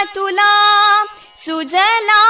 [1.44, 2.29] सुजलां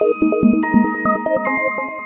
[0.00, 1.99] Thank you.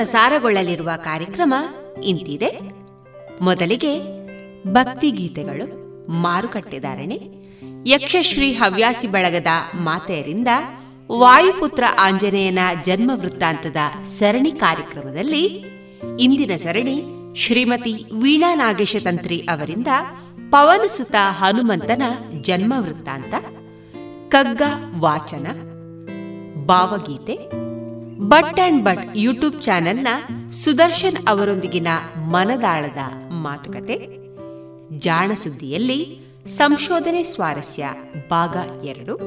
[0.00, 1.54] ಪ್ರಸಾರಗೊಳ್ಳಲಿರುವ ಕಾರ್ಯಕ್ರಮ
[2.04, 2.60] ಇಂತಿದೆ.
[3.40, 4.00] ಮೊದಲಿಗೆ
[4.72, 5.66] ಭಕ್ತಿಗೀತೆಗಳು
[6.08, 7.20] ಮಾರುಕಟ್ಟೆದಾರಣೆ
[7.86, 10.48] ಯಕ್ಷಶ್ರೀ ಹವ್ಯಾಸಿ ಬಳಗದ ಮಾತೆಯರಿಂದ
[11.12, 15.44] ವಾಯುಪುತ್ರ ಆಂಜನೇಯನ ಜನ್ಮ ವೃತ್ತಾಂತದ ಸರಣಿ ಕಾರ್ಯಕ್ರಮದಲ್ಲಿ
[16.18, 17.04] ಇಂದಿನ ಸರಣಿ
[17.36, 17.92] ಶ್ರೀಮತಿ
[18.22, 19.86] ವೀಣಾ ನಾಗೇಶ ತಂತ್ರಿ ಅವರಿಂದ
[20.50, 22.02] ಪವನಸುತ ಹನುಮಂತನ
[22.40, 23.34] ಜನ್ಮ ವೃತ್ತಾಂತ,
[24.28, 24.62] ಕಗ್ಗ
[25.00, 25.46] ವಾಚನ,
[26.66, 27.59] ಭಾವಗೀತೆ
[28.20, 30.08] ಬಟ್ ಅಂಡ್ ಬಟ್ ಯೂಟ್ಯೂಬ್ ಚಾನೆಲ್ನ
[30.50, 31.88] ಸುದರ್ಶನ್ ಅವರೊಂದಿಗಿನ
[32.18, 34.08] ಮನದಾಳದ ಮಾತುಕತೆ.
[34.98, 37.88] ಜಾಣ ಸುದ್ದಿಯಲ್ಲಿ ಸಂಶೋಧನೆ ಸ್ವಾರಸ್ಯ
[38.30, 39.18] ಭಾಗ ಎರಡು.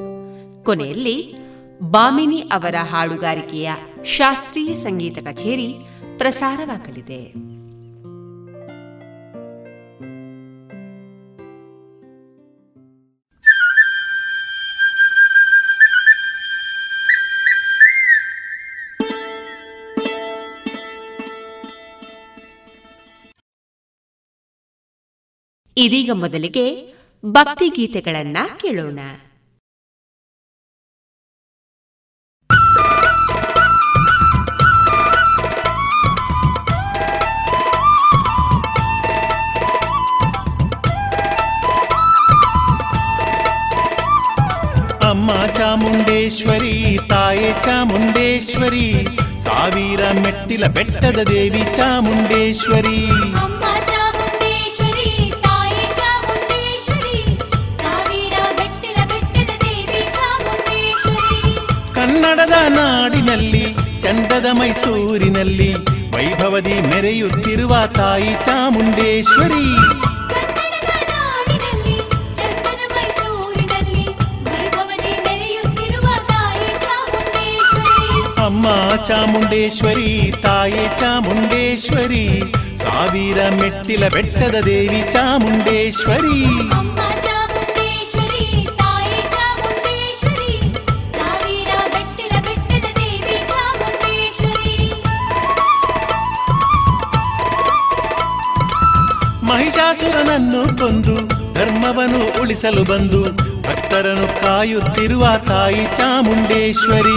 [0.64, 1.34] ಕೊನೆಯಲ್ಲಿ
[1.82, 3.70] ಬಾಮಿನಿ ಅವರ ಹಾಡುಗಾರಿಕೆಯ
[4.04, 5.76] ಶಾಸ್ತ್ರೀಯ ಸಂಗೀತ ಕಚೇರಿ
[6.18, 7.53] ಪ್ರಸಾರವಾಗಲಿದೆ.
[25.76, 26.64] ಇದೀಗ ಮೊದಲಿಗೆ
[27.24, 28.98] ಭಕ್ತಿ ಗೀತೆಗಳನ್ನ ಕೇಳೋಣ.
[45.02, 46.74] ಅಮ್ಮ ಚಾಮುಂಡೇಶ್ವರಿ
[47.08, 48.86] ತಾಯೇ ಚಾಮುಂಡೇಶ್ವರಿ
[49.44, 52.98] ಸಾವಿರ ಮೆಟ್ಟಿಲ ಬೆಟ್ಟದ ದೇವಿ ಚಾಮುಂಡೇಶ್ವರಿ
[62.24, 63.62] ಕನ್ನಡದ ನಾಡಿನಲ್ಲಿ
[64.00, 65.68] ಚಂದದ ಮೈಸೂರಿನಲ್ಲಿ
[66.16, 69.64] ವೈಭವದಿ ಮೆರೆಯುತ್ತಿರುವ ತಾಯಿ ಚಾಮುಂಡೇಶ್ವರಿ.
[78.44, 78.66] ಅಮ್ಮ
[79.06, 82.42] ಚಾಮುಂಡೇಶ್ವರಿ ತಾಯಿ ಚಾಮುಂಡೇಶ್ವರಿ
[82.76, 86.38] ಸಾವಿರ ಮೆಟ್ಟಿಲ ಬೆಟ್ಟದ ದೇವಿ ಚಾಮುಂಡೇಶ್ವರಿ.
[99.76, 101.14] ಮಹಿಷಾಸುರನನ್ನು ಕೊಂದು
[101.54, 103.20] ಧರ್ಮವನ್ನು ಉಳಿಸಲು ಬಂದು
[103.56, 107.16] ಭಕ್ತರನ್ನು ಕಾಯುತ್ತಿರುವ ತಾಯಿ ಚಾಮುಂಡೇಶ್ವರಿ.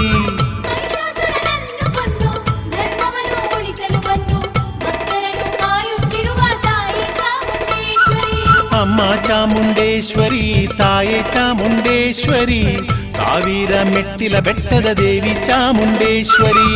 [8.79, 12.61] ಅಮ್ಮ ಚಾಮುಂಡೇಶ್ವರಿ ತಾಯಿ ಚಾಮುಂಡೇಶ್ವರಿ
[13.17, 16.69] ಸಾವಿರ ಮೆಟ್ಟಿಲ ಬೆಟ್ಟದ ದೇವಿ ಚಾಮುಂಡೇಶ್ವರಿ.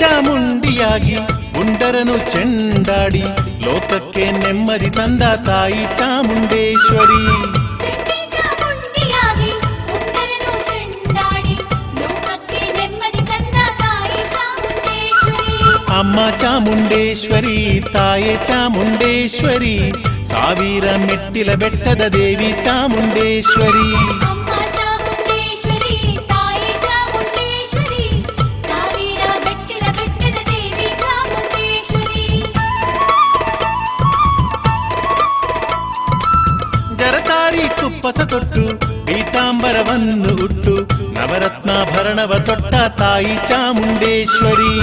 [0.00, 1.16] ಚಾಮುಂಡಿಯಾಗಿ
[1.54, 3.22] ಗುಂಡರನು ಚೆಂಡಾಡಿ
[3.64, 7.22] ಲೋಕಕ್ಕೆ ನೆಮ್ಮದಿ ತಂದ ತಾಯಿ ಚಾಮುಂಡೇಶ್ವರಿ
[16.00, 17.56] ಅಮ್ಮ ಚಾಮುಂಡೇಶ್ವರಿ
[17.92, 19.74] ತಾಯೆ ಚಾಮುಂಡೇಶ್ವರಿ
[20.30, 23.88] ಸಾವಿರ ಮೆಟ್ಟಿಲ ಬೆಟ್ಟದ ದೇವಿ ಚಾಮುಂಡೇಶ್ವರಿ
[39.90, 40.74] ಪೀತಾಂಬರವನ್ನು ಹುಟ್ಟು
[41.14, 44.74] ನವರತ್ನಾಭರಣವ ತೊಟ್ಟ ತಾಯಿ ಚಾಮುಂಡೇಶ್ವರಿ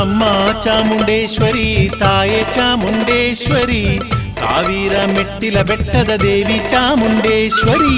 [0.00, 0.22] ಅಮ್ಮ
[0.64, 1.68] ಚಾಮುಂಡೇಶ್ವರಿ
[2.00, 3.82] ತಾಯೆ ಚಾಮುಂಡೇಶ್ವರಿ
[4.38, 7.94] ಸಾವಿರ ಮೆಟ್ಟಿಲ ಬೆಟ್ಟದ ದೇವಿ ಚಾಮುಂಡೇಶ್ವರಿ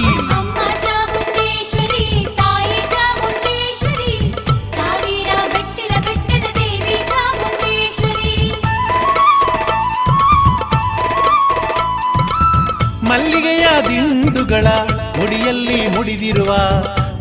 [14.47, 14.73] ದಿಂಡುಗಳ
[15.19, 16.53] ಮುಡಿಯಲ್ಲಿ ಮುಡಿದಿರುವ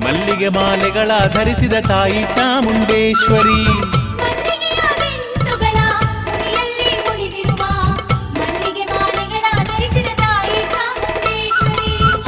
[0.03, 3.61] ಮಲ್ಲಿಗೆ ಮಾಲೆಗಳ ಧರಿಸಿದ ತಾಯಿ ಚಾಮುಂಡೇಶ್ವರಿ.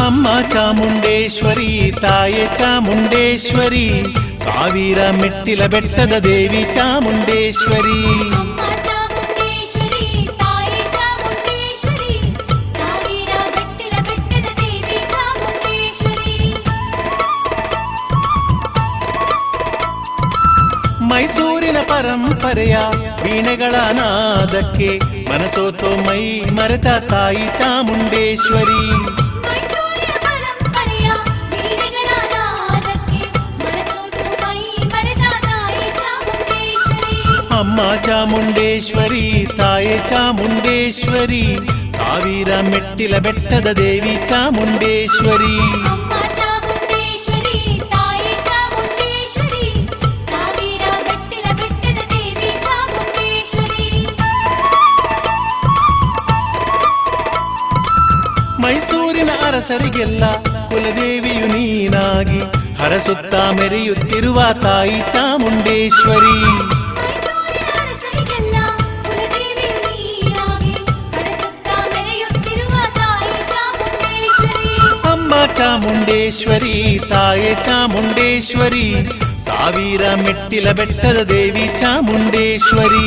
[0.07, 3.87] ಅಮ್ಮ ಚಾಮುಂಡೇಶ್ವರಿ ತಾಯಿ ಚಾಮುಂಡೇಶ್ವರಿ
[4.43, 7.99] ಸಾವಿರ ಮೆಟ್ಟಿಲ ಬೆಟ್ಟದ ದೇವಿ ಚಾಮುಂಡೇಶ್ವರಿ.
[21.97, 22.77] ಪರಂಪರೆಯ
[23.23, 24.89] ವೀಣೆಗಳ ನಾದಕ್ಕೆ
[25.29, 28.81] ಮನಸೋತೋ ಮೈ ಮರೆತ ತಾಯಿ ಚಾಮುಂಡೇಶ್ವರಿ.
[37.59, 41.43] ಅಮ್ಮ ಚಾಮುಂಡೇಶ್ವರಿ ತಾಯಿ ಚಾಮುಂಡೇಶ್ವರಿ
[41.97, 45.55] ಸಾವಿರ ಮೆಟ್ಟಿಲ ಬೆಟ್ಟದ ದೇವಿ ಚಾಮುಂಡೇಶ್ವರಿ.
[58.67, 60.23] ಮೈಸೂರಿನ ಅರಸರಿಗೆಲ್ಲ
[60.69, 62.39] ಕುಲದೇವಿಯು ನೀನಾಗಿ
[62.79, 66.35] ಹರಸುತ್ತ ಮೆರೆಯುತ್ತಿರುವ ತಾಯಿ ಚಾಮುಂಡೇಶ್ವರಿ.
[75.11, 78.87] ಅಮ್ಮ ಚಾಮುಂಡೇಶ್ವರಿ ತಾಯೆ ಚಾಮುಂಡೇಶ್ವರಿ
[79.45, 83.05] ಸಾವಿರ ಮೆಟ್ಟಿಲ ಬೆಟ್ಟದ ದೇವಿ ಚಾಮುಂಡೇಶ್ವರಿ.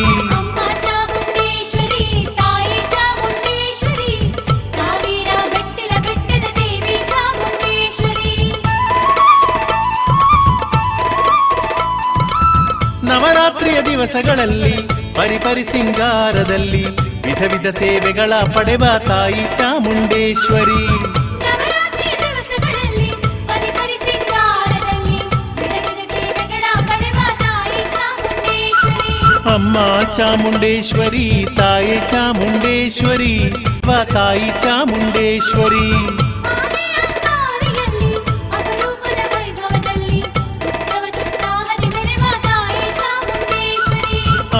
[14.00, 14.74] ದಿವಸಗಳಲ್ಲಿ
[15.14, 16.84] ಪರಿಪರಿ ಸಿಂಗಾರದಲ್ಲಿ
[17.26, 20.82] ವಿಧ ವಿಧ ಸೇವೆಗಳ ಪಡೆವ ತಾಯಿ ಚಾಮುಂಡೇಶ್ವರಿ.
[29.54, 29.76] ಅಮ್ಮ
[30.16, 33.34] ಚಾಮುಂಡೇಶ್ವರಿ ತಾಯಿ ಚಾಮುಂಡೇಶ್ವರಿ
[33.86, 35.86] ವ ತಾಯಿ ಚಾಮುಂಡೇಶ್ವರಿ.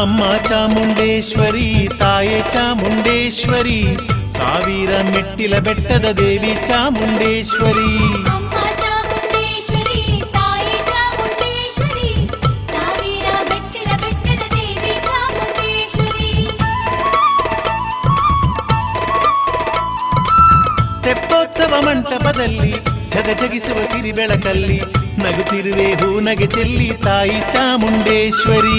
[0.01, 3.79] ಅಮ್ಮ ಚಾಮುಂಡೇಶ್ವರಿ ತಾಯಿ ಚಾಮುಂಡೇಶ್ವರಿ
[4.37, 7.91] ಸಾವಿರ ಮೆಟ್ಟಿಲ ಬೆಟ್ಟದ ದೇವಿ ಚಾಮುಂಡೇಶ್ವರಿ.
[21.05, 22.73] ತೆಪ್ಪೋತ್ಸವ ಮಂಟಪದಲ್ಲಿ
[23.09, 24.79] ಜಗಜಗಿಸುವ ಸಿರಿ ಬೆಳಕಲ್ಲಿ
[25.19, 28.79] ನಗುತ್ತಿರುವೆ ಹೂನಗೆ ಚೆಲ್ಲಿ ತಾಯಿ ಚಾಮುಂಡೇಶ್ವರಿ.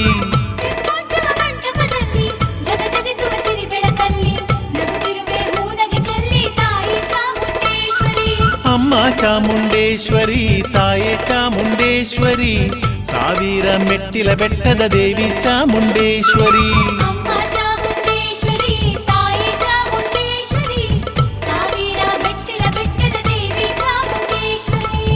[8.91, 10.39] ಅಮ್ಮ ಚಾಮುಂಡೇಶ್ವರಿ
[10.73, 12.55] ತಾಯೆ ಚಾಮುಂಡೇಶ್ವರಿ
[13.09, 16.65] ಸಾವಿರ ಮೆಟ್ಟಿಲ ಬೆಟ್ಟದ ದೇವಿ ಚಾಮುಂಡೇಶ್ವರಿ
[17.05, 18.75] ಅಮ್ಮ ಚಾಮುಂಡೇಶ್ವರಿ
[19.09, 20.83] ತಾಯಿ ಚಾಮುಂಡೇಶ್ವರಿ
[21.45, 25.07] ಸಾವಿರ ಬೆಟ್ಟಿಲ ಬೆಟ್ಟದ ದೇವಿ ಚಾಮುಂಡೇಶ್ವರಿ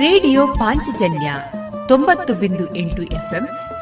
[0.00, 1.28] ರೇಡಿಯೋ ಪಾಂಚಜನ್ಯ
[1.88, 3.44] ತೊಂಬತ್ತು ಬಿಂದು ಎಂಟು ಎಫ್ಎಂ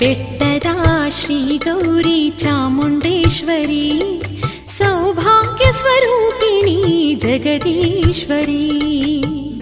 [0.00, 0.74] बेट्टदा
[1.10, 3.88] श्री गौरी चामुण्डेश्वरी
[4.78, 6.74] सौभाग्यस्वरूपिनी
[7.22, 8.66] जगदीश्वरी।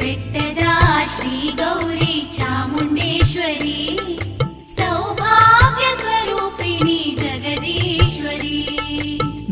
[0.03, 0.75] बेट्टदा
[1.07, 3.81] श्री गौरी चामुण्डेश्वरी
[4.81, 8.61] सौभाग्यस्वरूपिनी जगदीश्वरी।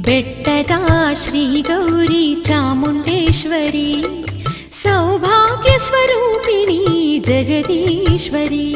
[0.09, 0.81] बेट्टदा
[1.15, 1.45] श्री
[2.47, 3.93] चामुण्डेश्वरी
[4.83, 6.83] सौभाग्यस्वरूपिणि
[7.27, 8.69] जगदीश्वरी।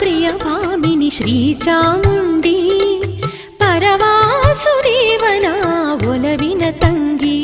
[0.00, 2.58] प्रियभामिनि श्रीचामुण्डी
[3.62, 5.52] परवासुदेवना
[6.02, 7.38] बुलविनतङ्गी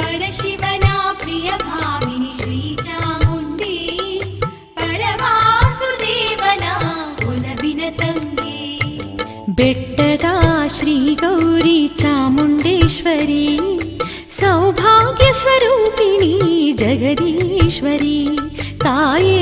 [0.00, 3.76] परशिवना प्रियभामिनि श्रीचामुण्डी
[4.80, 6.74] परवासुदेवना
[7.24, 8.58] बुलविनतङ्गी
[9.60, 10.34] बेट्टदा
[10.78, 13.46] श्रीगौरी चामुण्डेश्वरी
[14.40, 16.34] सौभाग्यस्वरूपिणी
[16.82, 18.18] जगदीश्वरी
[18.84, 19.41] ताये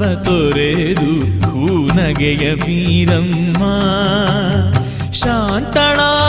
[0.00, 1.12] ಭಾವ ಕೊರೆದು
[1.50, 3.62] ಹೂನಗೆಯ ವೀರಮ್ಮ.
[5.12, 6.19] ಶಾಂತಳಾ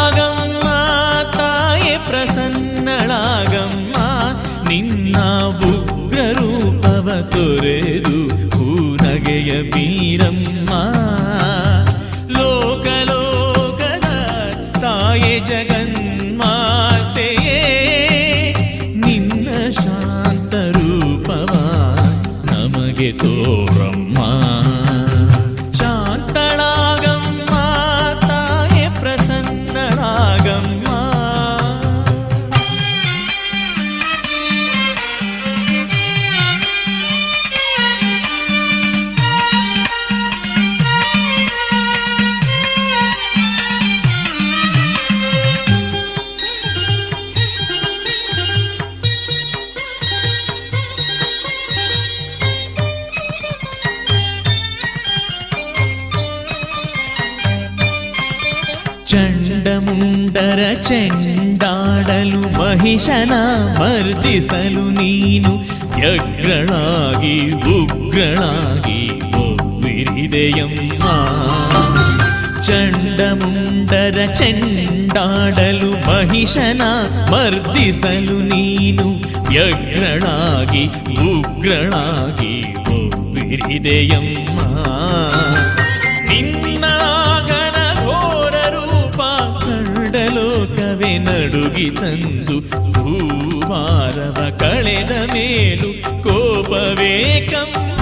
[64.24, 65.52] ಪ್ರಾರ್ಥಿಸಲು ನೀನು
[66.02, 67.34] ಯಜ್ಞಳಾಗಿ,
[67.76, 69.00] ಉಗ್ರಳಾಗಿ
[69.42, 71.06] ಒಬ್ಬಿರಿದೆಯಮ್ಮ
[72.68, 76.84] ಚಂಡಮುಂಡರ ಚೆಂಡಾಡಲು ಮಹಿಷನ
[77.34, 79.08] ಮರ್ದಿಸಲು ನೀನು
[79.58, 80.84] ಯಜ್ಞಳಾಗಿ,
[81.32, 82.54] ಉಗ್ರಳಾಗಿ
[82.98, 84.60] ಒಬ್ಬಿರಿದೆಯಮ್ಮ
[86.30, 89.20] ನಿನ್ನಾಗಣ ಘೋರ ರೂಪ
[89.64, 92.58] ಕಂಡಲೋಕವೇ ನಡುಗಿ ತಂದು
[93.72, 95.90] ಭೂವಾರವ ಕಳೆದ ಮೇಲು
[96.24, 97.14] ಕೋಪವೇ
[97.52, 98.02] ಕಮ್ಮ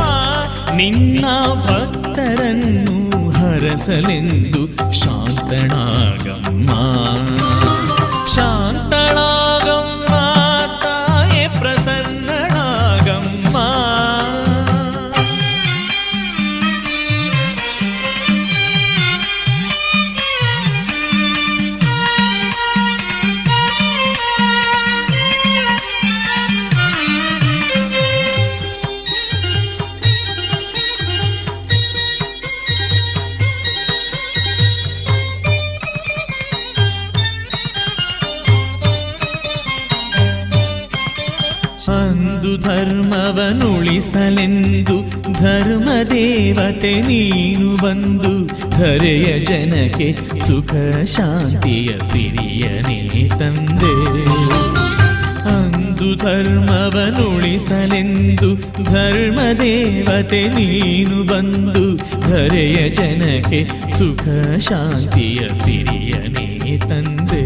[0.77, 1.25] ನಿನ್ನ
[1.65, 2.95] ಭಕ್ತರನ್ನು
[3.37, 4.61] ಹರಸಲೆಂದು
[5.01, 6.69] ಶಾಂತಳಾಗಮ್ಮ
[50.69, 53.93] ಸುಖ ಶಾಂತಿಯ ಸಿರಿಯನೇ ತಂದೆ.
[55.49, 58.49] ಅಂದು ಧರ್ಮವನುಳಿಸಲೆಂದು
[58.83, 61.87] ಧರ್ಮದೇವತೆ ನೀನು ಬಂದು
[62.21, 63.61] ಧರೆಯ ಜನಕ್ಕೆ
[63.97, 64.25] ಸುಖ,
[64.59, 67.43] ಶಾಂತಿಯ ಸಿರಿಯನೇ ತಂದೆ.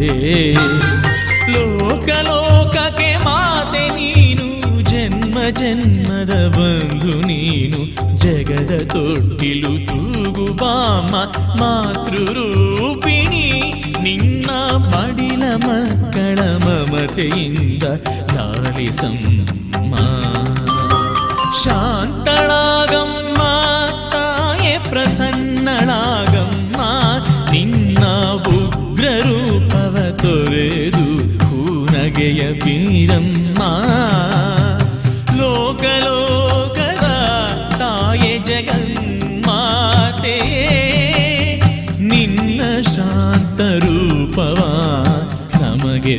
[1.52, 4.48] ಲೋಕ ಲೋಕಕ್ಕೆ ಮಾತೆ ನೀನು,
[4.84, 7.82] ಜನ್ಮ ಜನ್ಮದ ಬಂಧು ನೀನು,
[8.18, 11.14] ಜಗದ ತೊಟ್ಟಿಲು ತೂಗು ಬಾಮ
[17.18, 17.86] இந்த
[18.36, 19.22] லாலிசம்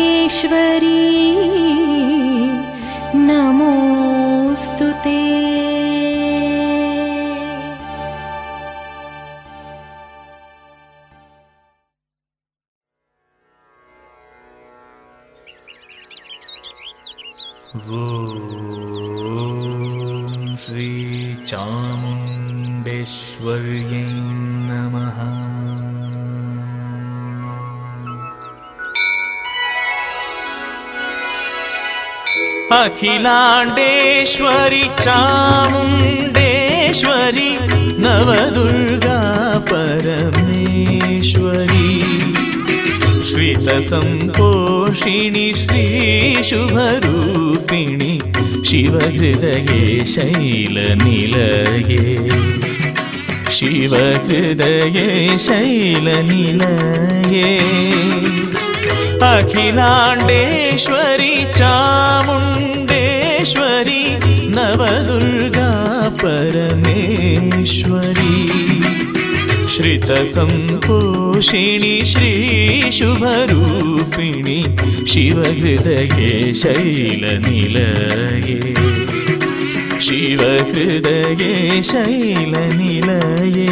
[32.73, 37.49] अखिलाण्डेश्वरि चामुण्डेश्वरि
[38.03, 39.17] नवदुर्गा
[39.71, 41.89] परमेश्वरी।
[43.29, 46.53] श्रितसम्पोषिणि श्रीशुभरूपिणि
[48.69, 51.99] शिवहृदये शैलनिलये
[53.61, 57.49] शिवहृदये शैलनिलये।
[59.23, 64.05] अखिलाण्डेश्वरि चामुण्डेश्वरि
[64.55, 65.69] नवदुर्गा
[66.23, 68.39] परमेश्वरी।
[69.75, 72.99] श्रितसम्पोषिणि श्रीशुभरूपिणि
[75.13, 78.59] शिवहृदये शैलनिलये
[80.10, 83.68] शिवहृदये शैलनिलये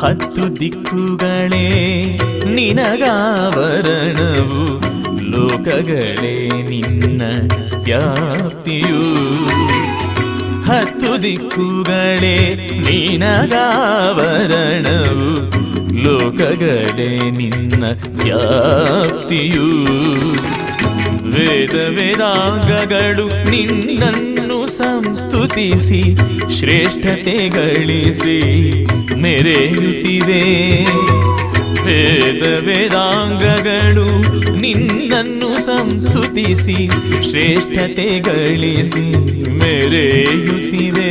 [0.00, 2.18] ಹತ್ತು ದಿಕ್ಕುಗಳೇ
[2.54, 4.80] ನಿನಗಾವರಣವು
[5.30, 7.22] ಲೋಕಗಳೇ ನಿನ್ನ
[7.84, 9.02] ವ್ಯಾಪ್ತಿಯು.
[10.62, 15.50] ಹತ್ತು ದಿಕ್ಕುಗಳೇ ನಿನಗಾವರಣವು
[16.02, 17.84] ಲೋಕಗಳೇ ನಿನ್ನ
[18.24, 19.94] ವ್ಯಾಪ್ತಿಯು.
[21.24, 26.16] ವೇದ ವೇದಾಂಗಗಳು ನಿನ್ನನ್ನು ಸಂಸ್ತುತಿಸಿ,
[26.58, 28.86] ಶ್ರೇಷ್ಠತೆ ಗಳಿಸಿ.
[29.22, 30.42] ಮೆರೆಯುತ್ತಿವೆ
[31.84, 34.06] ವೇದ ವೇದಾಂಗಗಳು
[34.56, 36.78] ನಿನ್ನನ್ನು ಸಂಸ್ಕೃತಿಸಿ
[37.30, 39.06] ಶ್ರೇಷ್ಠತೆ ಗಳಿಸಿ
[39.58, 41.10] ಮೆರೆಯುತ್ತಿವೆ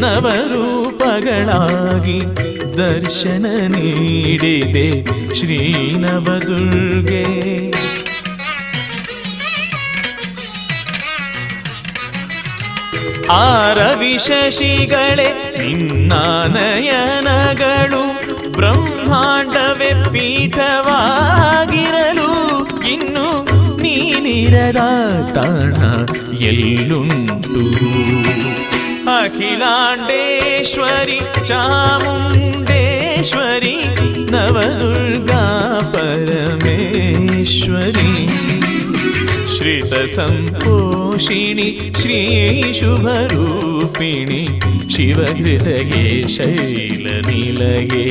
[0.02, 0.98] ನವರೂಪಗಳಾಗಿ
[2.78, 4.88] ದರ್ಶನ ನೀಡಿದೆ
[5.34, 5.60] ಶ್ರೀ
[6.04, 7.24] ನವದುರ್ಗೆ
[13.92, 15.26] ಆರವಿಶಶಿಗಳೇ
[15.56, 16.12] ನಿನ್ನ
[16.54, 18.02] ನಯನಗಳು
[18.59, 22.31] ಬ್ರಹ್ಮಾಂಡವೇ ಪೀಠವಾಗಿರಲು
[22.87, 23.27] ಇನ್ನು
[23.83, 24.81] ನೀನಿರದ
[25.35, 25.75] ತಾಣ
[26.49, 27.61] ಎಲ್ಲುಂಟು
[29.15, 32.15] ಅಖಿಲಾಂಡೇಶ್ವರಿ ಚಾಮುಂಡೇಶ್ವರಿ
[34.31, 35.43] ನವದುರ್ಗಾ
[35.93, 38.09] ಪರಮೇಶ್ವರಿ
[39.60, 41.64] श्रितसम्पोषिणि
[42.00, 42.84] श्रीशुभरूपिणि
[44.92, 48.06] शिवहृदये शैलनिलये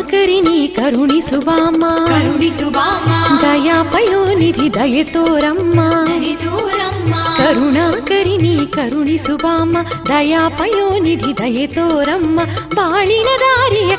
[0.08, 2.50] శంకరిని కరుణి సుబామ కరుణి
[3.42, 5.78] దయాపయో నిధి దయతోరమ్మ.
[7.38, 9.72] కరుణాకరిని కరుణి సుబామ
[10.08, 12.36] దయాపయో నిధి దయతోరమ్మ.
[12.76, 13.92] బాళిన దారియ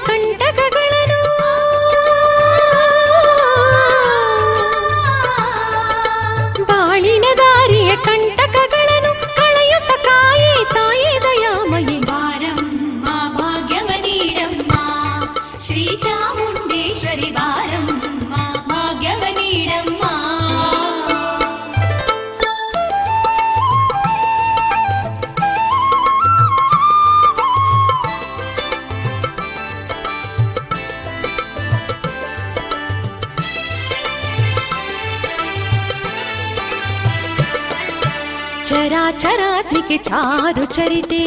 [39.89, 41.19] के चारु चरिते।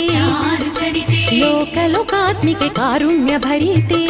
[1.37, 4.07] लोकलोकात्मिक कारुण्य भरिते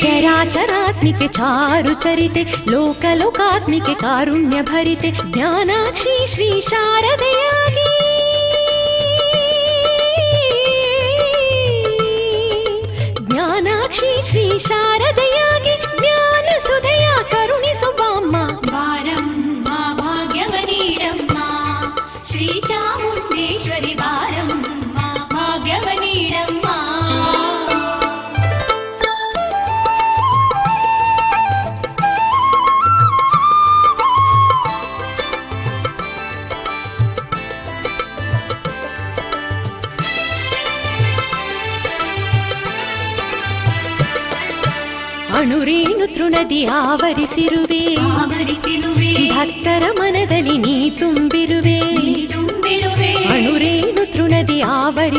[0.00, 7.88] चराचरात्मिके चारु चरिते। लोकलोकात्मिक कारुण्य भरिते ज्ञानाक्षी श्री शारदयागी।
[13.32, 15.01] ज्ञानाक्षी श्री शारद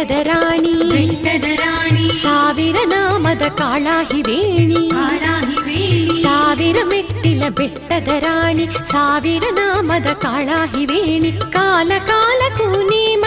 [0.00, 9.44] ಬೆಟ್ಟದ ರಾಣಿ ಬೆಟ್ಟದ ರಾಣಿ ಸಾವಿರ ನಾಮದ ಕಾಳಾಹಿ ವೇಣಿ ಕಾಳಾಹಿ ವೇಣಿ ಸಾವಿರ ಮೆಟ್ಟಿಲ ಬೆಟ್ಟದ ರಾಣಿ ಸಾವಿರ
[9.58, 13.19] ನಾಮದ ಕಾಳಾಹಿ ವೇಣಿ ಕಾಲ ಕಾಲಕ್ಕೂ ನೇಮದಿ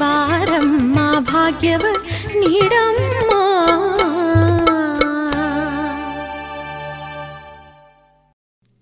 [0.00, 1.84] ಬಾರಮ್ಮ ಭಾಗ್ಯವ
[2.28, 3.30] ನೀಡಮ್ಮ.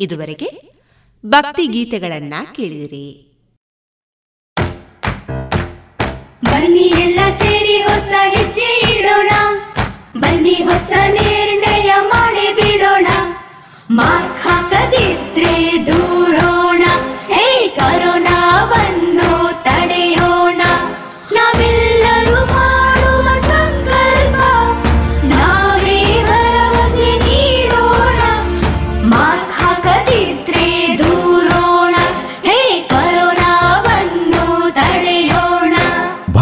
[0.00, 0.50] ಇದುವರೆಗೆ
[1.26, 3.37] ಭಕ್ತಿ ಗೀತೆಗಳನ್ನ ಕೇಳಿದಿರಿ.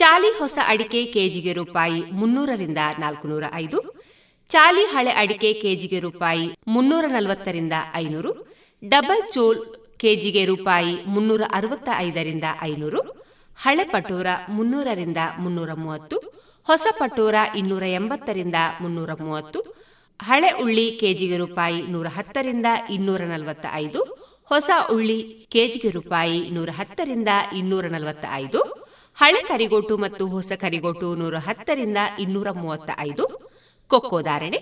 [0.00, 3.78] ಚಾಲಿ ಹೊಸ ಅಡಿಕೆ ಕೆಜಿಗೆ ರೂಪಾಯಿ ಮುನ್ನೂರರಿಂದ ನಾಲ್ಕುನೂರ ಐದು,
[4.50, 6.44] ಚಾಲಿ ಹಳೆ ಅಡಿಕೆ ಕೆಜಿಗೆ ರೂಪಾಯಿ
[6.74, 8.32] ಮುನ್ನೂರ ನಲವತ್ತರಿಂದ ಐನೂರು,
[8.82, 9.60] ಡಬಲ್ ಚೋಲ್
[9.98, 13.00] ಕೆಜಿಗೆ ರೂಪಾಯಿ ಮುನ್ನೂರ ಅರವತ್ತ ಐದರಿಂದ ಐನೂರು,
[13.58, 16.18] ಹಳೆ ಪಟೋರ ಮುನ್ನೂರರಿಂದ ಮುನ್ನೂರ ಮೂವತ್ತು,
[16.68, 19.60] ಹೊಸ ಪಟೋರ ಇನ್ನೂರ ಎಂಬತ್ತರಿಂದ ಮುನ್ನೂರ ಮೂವತ್ತು,
[20.20, 24.02] ಹಳೆ ಉಳ್ಳಿ ಕೆಜಿಗೆ ರೂಪಾಯಿ ನೂರ ಹತ್ತರಿಂದ ಇನ್ನೂರ ನಲವತ್ತ ಐದು,
[24.46, 25.18] ಹೊಸ ಉಳ್ಳಿ
[25.54, 27.28] ಕೆಜಿಗೆ ರೂಪಾಯಿ ನೂರ ಹತ್ತರಿಂದ
[27.60, 28.62] ಇನ್ನೂರ ನಲವತ್ತ ಐದು
[29.20, 33.24] ಹಳೆ ಕರಿಗೋಟು ಮತ್ತು ಹೊಸ ಕರಿಗೋಟು ನೂರ ಹತ್ತರಿಂದ ಇನ್ನೂರ ಮೂವತ್ತ ಐದು
[33.90, 34.60] ಕೊಕ್ಕೋ ಧಾರಣೆ,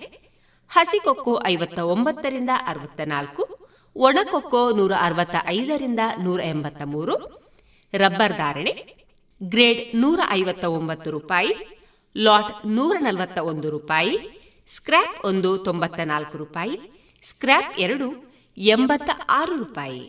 [0.69, 3.43] ಹಸಿ ಕೊಕ್ಕೋ ಐವತ್ತ ಒಂಬತ್ತರಿಂದ ಅರವತ್ತ ನಾಲ್ಕು
[3.97, 7.15] ಒಣ ಕೊಕ್ಕೋ ನೂರ ಅರವತ್ತ ಐದರಿಂದ ನೂರ ಎಂಬತ್ತ ಮೂರು
[7.95, 8.73] ರಬ್ಬರ್ ಧಾರಣೆ,
[9.43, 11.55] ಗ್ರೇಡ್ ನೂರ ಐವತ್ತ ಒಂಬತ್ತು ರೂಪಾಯಿ,
[12.17, 14.15] ಲಾಟ್ ನೂರ ನಲವತ್ತ ಒಂದು ರೂಪಾಯಿ,
[14.77, 16.77] ಸ್ಕ್ರ್ಯಾಪ್ ಒಂದು ತೊಂಬತ್ತ ನಾಲ್ಕು ರೂಪಾಯಿ,
[17.25, 18.09] ಸ್ಕ್ರ್ಯಾಪ್ ಎರಡು
[18.57, 20.03] ಎಂಬತ್ತ ಆರು ರೂಪಾಯಿ.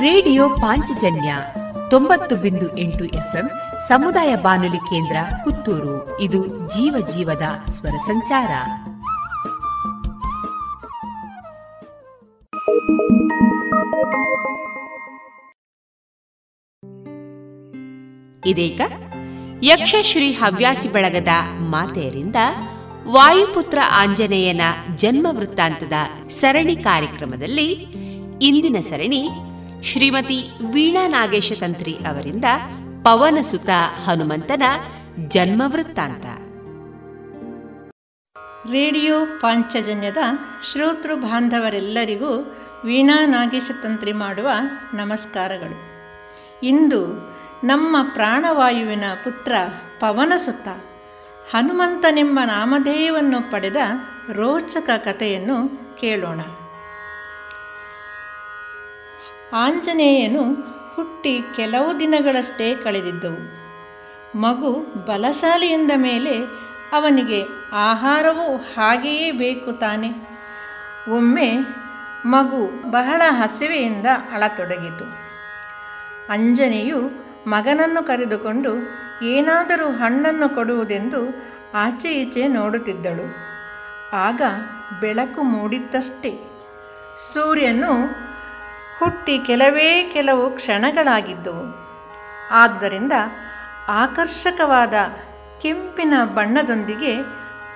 [0.00, 1.34] ರೇಡಿಯೋ ಪಾಂಚಜನ್ಯ
[1.90, 3.50] ತೊಂಬತ್ತು ಬಿಂದು ಎಂಟು ಎಫ್ಎಂ
[3.88, 6.20] ಸಮುದಾಯ ಬಾನುಲಿ ಕೇಂದ್ರ ಪುತ್ತೂರು.
[6.20, 8.50] ಇದು ಜೀವ ಜೀವದ ಸ್ವರ ಸಂಚಾರ.
[18.46, 18.80] ಇದೀಗ
[19.62, 21.28] ಯಕ್ಷಶ್ರೀ ಹವ್ಯಾಸಿ ಬಳಗದ
[21.58, 22.36] ಮಾತೆಯರಿಂದ
[23.06, 24.60] ವಾಯುಪುತ್ರ ಆಂಜನೇಯನ
[24.96, 25.92] ಜನ್ಮ ವೃತ್ತಾಂತದ
[26.28, 27.72] ಸರಣಿ ಕಾರ್ಯಕ್ರಮದಲ್ಲಿ
[28.42, 29.28] ಇಂದಿನ ಸರಣಿ
[29.82, 32.44] ಶ್ರೀಮತಿ ವೀಣಾ ನಾಗೇಶ ತಂತ್ರಿ ಅವರಿಂದ
[33.02, 33.68] ಪವನಸುತ
[34.04, 34.62] ಹನುಮಂತನ
[35.28, 36.24] ಜನ್ಮ ವೃತ್ತಾಂತ.
[38.70, 40.16] ರೇಡಿಯೋ ಪಾಂಚಜನ್ಯದ
[40.72, 44.48] ಶ್ರೋತೃ ಬಾಂಧವರೆಲ್ಲರಿಗೂ ವೀಣಾ ನಾಗೇಶ ತಂತ್ರಿ ಮಾಡುವ
[44.94, 46.00] ನಮಸ್ಕಾರಗಳು.
[46.62, 47.06] ಇಂದು
[47.64, 49.52] ನಮ್ಮ ಪ್ರಾಣವಾಯುವಿನ ಪುತ್ರ
[50.00, 50.68] ಪವನಸುತ
[51.52, 53.76] ಹನುಮಂತನೆಂಬ ನಾಮಧೇಯವನ್ನು ಪಡೆದ
[54.32, 55.56] ರೋಚಕ ಕಥೆಯನ್ನು
[56.00, 56.40] ಕೇಳೋಣ.
[59.52, 60.42] ಆಂಜನೇಯನು
[60.96, 63.40] ಹುಟ್ಟಿ ಕೆಲವು ದಿನಗಳಷ್ಟೇ ಕಳೆದಿದ್ದವು.
[64.38, 64.72] ಮಗು
[65.06, 66.38] ಬಲಶಾಲಿ ಎಂದ ಮೇಲೆ
[66.92, 70.10] ಅವನಿಗೆ ಆಹಾರವೂ ಹಾಗೆಯೇ ಬೇಕು ತಾನೆ.
[71.16, 71.58] ಒಮ್ಮೆ
[72.26, 75.04] ಮಗು ಬಹಳ ಹಸಿವೆಯಿಂದ ಅಳತೊಡಗಿತು.
[76.32, 77.10] ಅಂಜನೆಯು
[77.46, 78.72] ಮಗನನ್ನು ಕರೆದುಕೊಂಡು
[79.22, 83.36] ಏನಾದರೂ ಹಣ್ಣನ್ನು ಕೊಡುವುದೆಂದು ಆಚೆ ಈಚೆ ನೋಡುತ್ತಿದ್ದಳು.
[84.12, 84.42] ಆಗ
[85.00, 86.50] ಬೆಳಕು ಮೂಡಿತ್ತಷ್ಟೇ.
[87.32, 88.06] ಸೂರ್ಯನು
[88.98, 91.76] ಹುಟ್ಟಿ ಕೆಲವೇ ಕೆಲವು ಕ್ಷಣಗಳಾಗಿದ್ದವು
[92.50, 93.12] ಆದ್ದರಿಂದ
[93.88, 94.94] ಆಕರ್ಷಕವಾದ
[95.62, 97.16] ಕೆಂಪಿನ ಬಣ್ಣದೊಂದಿಗೆ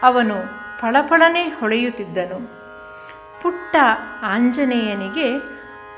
[0.02, 0.34] ಅವನು
[0.80, 2.46] ಫಳಫಳನೆ ಹೊಳೆಯುತ್ತಿದ್ದನು.
[3.42, 3.76] ಪುಟ್ಟ
[4.22, 5.38] ಆಂಜನೇಯನಿಗೆ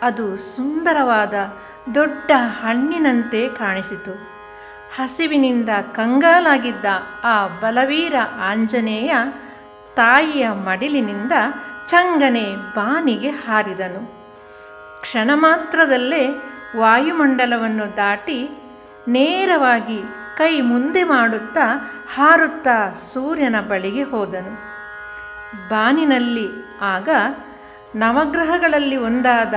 [0.02, 1.34] ಅದು ಸುಂದರವಾದ
[1.94, 4.35] ದೊಡ್ಡ ಹಣ್ಣಿನಂತೆ ಕಾಣಿಸಿತು.
[4.94, 6.84] ಹಸಿವಿನಿಂದ ಕಂಗಾಲಾಗಿದ್ದ
[7.24, 9.14] ಆ ಬಲವೀರ ಆಂಜನೇಯ
[9.94, 11.32] ತಾಯಿಯ ಮಡಿಲಿನಿಂದ
[11.88, 14.06] ಚಂಗನೆ ಬಾನಿಗೆ ಹಾರಿದನು.
[15.00, 16.26] ಕ್ಷಣ ಮಾತ್ರದಲ್ಲೇ
[16.76, 18.48] ವಾಯುಮಂಡಲವನ್ನು ದಾಟಿ
[19.08, 20.02] ನೇರವಾಗಿ
[20.36, 24.54] ಕೈ ಮುಂದೆ ಮಾಡುತ್ತಾ ಹಾರುತ್ತಾ ಸೂರ್ಯನ ಬಳಿಗೆ ಹೋದನು.
[25.68, 26.48] ಬಾನಿನಲ್ಲಿ
[26.80, 27.08] ಆಗ
[27.96, 29.54] ನವಗ್ರಹಗಳಲ್ಲಿ ಒಂದಾದ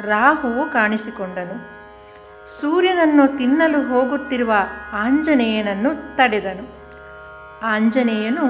[0.00, 1.73] ರಾಹುವು ಕಾಣಿಸಿಕೊಂಡನು.
[2.48, 4.52] ಸೂರ್ಯನನ್ನು ತಿನ್ನಲು ಹೋಗುತ್ತಿರುವ
[4.92, 6.68] ಆಂಜನೇಯನನ್ನು ತಡೆದನು.
[7.62, 8.42] ಆಂಜನೇಯನು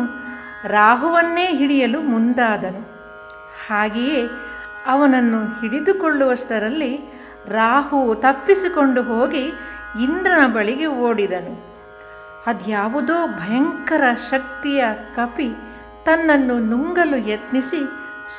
[0.69, 2.81] ರಾಹುವನ್ನೇ ಹಿಡಿಯಲು ಮುಂದಾದನು.
[3.69, 4.29] ಹಾಗೆಯೇ
[4.87, 6.97] ಅವನನ್ನು ಹಿಡಿದುಕೊಳ್ಳುವಷ್ಟರಲ್ಲಿ
[7.49, 9.43] ರಾಹು ತಪ್ಪಿಸಿಕೊಂಡು ಹೋಗಿ
[10.03, 11.75] ಇಂದ್ರನ ಬಳಿಗೆ ಓಡಿದನು.
[12.47, 14.85] ಅದ್ಯಾವುದೋ ಭಯಂಕರ ಶಕ್ತಿಯ
[15.17, 15.51] ಕಪಿ
[16.05, 17.85] ತನ್ನನ್ನು ನುಂಗಲು ಯತ್ನಿಸಿ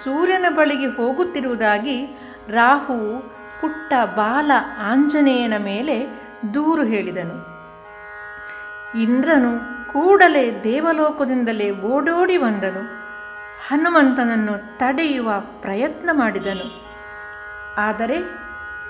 [0.04, 3.36] ಸೂರ್ಯನ ಬಳಿಗೆ ಹೋಗುತ್ತಿರುವುದಾಗಿ ರಾಹುವು
[3.66, 6.08] ಪುಟ್ಟ ಬಾಲ ಆಂಜನೇಯನ ಮೇಲೆ
[6.54, 7.48] ದೂರು ಹೇಳಿದನು.
[9.02, 9.60] ಇಂದ್ರನು
[9.94, 12.80] ಕೂಡಲೇ ದೇವಲೋಕದಿಂದಲೇ ಓಡೋಡಿ ಬಂದನು.
[13.68, 16.86] ಹನುಮಂತನನ್ನು ತಡೆಯುವ ಪ್ರಯತ್ನ ಮಾಡಿದನು.
[17.78, 18.22] ಆದರೆ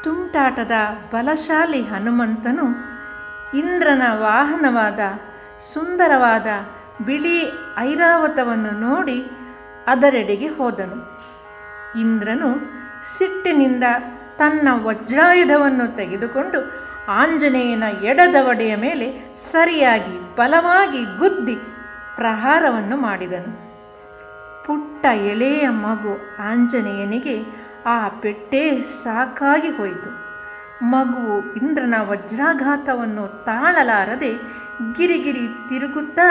[0.03, 0.71] ತುಂಟಾಟದ
[1.11, 2.65] ಬಲಶಾಲಿ ಹನುಮಂತನು
[3.57, 4.99] ಇಂದ್ರನ ವಾಹನವಾದ
[5.73, 6.47] ಸುಂದರವಾದ
[7.05, 9.29] ಬಿಳಿ ಐರಾವತವನ್ನು ನೋಡಿ
[9.87, 11.21] ಅದರೆಡೆಗೆ ಹೋದನು.
[11.99, 12.55] ಇಂದ್ರನು
[13.17, 13.83] ಸಿಟ್ಟಿನಿಂದ
[14.37, 21.55] ತನ್ನ ವಜ್ರಾಯುಧವನ್ನು ತೆಗೆದುಕೊಂಡು ಆಂಜನೇಯನ ಎಡದವಡೆಯ ಮೇಲೆ ಸರಿಯಾಗಿ ಬಲವಾಗಿ ಗುದ್ದಿ
[22.15, 23.65] ಪ್ರಹಾರವನ್ನು ಮಾಡಿದನು.
[24.65, 27.43] ಪುಟ್ಟ ಎಳೆಯ ಮಗು ಆಂಜನೇಯನಿಗೆ
[27.85, 30.25] ಆ ಪೆಟ್ಟೇ ಸಾಕಾಗಿ ಹೋಯಿತು.
[30.85, 34.33] ಮಗುವು ಇಂದ್ರನ ವಜ್ರಾಘಾತವನ್ನು ತಾಳಲಾರದೆ
[34.97, 36.27] ಗಿರಿಗಿರಿ ತಿರುಗುತ್ತಾ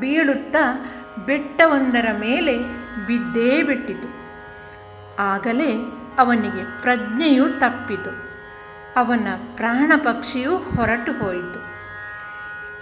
[0.00, 0.84] ಬೀಳುತ್ತಾ
[1.26, 2.58] ಬೆಟ್ಟವೊಂದರ ಮೇಲೆ
[3.06, 4.08] ಬಿದ್ದೇ ಬಿಟ್ಟಿತು.
[5.18, 8.32] ಆಗಲೇ ಅವನಿಗೆ ಪ್ರಜ್ಞೆಯು ತಪ್ಪಿತು.
[8.96, 11.72] ಅವನ ಪ್ರಾಣ ಪಕ್ಷಿಯು ಹೊರಟು ಹೋಯಿತು.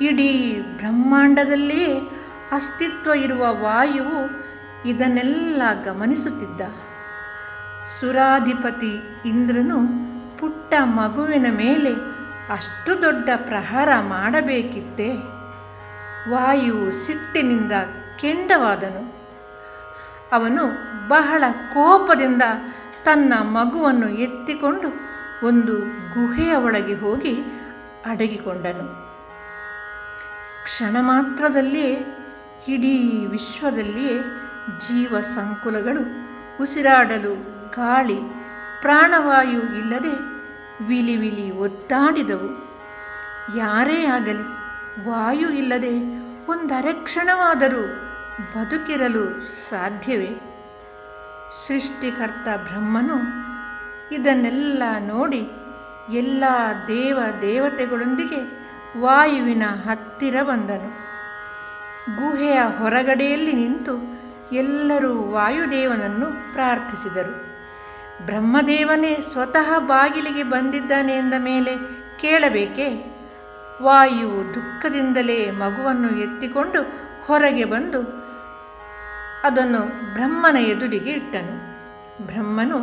[0.05, 2.01] ಇಡೀ ಬ್ರಹ್ಮಾಂಡದಲ್ಲಿಯೇ
[2.53, 4.51] ಅಸ್ತಿತ್ವ ಇರುವ ವಾಯುವು
[4.89, 6.61] ಇದನ್ನೆಲ್ಲ ಗಮನಿಸುತ್ತಿದ್ದ.
[8.01, 9.79] ಸುರಾಧಿಪತಿ ಇಂದ್ರನು
[10.39, 11.93] ಪುಟ್ಟ ಮಗುವಿನ ಮೇಲೆ
[12.53, 15.13] ಅಷ್ಟು ದೊಡ್ಡ ಪ್ರಹಾರ ಮಾಡಬೇಕಿತ್ತೇ?
[16.31, 17.73] ವಾಯುವು ಸಿಟ್ಟಿನಿಂದ
[18.21, 19.21] ಕೆಂಡವಾದನು.
[20.33, 20.67] ಅವನು
[21.09, 22.43] ಬಹಳ ಕೋಪದಿಂದ
[23.05, 24.89] ತನ್ನ ಮಗುವನ್ನು ಎತ್ತಿಕೊಂಡು
[25.47, 25.75] ಒಂದು
[26.15, 27.39] ಗುಹೆಯ ಒಳಗೆ ಹೋಗಿ
[28.07, 29.11] ಅಡಗಿಕೊಂಡನು.
[30.65, 31.93] ಕ್ಷಣ ಮಾತ್ರದಲ್ಲಿಯೇ,
[32.69, 34.19] ಇಡೀ ವಿಶ್ವದಲ್ಲಿಯೇ
[34.79, 36.01] ಜೀವ ಸಂಕುಲಗಳು
[36.63, 37.35] ಉಸಿರಾಡಲು
[37.71, 38.17] ಗಾಳಿ,
[38.81, 40.31] ಪ್ರಾಣವಾಯು ಇಲ್ಲದೆ
[40.87, 42.71] ವಿಲಿ ವಿಲಿ ಒದ್ದಾಡಿದವು.
[43.57, 44.43] ಯಾರೇ ಆಗಲಿ,
[45.09, 45.99] ವಾಯು ಇಲ್ಲದೆ
[46.47, 47.83] ಒಂದರೆ ಕ್ಷಣವಾದರೂ
[48.57, 49.41] ಬದುಕಿರಲು
[49.71, 50.50] ಸಾಧ್ಯವೇ?
[51.67, 53.41] ಸೃಷ್ಟಿಕರ್ತ ಬ್ರಹ್ಮನು
[54.15, 55.51] ಇದನ್ನೆಲ್ಲ ನೋಡಿ
[56.13, 56.45] ಎಲ್ಲ
[56.89, 58.61] ದೇವ ದೇವತೆಗಳೊಂದಿಗೆ
[59.01, 60.89] ವಾಯುವಿನ ಹತ್ತಿರ ಬಂದನು.
[62.17, 64.21] ಗುಹೆಯ ಹೊರಗಡೆಯಲ್ಲಿ ನಿಂತು
[64.53, 67.51] ಎಲ್ಲರೂ ವಾಯುದೇವನನ್ನು ಪ್ರಾರ್ಥಿಸಿದರು.
[68.27, 71.77] ಬ್ರಹ್ಮದೇವನೇ ಸ್ವತಃ ಬಾಗಿಲಿಗೆ ಬಂದಿದ್ದಾನೆ ಎಂದ ಮೇಲೆ
[72.21, 73.17] ಕೇಳಬೇಕೆ?
[73.83, 76.83] ವಾಯುವು ದುಃಖದಿಂದಲೇ ಮಗುವನ್ನು ಎತ್ತಿಕೊಂಡು
[77.27, 78.20] ಹೊರಗೆ ಬಂದು
[79.45, 81.71] ಅದನ್ನು ಬ್ರಹ್ಮನ ಎದುರಿಗೆ ಇಟ್ಟನು.
[82.27, 82.79] ಬ್ರಹ್ಮನು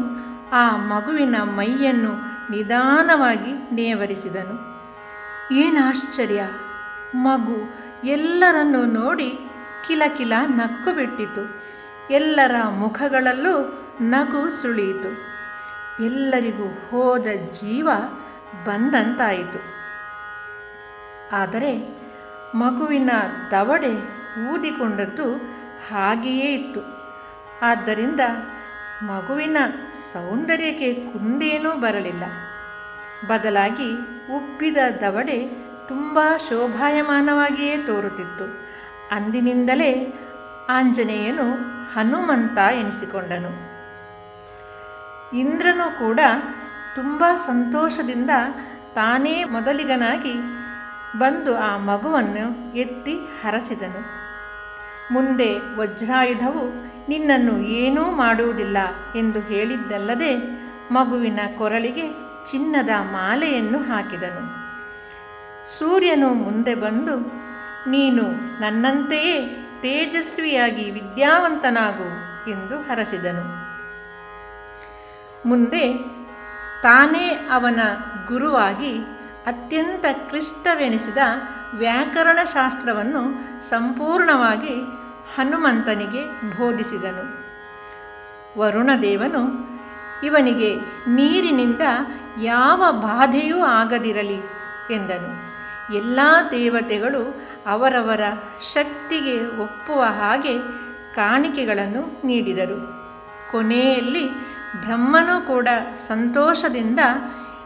[0.52, 2.12] ಆ ಮಗುವಿನ ಮೈಯನ್ನು
[2.52, 4.78] ನಿಧಾನವಾಗಿ ನೇವರಿಸಿದನು.
[5.54, 6.42] ಏನಾಶ್ಚರ್ಯ
[7.16, 9.40] ಮಗು ಎಲ್ಲರನ್ನು ನೋಡಿ
[9.88, 11.64] ಕಿಲಕಿಲ ನಕ್ಕು ಬಿಟ್ಟಿತು
[12.12, 15.12] ಎಲ್ಲರ ಮುಖಗಳಲ್ಲೂ ನಗು ಸುಳಿಯಿತು.
[16.04, 17.90] ಎಲ್ಲರಿಗೂ ಹೋದ ಜೀವ
[18.66, 19.60] ಬಂದಂತಾಯಿತು.
[21.36, 22.00] ಆದರೆ
[22.56, 23.12] ಮಗುವಿನ
[23.52, 23.94] ದವಡೆ
[24.54, 25.57] ಊದಿಕೊಂಡದ್ದು
[25.92, 26.80] ಹಾಗೆಯೇ ಇತ್ತು.
[27.62, 28.20] ಆದ್ದರಿಂದ
[29.04, 29.58] ಮಗುವಿನ
[30.14, 32.24] ಸೌಂದರ್ಯಕ್ಕೆ ಕುಂದೇನೂ ಬರಲಿಲ್ಲ.
[33.28, 33.94] ಬದಲಾಗಿ
[34.36, 36.20] ಉಬ್ಬಿದ ದವಡೆ ತುಂಬ
[36.50, 38.68] ಶೋಭಾಯಮಾನವಾಗಿಯೇ ತೋರುತ್ತಿತ್ತು.
[39.12, 40.14] ಅಂದಿನಿಂದಲೇ
[40.70, 41.52] ಆಂಜನೇಯನು
[41.94, 43.68] ಹನುಮಂತ ಎನಿಸಿಕೊಂಡನು.
[45.38, 46.20] ಇಂದ್ರನು ಕೂಡ
[46.96, 48.30] ತುಂಬ ಸಂತೋಷದಿಂದ
[48.96, 50.34] ತಾನೇ ಮೊದಲಿಗನಾಗಿ
[51.20, 54.27] ಬಂದು ಆ ಮಗುವನ್ನು ಎತ್ತಿ ಹರಸಿದನು.
[55.12, 56.64] ಮುಂದೆ ವಜ್ರಾಯುಧವು
[57.10, 58.78] ನಿನ್ನನ್ನು ಏನೂ ಮಾಡುವುದಿಲ್ಲ
[59.16, 60.32] ಎಂದು ಹೇಳಿದ್ದಲ್ಲದೆ
[60.92, 62.06] ಮಗುವಿನ ಕೊರಳಿಗೆ
[62.52, 64.44] ಚಿನ್ನದ ಮಾಲೆಯನ್ನು ಹಾಕಿದನು.
[65.80, 67.16] ಸೂರ್ಯನು ಮುಂದೆ ಬಂದು,
[67.90, 68.24] ನೀನು
[68.62, 69.36] ನನ್ನಂತೆಯೇ
[69.82, 72.10] ತೇಜಸ್ವಿಯಾಗಿ ವಿದ್ಯಾವಂತನಾಗು
[72.50, 73.46] ಎಂದು ಹರಸಿದನು.
[75.50, 75.98] ಮುಂದೆ
[76.84, 77.80] ತಾನೇ ಅವನ
[78.28, 79.17] ಗುರುವಾಗಿ
[79.48, 81.18] ಅತ್ಯಂತ ಕ್ಲಿಷ್ಟವೆನಿಸಿದ
[81.74, 83.22] ವ್ಯಾಕರಣ ಶಾಸ್ತ್ರವನ್ನು
[83.70, 84.74] ಸಂಪೂರ್ಣವಾಗಿ
[85.36, 87.48] ಹನುಮಂತನಿಗೆ ಬೋಧಿಸಿದನು.
[88.60, 89.70] ವರುಣದೇವನು,
[90.24, 90.76] ಇವನಿಗೆ
[91.08, 91.82] ನೀರಿನಿಂದ
[92.42, 94.40] ಯಾವ ಬಾಧೆಯೂ ಆಗದಿರಲಿ
[94.92, 95.32] ಎಂದನು.
[95.96, 96.20] ಎಲ್ಲ
[96.52, 98.22] ದೇವತೆಗಳು ಅವರವರ
[98.74, 100.58] ಶಕ್ತಿಗೆ ಒಪ್ಪುವ ಹಾಗೆ
[101.16, 102.80] ಕಾಣಿಕೆಗಳನ್ನು ನೀಡಿದರು.
[103.52, 104.30] ಕೊನೆಯಲ್ಲಿ
[104.82, 105.68] ಬ್ರಹ್ಮನು ಕೂಡ
[106.08, 107.00] ಸಂತೋಷದಿಂದ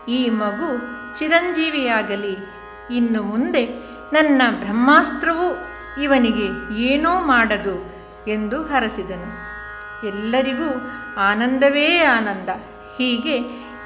[0.08, 2.38] ಈ ಮಗು ಚಿರಂಜೀವಿಯಾಗಲಿ.
[2.96, 3.66] ಇನ್ನು ಮುಂದೆ
[4.14, 5.58] ನನ್ನ ಬ್ರಹ್ಮಾಸ್ತ್ರವು
[6.02, 7.94] ಇವನಿಗೆ ಏನೋ ಮಾಡದು
[8.28, 9.52] ಎಂದು ಹರಸಿದನು.
[10.08, 10.90] ಎಲ್ಲರಿಗೂ
[11.20, 12.50] ಆನಂದವೇ ಆನಂದ.
[12.98, 13.38] ಹೀಗೆ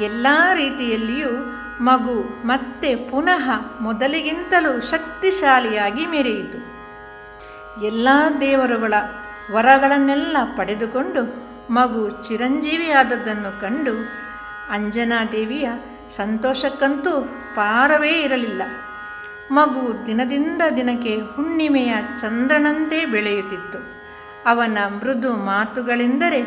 [0.04, 3.52] ಎಲ್ಲ ರೀತಿಯಲ್ಲಿಯೂ ಮಗು ಮತ್ತೆ ಪುನಃ
[3.82, 6.76] ಮೊದಲಿಗಿಂತಲೂ ಶಕ್ತಿಶಾಲಿಯಾಗಿ ಮೆರೆಯಿತು.
[7.86, 8.08] ಎಲ್ಲ
[8.42, 8.94] ದೇವರುಗಳ
[9.54, 14.26] ವರಗಳನ್ನೆಲ್ಲ ಪಡೆದುಕೊಂಡು ಮಗು ಚಿರಂಜೀವಿಯಾದದ್ದನ್ನು ಕಂಡು
[14.72, 15.70] ಅಂಜನಾದೇವಿಯ
[16.10, 17.22] ಸಂತೋಷಕ್ಕಂತೂ
[17.56, 18.62] ಪಾರವೇ ಇರಲಿಲ್ಲ.
[19.51, 23.78] ಮಗು ದಿನದಿಂದ ದಿನಕ್ಕೆ ಹುಣ್ಣಿಮೆಯ ಚಂದ್ರನಂತೆ ಬೆಳೆಯುತ್ತಿತ್ತು.
[24.45, 26.39] ಅವನ ಮೃದು ಮಾತುಗಳೆಂದರೆ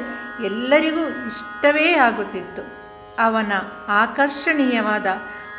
[0.44, 2.62] ಎಲ್ಲರಿಗೂ ಇಷ್ಟವೇ ಆಗುತ್ತಿತ್ತು.
[3.18, 3.52] ಅವನ
[3.88, 5.06] ಆಕರ್ಷಣೀಯವಾದ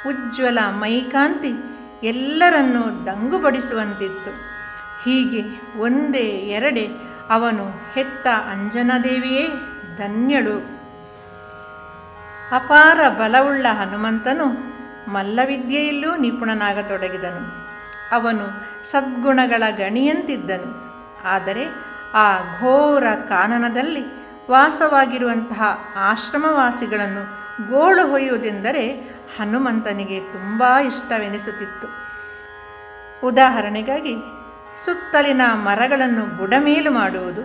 [0.08, 1.54] ಉಜ್ವಲ ಮೈಕಾಂತಿ
[2.04, 4.32] ಎಲ್ಲರನ್ನೂ ದಂಗುಪಡಿಸುವಂತಿತ್ತು.
[5.04, 5.42] ಹೀಗೆ
[5.80, 6.88] ಒಂದೇ ಎರಡೆ
[7.30, 9.48] ಅವನು ಹೆತ್ತ ಅಂಜನಾದೇವಿಯೇ
[9.98, 10.79] ಧನ್ಯಳು.
[12.52, 14.70] ಅಪಾರ ಬಲವುಳ್ಳ ಹನುಮಂತನು
[15.12, 17.70] ಮಲ್ಲವಿದ್ಯೆಯಲ್ಲೂ ನಿಪುಣನಾಗತೊಡಗಿದನು.
[18.16, 18.46] ಅವನು
[18.92, 20.90] ಸದ್ಗುಣಗಳ ಗಣಿಯಂತಿದ್ದನು.
[21.26, 21.66] ಆದರೆ
[22.14, 24.02] ಆ ಘೋರ ಕಾನನದಲ್ಲಿ
[24.52, 25.62] ವಾಸವಾಗಿರುವಂತಹ
[25.96, 27.40] ಆಶ್ರಮವಾಸಿಗಳನ್ನು
[27.72, 28.92] ಗೋಳು ಹೊಯ್ಯುವುದೆಂದರೆ
[29.38, 31.88] ಹನುಮಂತನಿಗೆ ತುಂಬ ಇಷ್ಟವೆನಿಸುತ್ತಿತ್ತು.
[33.28, 34.16] ಉದಾಹರಣೆಗಾಗಿ,
[34.86, 37.42] ಸುತ್ತಲಿನ ಮರಗಳನ್ನು ಬುಡಮೇಲು ಮಾಡುವುದು,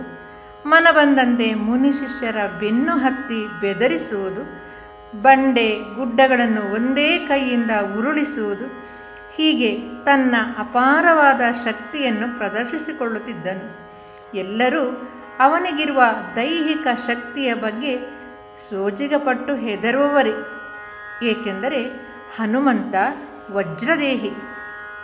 [0.69, 4.64] ಮನಬಂದಂತೆ ಮುನಿ ಶಿಷ್ಯರ ಬೆನ್ನು ಹತ್ತಿ ಬೆದರಿಸುವುದು
[5.21, 8.65] ಬಂಡೆ ಗುಡ್ಡಗಳನ್ನು ಒಂದೇ ಕೈಯಿಂದ ಉರುಳಿಸುವುದು
[9.35, 13.85] ಹೀಗೆ ತನ್ನ ಅಪಾರವಾದ ಶಕ್ತಿಯನ್ನು ಪ್ರದರ್ಶಿಸಿಕೊಳ್ಳುತ್ತಿದ್ದನು.
[14.37, 16.01] ಎಲ್ಲರೂ ಅವನಿಗಿರುವ
[16.35, 17.97] ದೈಹಿಕ ಶಕ್ತಿಯ ಬಗ್ಗೆ
[18.69, 20.33] ಸೋಜಿಗಪಟ್ಟು ಹೆದರುವವರೇ,
[21.23, 21.83] ಏಕೆಂದರೆ
[22.37, 22.95] ಹನುಮಂತ
[23.51, 24.29] ವಜ್ರದೇಹಿ,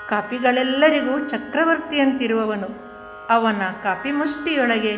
[0.10, 2.68] ಕಪಿಗಳೆಲ್ಲರಿಗೂ ಚಕ್ರವರ್ತಿಯಂತಿರುವವನು.
[3.30, 4.98] ಅವನ ಕಪಿಮುಷ್ಟಿಯೊಳಗೆ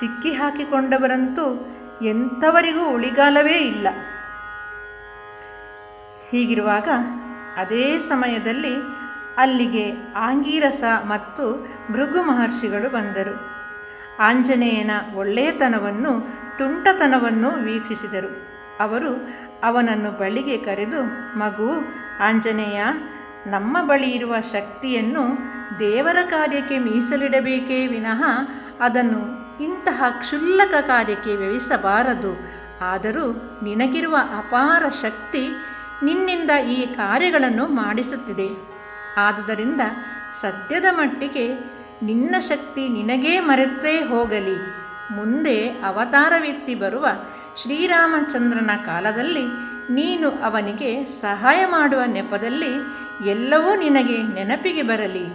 [0.00, 3.88] ಸಿಕ್ಕಿ ಹಾಕಿಕೊಂಡವರಂತೂ ಎಂಥವರಿಗೂ ಉಳಿಗಾಲವೇ ಇಲ್ಲ.
[6.34, 6.88] ಹೀಗಿರುವಾಗ
[7.56, 8.74] ಅದೇ ಸಮಯದಲ್ಲಿ
[9.36, 9.84] ಅಲ್ಲಿಗೆ
[10.16, 11.44] ಆಂಗೀರಸ ಮತ್ತು
[11.92, 13.34] ಭೃಗು ಮಹರ್ಷಿಗಳು ಬಂದರು.
[14.18, 16.12] ಆಂಜನೇಯನ ಒಳ್ಳೆಯತನವನ್ನು,
[16.58, 18.30] ತುಂಟತನವನ್ನು ವೀಕ್ಷಿಸಿದರು.
[18.80, 19.10] ಅವರು
[19.62, 21.00] ಅವನನ್ನು ಬಳಿಗೆ ಕರೆದು,
[21.38, 21.70] ಮಗು,
[22.20, 22.80] ಆಂಜನೇಯ,
[23.46, 25.24] ನಮ್ಮ ಬಳಿ ಇರುವ ಶಕ್ತಿಯನ್ನು
[25.78, 28.22] ದೇವರ ಕಾರ್ಯಕ್ಕೆ ಮೀಸಲಿಡಬೇಕೇ ವಿನಃ
[28.80, 29.22] ಅದನ್ನು
[29.62, 32.32] ಇಂತಹ ಕ್ಷುಲ್ಲಕ ಕಾರ್ಯಕ್ಕೆ ವ್ಯಯಿಸಬಾರದು.
[32.80, 33.26] ಆದರೂ
[33.62, 35.42] ನಿನಗಿರುವ ಅಪಾರ ಶಕ್ತಿ
[36.04, 38.48] ನಿನ್ನಿಂದ ಈ ಕಾರ್ಯಗಳನ್ನು ಮಾಡಿಸುತ್ತಿದೆ.
[39.16, 39.80] ಆದುದರಿಂದ
[40.40, 44.56] ಸದ್ಯದ ಮಟ್ಟಿಗೆ ನಿನ್ನ ಶಕ್ತಿ ನಿನಗೇ ಮರೆತೇ ಹೋಗಲಿ.
[45.14, 47.06] ಮುಂದೆ ಅವತಾರವೆತ್ತಿ ಬರುವ
[47.62, 49.46] ಶ್ರೀರಾಮಚಂದ್ರನ ಕಾಲದಲ್ಲಿ
[49.92, 52.72] ನೀನು ಅವನಿಗೆ ಸಹಾಯ ಮಾಡುವ ನೆಪದಲ್ಲಿ
[53.30, 55.26] ಎಲ್ಲವೂ ನಿನಗೆ ನೆನಪಿಗೆ ಬರಲಿ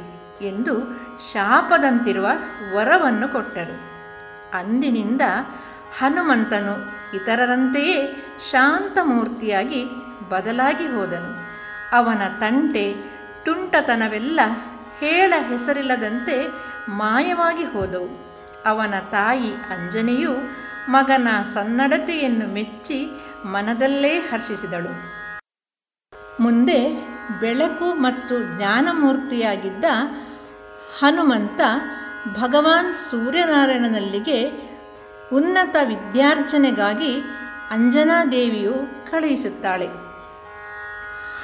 [0.48, 0.74] ಎಂದು
[1.32, 2.28] ಶಾಪದಂತಿರುವ
[2.76, 3.78] ವರವನ್ನು ಕೊಟ್ಟರು.
[4.58, 5.22] ಅಂದಿನಿಂದ
[5.98, 6.76] ಹನುಮಂತನು
[7.16, 7.98] ಇತರರಂತೆಯೇ
[8.52, 9.86] ಶಾಂತಮೂರ್ತಿಯಾಗಿ
[10.30, 11.32] ಬದಲಾಗಿ ಹೋದನು.
[11.98, 12.96] ಅವನ ತಂಟೆ
[13.46, 14.40] ತುಂಟತನವೆಲ್ಲ
[15.00, 16.36] ಹೇಳ ಹೆಸರಿಲ್ಲದಂತೆ
[16.90, 18.10] ಮಾಯವಾಗಿ ಹೋದವು.
[18.66, 20.34] ಅವನ ತಾಯಿ ಅಂಜನೆಯು
[20.90, 23.06] ಮಗನ ಸನ್ನಡತೆಯನ್ನು ಮೆಚ್ಚಿ
[23.46, 25.20] ಮನದಲ್ಲೇ ಹರ್ಷಿಸಿದಳು.
[26.42, 26.80] ಮುಂದೆ
[27.40, 29.86] ಬೆಳಕು ಮತ್ತು ಜ್ಞಾನಮೂರ್ತಿಯಾಗಿದ್ದ
[31.00, 31.62] ಹನುಮಂತ
[32.42, 34.40] ಭಗವಾನ್ ಸೂರ್ಯನಾರಾಯಣನಲ್ಲಿಗೆ
[35.34, 37.14] ಉನ್ನತ ವಿದ್ಯಾರ್ಚನೆಗಾಗಿ
[37.72, 38.76] ಅಂಜನಾದೇವಿಯು
[39.12, 40.09] ಕಳುಹಿಸುತ್ತಾಳೆ.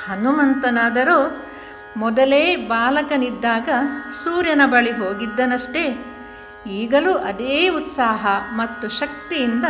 [0.08, 1.42] ಹನುಮಂತನಾದರೂ
[1.98, 3.70] ಮೊದಲೇ ಬಾಲಕನಿದ್ದಾಗ
[4.24, 6.06] ಸೂರ್ಯನ ಬಳಿ ಹೋಗಿದ್ದನಷ್ಟೇ.
[6.68, 9.66] ಈಗಲೂ ಅದೇ ಉತ್ಸಾಹ ಮತ್ತು ಶಕ್ತಿಯಿಂದ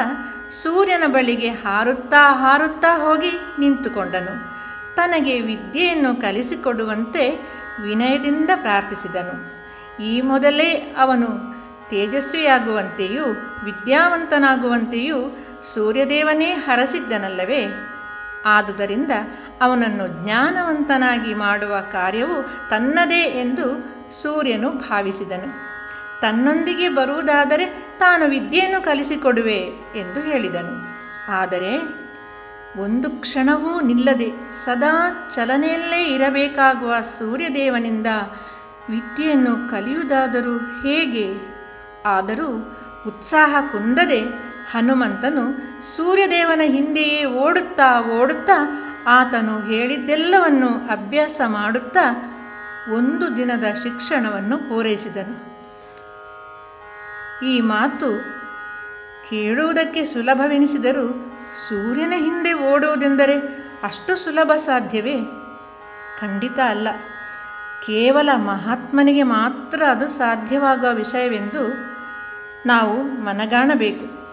[0.63, 4.33] ಸೂರ್ಯನ ಬಳಿಗೆ ಹಾರುತ್ತಾ ಹಾರುತ್ತಾ ಹೋಗಿ ನಿಂತುಕೊಂಡನು.
[4.95, 7.23] ತನಗೆ ವಿದ್ಯೆಯನ್ನು ಕಲಿಸಿಕೊಡುವಂತೆ
[7.83, 9.35] ವಿನಯದಿಂದ ಪ್ರಾರ್ಥಿಸಿದನು.
[10.03, 11.29] ಈ ಮೊದಲೇ ಅವನು
[11.89, 13.25] ತೇಜಸ್ವಿಯಾಗುವಂತೆಯೂ
[13.65, 15.37] ವಿದ್ಯಾವಂತನಾಗುವಂತೆಯೂ
[15.73, 17.94] ಸೂರ್ಯದೇವನೇ ಹರಸಿದ್ದನಲ್ಲವೇ?
[18.45, 19.11] ಆದುದರಿಂದ
[19.61, 25.75] ಅವನನ್ನು ಜ್ಞಾನವಂತನಾಗಿ ಮಾಡುವ ಕಾರ್ಯವು ತನ್ನದೇ ಎಂದು ಸೂರ್ಯನು ಭಾವಿಸಿದನು.
[26.21, 27.65] ತನ್ನೊಂದಿಗೆ ಬರುವುದಾದರೆ
[27.99, 29.57] ತಾನು ವಿದ್ಯೆಯನ್ನು ಕಲಿಸಿಕೊಡುವೆ
[29.95, 30.95] ಎಂದು ಹೇಳಿದನು.
[31.31, 31.77] ಆದರೆ
[32.81, 34.31] ಒಂದು ಕ್ಷಣವೂ ನಿಲ್ಲದೆ
[34.65, 38.07] ಸದಾ ಚಲನೆಯಲ್ಲೇ ಇರಬೇಕಾಗುವ ಸೂರ್ಯದೇವನಿಂದ
[38.89, 41.55] ವಿದ್ಯೆಯನ್ನು ಕಲಿಯುವುದಾದರೂ ಹೇಗೆ?
[42.05, 42.47] ಆದರೂ
[43.07, 44.21] ಉತ್ಸಾಹ ಕುಂದದೆ
[44.71, 45.57] ಹನುಮಂತನು
[45.95, 52.31] ಸೂರ್ಯದೇವನ ಹಿಂದೆಯೇ ಓಡುತ್ತಾ ಓಡುತ್ತಾ ಆತನು ಹೇಳಿದ್ದೆಲ್ಲವನ್ನು ಅಭ್ಯಾಸ ಮಾಡುತ್ತಾ
[52.93, 55.55] ಒಂದು ದಿನದ ಶಿಕ್ಷಣವನ್ನು ಪೂರೈಸಿದನು.
[57.45, 58.35] ಈ ಮಾತು
[59.29, 61.37] ಕೇಳುವುದಕ್ಕೆ ಸುಲಭವೆನಿಸಿದರೂ
[61.69, 63.39] ಸೂರ್ಯನ ಹಿಂದೆ ಓಡುವುದೆಂದರೆ
[63.83, 65.17] ಅಷ್ಟು ಸುಲಭ ಸಾಧ್ಯವೇ?
[66.21, 66.87] ಖಂಡಿತ ಅಲ್ಲ.
[67.85, 71.73] ಕೇವಲ ಮಹಾತ್ಮನಿಗೆ ಮಾತ್ರ ಅದು ಸಾಧ್ಯವಾಗುವ ವಿಷಯವೆಂದು
[72.65, 74.24] ನಾವು ಮನಗಾಣಬೇಕು.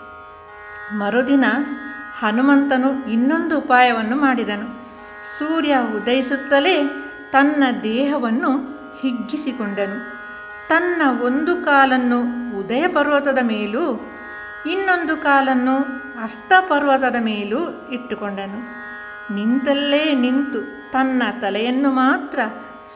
[0.99, 1.45] ಮರುದಿನ
[2.19, 4.83] ಹನುಮಂತನು ಇನ್ನೊಂದು ಉಪಾಯವನ್ನು ಮಾಡಿದನು.
[5.39, 6.83] ಸೂರ್ಯ ಉದಯಿಸುತ್ತಲೇ
[7.31, 8.51] ತನ್ನ ದೇಹವನ್ನು
[9.01, 10.13] ಹಿಗ್ಗಿಸಿಕೊಂಡನು.
[10.69, 12.21] ತನ್ನ ಒಂದು ಕಾಲನ್ನು
[12.59, 14.11] ಉದಯ ಪರ್ವತದ ಮೇಲೂ,
[14.71, 15.77] ಇನ್ನೊಂದು ಕಾಲನ್ನು
[16.23, 18.83] ಅಸ್ತ ಪರ್ವತದ ಮೇಲೂ ಇಟ್ಟುಕೊಂಡನು.
[19.35, 22.39] ನಿಂತಲ್ಲೇ ನಿಂತು ತನ್ನ ತಲೆಯನ್ನು ಮಾತ್ರ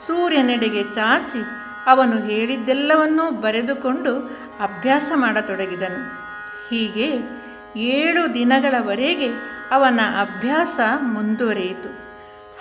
[0.06, 1.44] ಸೂರ್ಯನೆಡೆಗೆ ಚಾಚಿ
[1.86, 4.18] ಅವನು ಹೇಳಿದ್ದೆಲ್ಲವನ್ನೂ ಬರೆದುಕೊಂಡು
[4.60, 6.26] ಅಭ್ಯಾಸ ಮಾಡತೊಡಗಿದನು.
[6.68, 7.36] ಹೀಗೆ
[7.76, 9.28] ಏಳು ದಿನಗಳವರೆಗೆ
[9.70, 11.88] ಅವನ ಅಭ್ಯಾಸ ಮುಂದುವರಿಯಿತು.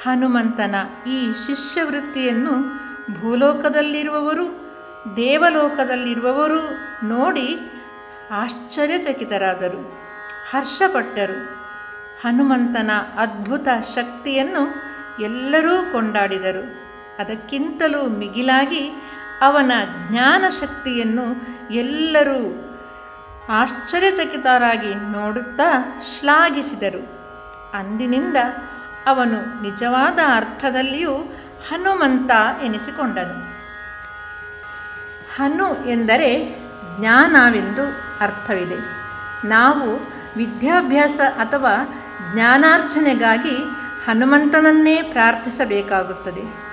[0.03, 0.75] ಹನುಮಂತನ
[1.07, 2.51] ಈ ಶಿಷ್ಯವೃತ್ತಿಯನ್ನು
[3.21, 4.45] ಭೂಲೋಕದಲ್ಲಿರುವವರು,
[5.15, 6.61] ದೇವಲೋಕದಲ್ಲಿರುವವರು
[7.07, 7.59] ನೋಡಿ
[8.31, 9.99] ಆಶ್ಚರ್ಯಚಕಿತರಾದರು,
[10.51, 11.55] ಹರ್ಷಪಟ್ಟರು.
[12.21, 14.73] ಹನುಮಂತನ ಅದ್ಭುತ ಶಕ್ತಿಯನ್ನು
[15.23, 16.85] ಎಲ್ಲರೂ ಕೊಂಡಾಡಿದರು.
[17.19, 18.89] ಅದಕ್ಕಿಂತಲೂ ಮಿಗಿಲಾಗಿ
[19.41, 19.71] ಅವನ
[20.09, 21.25] ಜ್ಞಾನ ಶಕ್ತಿಯನ್ನು
[21.71, 22.64] ಎಲ್ಲರೂ
[23.49, 27.15] ಆಶ್ಚರ್ಯಚಕಿತರಾಗಿ ನೋಡುತ್ತಾ ಶ್ಲಾಘಿಸಿದರು.
[27.73, 28.37] ಅಂದಿನಿಂದ
[29.07, 31.13] ಅವನು ನಿಜವಾದ ಅರ್ಥದಲ್ಲಿಯೂ
[31.69, 32.31] ಹನುಮಂತ
[32.63, 33.55] ಎನಿಸಿಕೊಂಡನು.
[35.35, 36.59] ಹನು ಎಂದರೆ
[36.99, 37.83] ಜ್ಞಾನವೆಂದು
[38.21, 38.79] ಅರ್ಥವಿದೆ.
[39.47, 39.89] ನಾವು
[40.37, 43.57] ವಿದ್ಯಾಭ್ಯಾಸ ಅಥವಾ ಜ್ಞಾನಾರ್ಜನೆಗಾಗಿ
[44.05, 46.65] ಹನುಮಂತನನ್ನೇ ಪ್ರಾರ್ಥಿಸಬೇಕಾಗುತ್ತದೆ.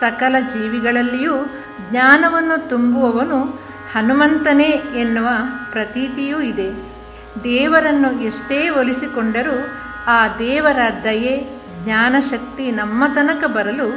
[0.00, 1.32] ಸಕಲ ಜೀವಿಗಳಲ್ಲಿಯೂ
[1.90, 3.65] ಜ್ಞಾನವನ್ನು ತುಂಬುವವನು
[3.96, 4.68] ಹನುಮಂತನೇ
[5.00, 5.28] ಎನ್ನುವ
[5.72, 6.72] ಪ್ರತೀತಿಯೂ ಇದೆ.
[7.44, 9.68] ದೇವರನ್ನು ಎಷ್ಟೇ ಒಲಿಸಿಕೊಂಡರೂ
[10.06, 13.88] ಆ ದೇವರ ದಯೆ, ಜ್ಞಾನಶಕ್ತಿ ನಮ್ಮ ತನಕ ಬರಲು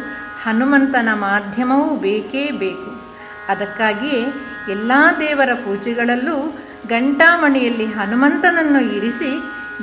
[0.44, 2.92] ಹನುಮಂತನ ಮಾಧ್ಯಮವೂ ಬೇಕೇ ಬೇಕು.
[3.50, 4.22] ಅದಕ್ಕಾಗಿಯೇ
[4.70, 9.32] ಎಲ್ಲ ದೇವರ ಪೂಜೆಗಳಲ್ಲೂ ಗಂಟಾಮಣಿಯಲ್ಲಿ ಹನುಮಂತನನ್ನು ಇರಿಸಿ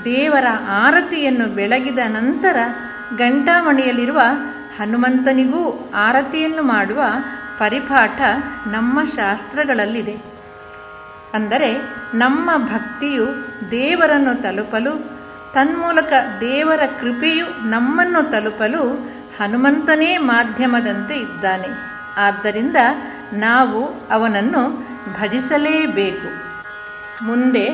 [0.05, 2.57] ದೇವರ ಆರತಿಯನ್ನು ಬೆಳಗಿದ ನಂತರ
[3.17, 4.21] ಗಂಟಾಮಣಿಯಲ್ಲಿರುವ
[4.79, 7.03] ಹನುಮಂತನಿಗೂ ಆರತಿಯನ್ನು ಮಾಡುವ
[7.59, 8.21] ಪರಿಪಾಠ
[8.67, 10.37] ನಮ್ಮ ಶಾಸ್ತ್ರಗಳಲ್ಲಿದೆ.
[11.35, 11.73] ಅಂದರೆ
[12.15, 13.27] ನಮ್ಮ ಭಕ್ತಿಯು
[13.71, 14.99] ದೇವರನ್ನು ತಲುಪಲು,
[15.55, 18.89] ತನ್ಮೂಲಕ ದೇವರ ಕೃಪೆಯು ನಮ್ಮನ್ನು ತಲುಪಲು
[19.41, 21.69] ಹನುಮಂತನೇ ಮಾಧ್ಯಮದಂತೆ ಇದ್ದಾನೆ.
[22.17, 22.77] ಆದ್ದರಿಂದ
[23.33, 24.89] ನಾವು ಅವನನ್ನು
[25.21, 26.47] ಭಜಿಸಲೇಬೇಕು.
[27.25, 27.69] ಮುಂದೆ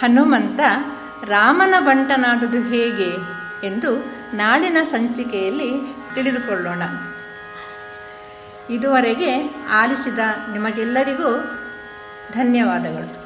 [0.00, 0.60] ಹನುಮಂತ
[1.28, 3.10] ರಾಮನ ಬಂಟನಾದುದು ಹೇಗೆ
[3.66, 6.82] ಎಂದು ನಾಳಿನ ಸಂಚಿಕೆಯಲ್ಲಿ ತಿಳಿದುಕೊಳ್ಳೋಣ.
[8.70, 10.18] ಇದುವರೆಗೆ ಆಲಿಸಿದ
[10.52, 11.30] ನಿಮಗೆಲ್ಲರಿಗೂ
[12.32, 13.24] ಧನ್ಯವಾದಗಳು.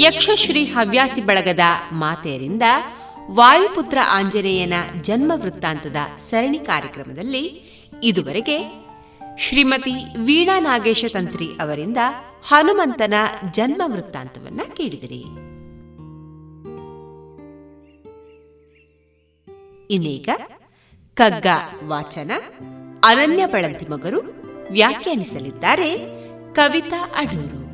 [0.00, 1.60] ಯಕ್ಷಶ್ರೀ ಹವ್ಯಾಸಿ ಬಳಗದ
[1.92, 2.62] ಮಾತೆಯರಿಂದ
[3.30, 7.44] ವಾಯುಪುತ್ರ ಆಂಜನೇಯನ ಜನ್ಮ ವೃತ್ತಾಂತದ ಸರಣಿ ಕಾರ್ಯಕ್ರಮದಲ್ಲಿ
[8.02, 8.84] ಇದುವರೆಗೆ
[9.38, 11.96] ಶ್ರೀಮತಿ ವೀಣಾ ನಾಗೇಶ ತಂತ್ರಿ ಅವರಿಂದ
[12.48, 13.14] ಹನುಮಂತನ
[13.52, 15.53] ಜನ್ಮ ವೃತ್ತಾಂತವನ್ನ ಕೇಳಿದಿರಿ.
[19.94, 20.28] ಇನ್ನೀಗ
[21.14, 21.46] ಕಗ್ಗ
[21.84, 22.32] ವಾಚನ
[23.04, 24.20] ಅನನ್ಯ ಬಳಂತಿ ಮಗರು
[24.70, 25.98] ವ್ಯಾಖ್ಯಾನಿಸಲಿದ್ದಾರೆ
[26.54, 27.64] ಕವಿತಾ ಅಡೂರು.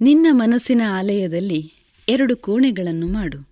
[0.01, 1.73] ನಿನ್ನ ಮನಸ್ಸಿನ ಆಲಯದಲ್ಲಿ
[2.09, 3.49] ಎರಡು ಕೋಣೆಗಳನ್ನು ಮಾಡು.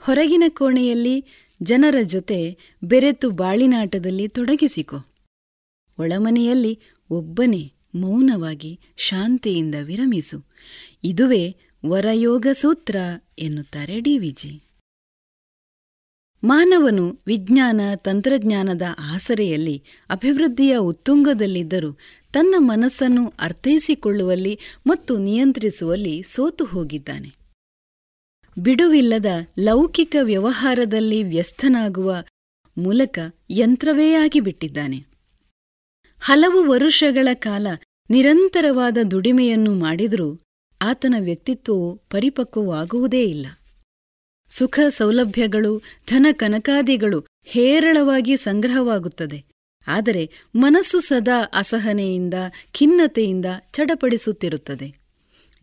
[0.00, 1.24] ಹೊರಗಿನ ಕೋಣೆಯಲ್ಲಿ
[1.62, 4.96] ಜನರ ಜೊತೆ ಬೆರೆತು ಬಾಳಿನಾಟದಲ್ಲಿ ತೊಡಗಿಸಿಕೊ.
[5.98, 6.78] ಒಳಮನೆಯಲ್ಲಿ
[7.10, 10.44] ಒಬ್ಬನೇ ಮೌನವಾಗಿ ಶಾಂತಿಯಿಂದ ವಿರಮಿಸು.
[11.04, 12.96] ಇದುವೇ ವರಯೋಗ ಸೂತ್ರ
[13.38, 14.62] ಎನ್ನುತ್ತಾರೆ ಡಿ ವಿಜಿ
[16.44, 21.92] ಮಾನವನು ವಿಜ್ಞಾನ, ತಂತ್ರಜ್ಞಾನದ ಆಸರೆಯಲ್ಲಿ ಅಭಿವೃದ್ಧಿಯ ಉತ್ತುಂಗದಲ್ಲಿದ್ದರೂ
[22.32, 27.38] ತನ್ನ ಮನಸ್ಸನ್ನು ಅರ್ಥೈಸಿಕೊಳ್ಳುವಲ್ಲಿ ಮತ್ತು ನಿಯಂತ್ರಿಸುವಲ್ಲಿ ಸೋತು ಹೋಗಿದ್ದಾನೆ.
[28.58, 29.26] ಬಿಡುವಿಲ್ಲದ
[29.58, 32.14] ಲೌಕಿಕ ವ್ಯವಹಾರದಲ್ಲಿ ವ್ಯಸ್ತನಾಗುವ
[32.78, 33.18] ಮೂಲಕ
[33.50, 35.07] ಯಂತ್ರವೇ ಆಗಿಬಿಟ್ಟಿದ್ದಾನೆ.
[36.20, 37.66] ಹಲವು ವರುಷಗಳ ಕಾಲ
[38.10, 40.40] ನಿರಂತರವಾದ ದುಡಿಮೆಯನ್ನು ಮಾಡಿದರೂ
[40.82, 43.46] ಆತನ ವ್ಯಕ್ತಿತ್ವವು ಪರಿಪಕ್ವವಾಗುವುದೇ ಇಲ್ಲ.
[44.48, 49.44] ಸುಖ ಸೌಲಭ್ಯಗಳು, ಧನ ಕನಕಾದಿಗಳು ಹೇರಳವಾಗಿ ಸಂಗ್ರಹವಾಗುತ್ತದೆ.
[49.86, 52.34] ಆದರೆ ಮನಸ್ಸು ಸದಾ ಅಸಹನೆಯಿಂದ,
[52.72, 54.94] ಖಿನ್ನತೆಯಿಂದ ಚಡಪಡಿಸುತ್ತಿರುತ್ತದೆ.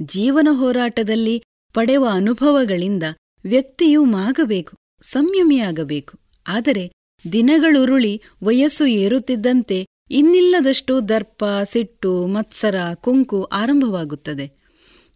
[0.02, 1.44] ಜೀವನ ಹೋರಾಟದಲ್ಲಿ
[1.74, 3.04] ಪಡೆವ ಅನುಭವಗಳಿಂದ
[3.46, 6.20] ವ್ಯಕ್ತಿಯು ಮಾಗಬೇಕು, ಸಂಯಮಿಯಾಗಬೇಕು.
[6.48, 6.92] ಆದರೆ
[7.34, 14.52] ದಿನಗಳುರುಳಿ ವಯಸ್ಸು ಏರುತ್ತಿದ್ದಂತೆ ಇನ್ನಿಲ್ಲದಷ್ಟು ದರ್ಪ, ಸಿಟ್ಟು, ಮತ್ಸರ, ಕುಂಕು ಆರಂಭವಾಗುತ್ತದೆ.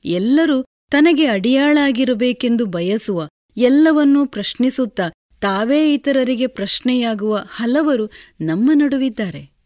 [0.05, 3.27] ಎಲ್ಲರೂ ತನಗೆ ಅಡಿಯಾಳಾಗಿರಬೇಕೆಂದು ಬಯಸುವ,
[3.57, 5.09] ಎಲ್ಲವನ್ನೂ ಪ್ರಶ್ನಿಸುತ್ತಾ
[5.41, 8.11] ತಾವೇ ಇತರರಿಗೆ ಪ್ರಶ್ನೆಯಾಗುವ ಹಲವರು
[8.41, 9.59] ನಮ್ಮ ನಡುವಿದ್ದಾರೆ.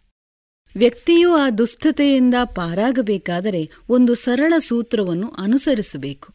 [0.75, 6.33] ವ್ಯಕ್ತಿಯು ಆ ದುಸ್ಥತೆಯಿಂದ ಪಾರಾಗಬೇಕಾದರೆ ಒಂದು ಸರಳ ಸೂತ್ರವನ್ನು ಅನುಸರಿಸಬೇಕು.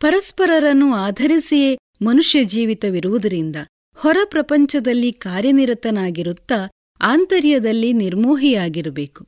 [0.00, 3.56] ಪರಸ್ಪರರನ್ನು ಆಧರಿಸಿಯೇ ಮನುಷ್ಯ ಜೀವಿತವಿರುವುದರಿಂದ
[3.94, 6.70] ಹೊರ ಪ್ರಪಂಚದಲ್ಲಿ ಕಾರ್ಯನಿರತನಾಗಿರುತ್ತಾ
[7.00, 9.26] ಆಂತರ್ಯದಲ್ಲಿ ನಿರ್ಮೋಹಿಯಾಗಿರಬೇಕು.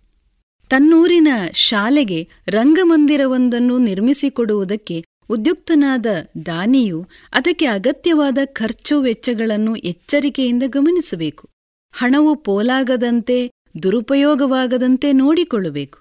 [0.68, 6.06] ತನ್ನೂರಿನ ಶಾಲೆಗೆ ರಂಗಮಂದಿರವೊಂದನ್ನು ನಿರ್ಮಿಸಿಕೊಡುವುದಕ್ಕೆ ಉದ್ಯುಕ್ತನಾದ
[6.46, 11.48] ದಾನಿಯು ಅದಕ್ಕೆ ಅಗತ್ಯವಾದ ಖರ್ಚು ವೆಚ್ಚಗಳನ್ನು ಎಚ್ಚರಿಕೆಯಿಂದ ಗಮನಿಸಬೇಕು.
[11.92, 13.50] ಹಣವು ಪೋಲಾಗದಂತೆ,
[13.82, 15.98] ದುರುಪಯೋಗವಾಗದಂತೆ ನೋಡಿಕೊಳ್ಳಬೇಕು.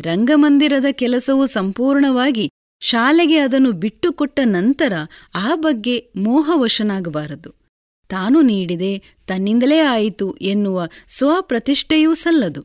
[0.00, 4.92] ರಂಗಮಂದಿರದ ಕೆಲಸವು ಸಂಪೂರ್ಣವಾಗಿ ಶಾಲೆಗೆ ಅದನ್ನು ಬಿಟ್ಟುಕೊಟ್ಟ ನಂತರ
[5.34, 7.59] ಆ ಬಗ್ಗೆ ಮೋಹವಶನಾಗಬಾರದು.
[8.10, 8.92] ತಾನು ನೀಡಿದೆ
[9.26, 12.62] ತನ್ನಿಂದಲೇ ಆಯಿತು ಎನ್ನುವ ಸ್ವಪ್ರತಿಷ್ಠೆಯೂ ಸಲ್ಲದು.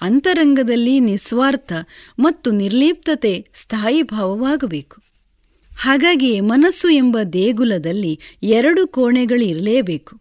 [0.00, 1.72] ಅಂತರಂಗದಲ್ಲಿ ನಿಸ್ವಾರ್ಥ
[2.18, 4.96] ಮತ್ತು ನಿರ್ಲಿಪ್ತತೆ ಸ್ಥಾಯಿಭಾವವಾಗಬೇಕು
[5.76, 10.14] ಹಾಗಾಗಿಯೇ ಮನಸ್ಸು ಎಂಬ ದೇಗುಲದಲ್ಲಿ ಎರಡು ಕೋಣೆಗಳಿರಲೇಬೇಕು.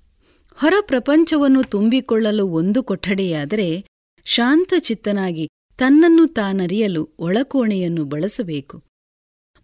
[0.57, 3.67] ಹೊರ ಪ್ರಪಂಚವನ್ನು ತುಂಬಿಕೊಳ್ಳಲು ಒಂದು ಕೊಠಡಿಯಾದರೆ
[4.25, 5.45] ಶಾಂತಚಿತ್ತನಾಗಿ
[5.77, 8.83] ತನ್ನನ್ನು ತಾನರಿಯಲು ಒಳಕೋಣೆಯನ್ನು ಬಳಸಬೇಕು.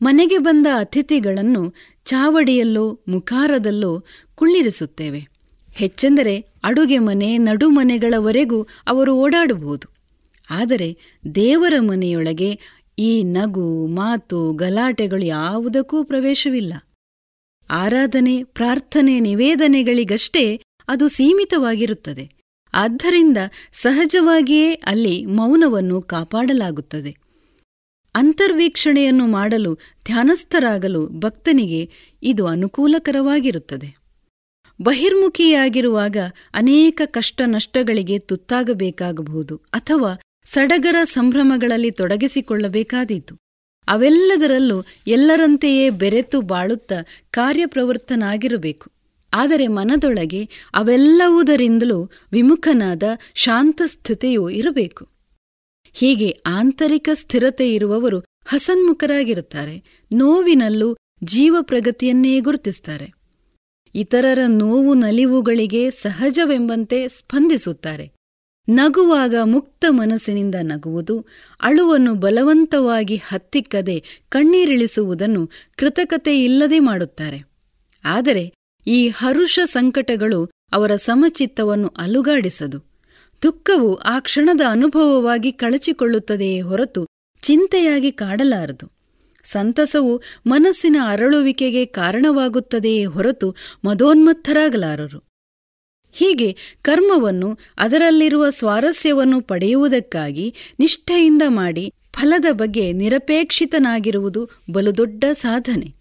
[0.01, 1.63] ಮನೆಗೆ ಬಂದ ಅತಿಥಿಗಳನ್ನು
[2.05, 4.05] ಚಾವಡಿಯಲ್ಲೋ ಮುಖಾರದಲ್ಲೋ
[4.43, 5.27] ಕುಳ್ಳಿರಿಸುತ್ತೇವೆ.
[5.71, 9.93] ಹೆಚ್ಚೆಂದರೆ ಅಡುಗೆ ಮನೆ ನಡುಮನೆಗಳವರೆಗೂ ಅವರು ಓಡಾಡಬಹುದು.
[10.49, 10.97] ಆದರೆ
[11.35, 12.59] ದೇವರ ಮನೆಯೊಳಗೆ
[12.99, 16.73] ಈ ನಗು, ಮಾತು, ಗಲಾಟೆಗಳು ಯಾವುದಕ್ಕೂ ಪ್ರವೇಶವಿಲ್ಲ.
[17.69, 22.31] ಆರಾಧನೆ, ಪ್ರಾರ್ಥನೆ, ನಿವೇದನೆಗಳಿಗಷ್ಟೇ ಅದು ಸೀಮಿತವಾಗಿರುತ್ತದೆ.
[22.73, 23.37] ಆದ್ದರಿಂದ
[23.71, 27.15] ಸಹಜವಾಗಿಯೇ ಅಲ್ಲಿ ಮೌನವನ್ನು ಕಾಪಾಡಲಾಗುತ್ತದೆ.
[28.15, 29.75] ಅಂತರ್ವೀಕ್ಷಣೆಯನ್ನು ಮಾಡಲು
[30.05, 31.89] ಧ್ಯಾನಸ್ಥರಾಗಲು ಭಕ್ತನಿಗೆ
[32.23, 34.02] ಇದು ಅನುಕೂಲಕರವಾಗಿರುತ್ತದೆ.
[34.83, 36.17] ಬಹಿರ್ಮುಖಿಯಾಗಿರುವಾಗ
[36.53, 40.13] ಅನೇಕ ಕಷ್ಟ ನಷ್ಟಗಳಿಗೆ ತುತ್ತಾಗಬೇಕಾಗಬಹುದು ಅಥವಾ
[40.45, 43.35] ಸಡಗರ ಸಂಭ್ರಮಗಳಲ್ಲಿ ತೊಡಗಿಸಿಕೊಳ್ಳಬೇಕಾದೀತು.
[43.87, 46.93] ಅವೆಲ್ಲದರಲ್ಲೂ ಎಲ್ಲರಂತೆಯೇ ಬೆರೆತು ಬಾಳುತ್ತ
[47.31, 48.91] ಕಾರ್ಯಪ್ರವೃತ್ತನಾಗಿರಬೇಕು.
[49.33, 53.03] ಆದರೆ ಮನದೊಳಗೆ ಅವೆಲ್ಲವುದರಿಂದಲೂ ವಿಮುಖನಾದ
[53.35, 55.09] ಶಾಂತಸ್ಥಿತಿಯೂ ಇರಬೇಕು.
[55.93, 59.83] ಹೀಗೆ ಆಂತರಿಕ ಸ್ಥಿರತೆ ಇರುವವರು ಹಸನ್ಮುಖರಾಗಿರುತ್ತಾರೆ.
[60.13, 63.22] ನೋವಿನಲ್ಲೂ ಜೀವ ಪ್ರಗತಿಯನ್ನೇ ಗುರುತಿಸ್ತಾರೆ.
[63.95, 68.11] ಇತರರ ನೋವು ನಲಿವುಗಳಿಗೆ ಸಹಜವೆಂಬಂತೆ ಸ್ಪಂದಿಸುತ್ತಾರೆ.
[68.69, 71.25] ನಗುವಾಗ ಮುಕ್ತ ಮನಸ್ಸಿನಿಂದ ನಗುವುದು,
[71.61, 77.43] ಅಳುವನ್ನು ಬಲವಂತವಾಗಿ ಹತ್ತಿಕ್ಕದೆ ಕಣ್ಣೀರಿಳಿಸುವುದನ್ನು ಕೃತಕತೆ ಇಲ್ಲದೆ ಮಾಡುತ್ತಾರೆ.
[78.05, 78.53] ಆದರೆ
[78.87, 82.79] ಈ ಹರುಷ ಸಂಕಟಗಳು ಅವರ ಸಮಚಿತ್ತವನ್ನು ಅಲುಗಾಡಿಸದು.
[83.43, 87.07] ದುಃಖವು ಆ ಕ್ಷಣದ ಅನುಭವವಾಗಿ ಕಳಚಿಕೊಳ್ಳುತ್ತದೆಯೇ ಹೊರತು
[87.41, 89.02] ಚಿಂತೆಯಾಗಿ ಕಾಡಲಾರದು.
[89.43, 95.33] ಸಂತಸವು ಮನಸ್ಸಿನ ಅರಳುವಿಕೆಗೆ ಕಾರಣವಾಗುತ್ತದೆಯೇ ಹೊರತು ಮದೋನ್ಮತ್ತರಾಗಲಾರರು.
[96.11, 105.95] ಹೀಗೆ ಕರ್ಮವನ್ನು ಅದರಲ್ಲಿರುವ ಸ್ವಾರಸ್ಯವನ್ನು ಪಡೆಯುವುದಕ್ಕಾಗಿ ನಿಷ್ಠೆಯಿಂದ ಮಾಡಿ ಫಲದ ಬಗ್ಗೆ ನಿರಪೇಕ್ಷಿತನಾಗಿರುವುದು ಬಲುದೊಡ್ಡ ಸಾಧನೆ.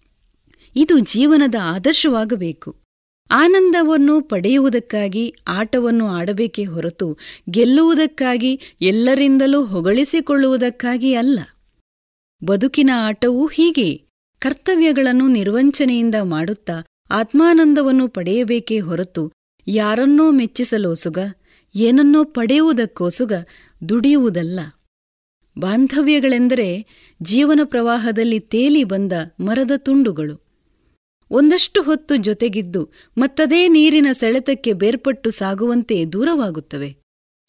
[0.75, 2.75] ಇದು ಜೀವನದ ಆದರ್ಶವಾಗಬೇಕು.
[3.31, 7.17] ಆನಂದವನ್ನು ಪಡೆಯುವುದಕ್ಕಾಗಿ ಆಟವನ್ನು ಆಡಬೇಕೇ ಹೊರತು
[7.49, 11.39] ಗೆಲ್ಲುವುದಕ್ಕಾಗಿ ಎಲ್ಲರಿಂದಲೂ ಹೊಗಳಿಸಿಕೊಳ್ಳುವುದಕ್ಕಾಗಿ ಅಲ್ಲ.
[12.45, 14.01] ಬದುಕಿನ ಆಟವೂ ಹೀಗೆ.
[14.39, 16.73] ಕರ್ತವ್ಯಗಳನ್ನು ನಿರ್ವಂಚನೆಯಿಂದ ಮಾಡುತ್ತಾ
[17.09, 19.31] ಆತ್ಮಾನಂದವನ್ನು ಪಡೆಯಬೇಕೇ ಹೊರತು
[19.67, 21.17] ಯಾರನ್ನೋ ಮೆಚ್ಚಿಸಲೋಸುಗ
[21.75, 23.33] ಏನನ್ನೋ ಪಡೆಯುವುದಕ್ಕೋಸುಗ
[23.89, 24.59] ದುಡಿಯುವುದಲ್ಲ.
[25.59, 26.85] ಬಾಂಧವ್ಯಗಳೆಂದರೆ
[27.21, 30.43] ಜೀವನ ಪ್ರವಾಹದಲ್ಲಿ ತೇಲಿ ಬಂದ ಮರದ ತುಂಡುಗಳು.
[31.31, 36.97] ಒಂದಷ್ಟು ಹೊತ್ತು ಜೊತೆಗಿದ್ದು ಮತ್ತದೇ ನೀರಿನ ಸೆಳೆತಕ್ಕೆ ಬೇರ್ಪಟ್ಟು ಸಾಗುವಂತೆ ದೂರವಾಗುತ್ತವೆ.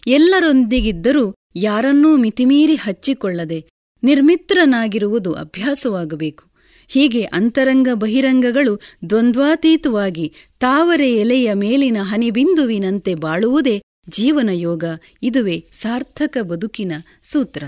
[0.06, 3.73] ಎಲ್ಲರೊಂದಿಗಿದ್ದರೂ ಯಾರನ್ನೂ ಮಿತಿಮೀರಿ ಹಚ್ಚಿಕೊಳ್ಳದೆ
[4.04, 6.44] ನಿರ್ಮಿತ್ರನಾಗಿರುವುದು ಅಭ್ಯಾಸವಾಗಬೇಕು.
[6.88, 8.80] ಹೀಗೆ ಅಂತರಂಗ ಬಹಿರಂಗಗಳು
[9.10, 14.84] ದ್ವಂದ್ವಾತೀತವಾಗಿ ತಾವರೆ ಎಲೆಯ ಮೇಲಿನ ಹನಿಬಿಂದುವಿನಂತೆ ಬಾಳುವುದೇ ಜೀವನ ಯೋಗ
[15.22, 16.92] ಇದುವೇ ಸಾರ್ಥಕ ಬದುಕಿನ
[17.22, 17.64] ಸೂತ್ರ.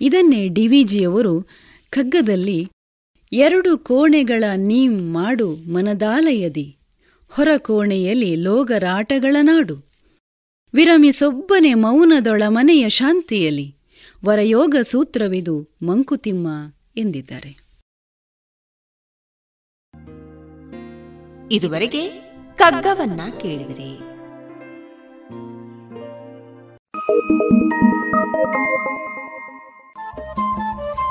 [0.00, 1.46] ಇದನ್ನೇ ಡಿವಿಜಿಯವರು
[1.90, 2.68] ಖಗ್ಗದಲ್ಲಿ,
[3.32, 6.76] ಎರಡು ಕೋಣೆಗಳ ನೀಂ ಮಾಡು ಮನದಾಲಯದಿ,
[7.28, 9.76] ಹೊರ ಕೋಣೆಯಲ್ಲಿ ಲೋಗರಾಟಗಳ ನಾಡು
[10.74, 13.73] ವಿರಮಿಸೊಬ್ಬನೆ ಮೌನದೊಳ ಮನೆಯ ಶಾಂತಿಯಲ್ಲಿ
[14.24, 16.48] ವರಯೋಗ ಸೂತ್ರವಿದು ಮಂಕುತಿಮ್ಮ
[16.96, 17.64] ಎಂದಿದ್ದಾರೆ.
[21.52, 22.08] ಇದುವರೆಗೆ
[22.56, 23.98] ಕಗ್ಗವನ್ನ ಕೇಳಿದರೆ.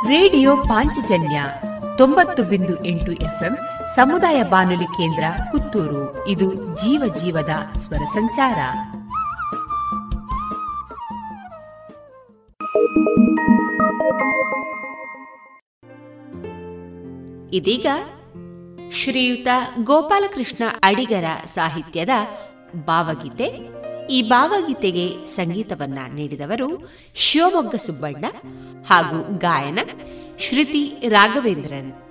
[0.08, 1.44] ರೇಡಿಯೋ ಪಾಂಚಜನ್ಯ
[1.98, 3.58] ತೊಂಬತ್ತು ಬಿಂದು ಎಂಟು ಎಫ್ಎಂ
[3.96, 6.28] ಸಮುದಾಯ ಬಾನುಲಿ ಕೇಂದ್ರ ಪುತ್ತೂರು.
[6.28, 8.58] ಇದು ಜೀವ ಜೀವದ ಸ್ವರ ಸಂಚಾರ.
[17.54, 17.86] ಇದೀಗ
[18.92, 19.48] ಶ್ರೀಯುತ
[19.84, 22.10] ಗೋಪಾಲಕೃಷ್ಣ ಅಡಿಗರ ಸಾಹಿತ್ಯದ
[22.86, 23.74] ಭಾವಗೀತೆ.
[24.08, 28.26] ಈ ಭಾವಗೀತೆಗೆ ಸಂಗೀತವನ್ನ ನೀಡಿದವರು ಶಿವಮೊಗ್ಗ ಸುಬ್ಬಣ್ಣ
[28.86, 29.80] ಹಾಗೂ ಗಾಯನ
[30.40, 32.03] ಶ್ರುತಿ ರಾಘವೇಂದ್ರನ್.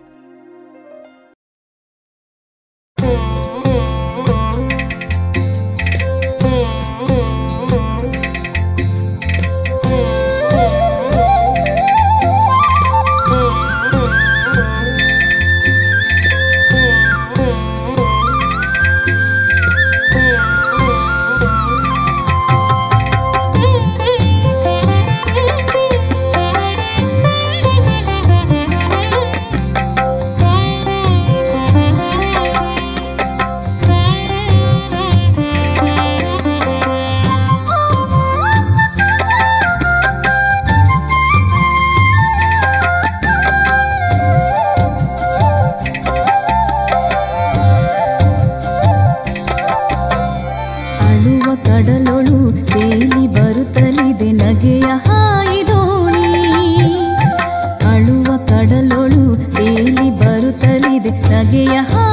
[61.42, 62.11] लगे यहाँ।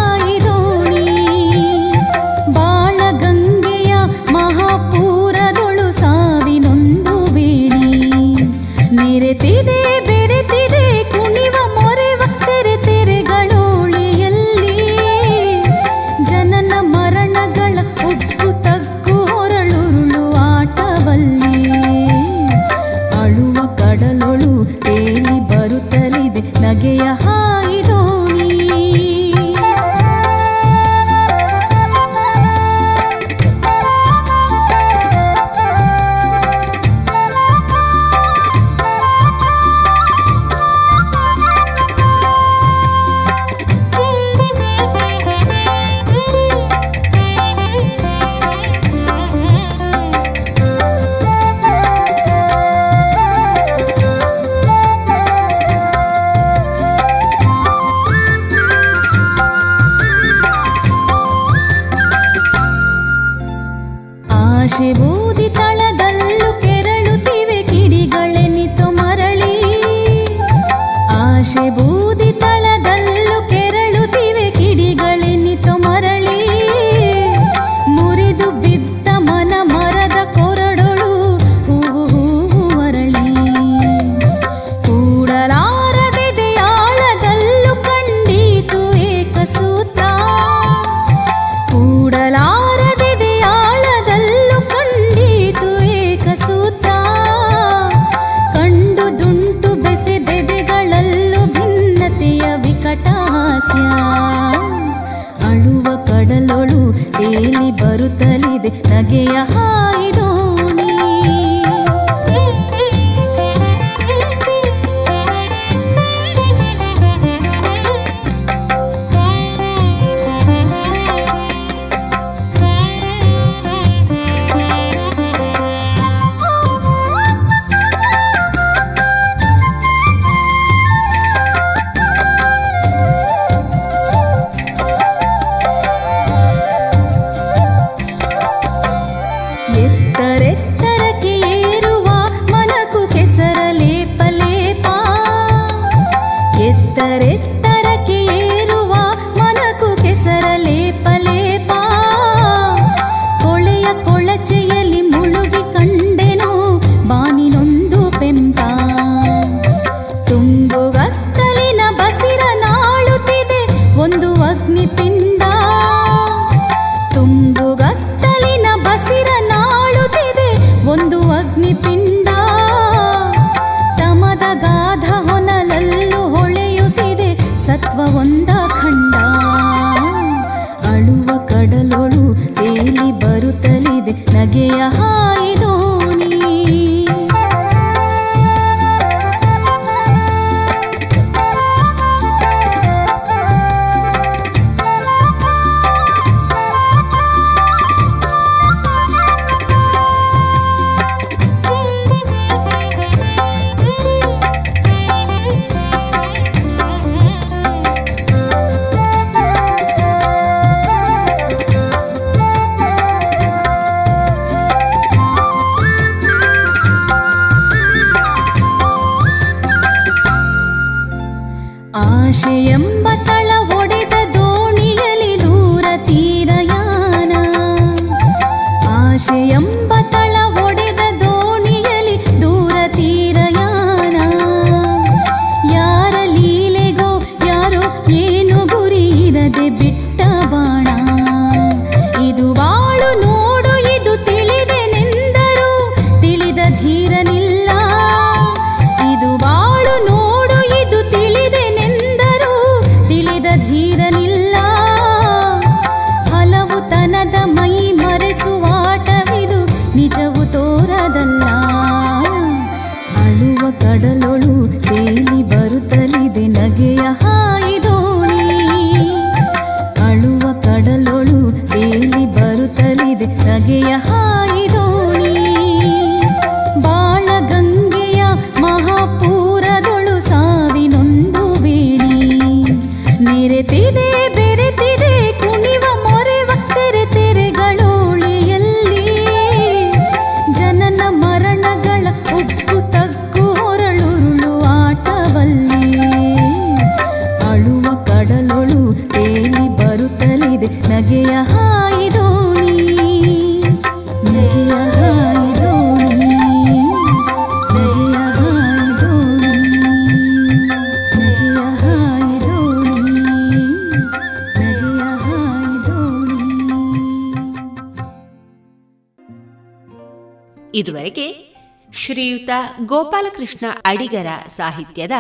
[322.99, 325.11] ಗೋಪಾಲಕೃಷ್ಣ ಅಡಿಗರ ಸಾಹಿತ್ಯದ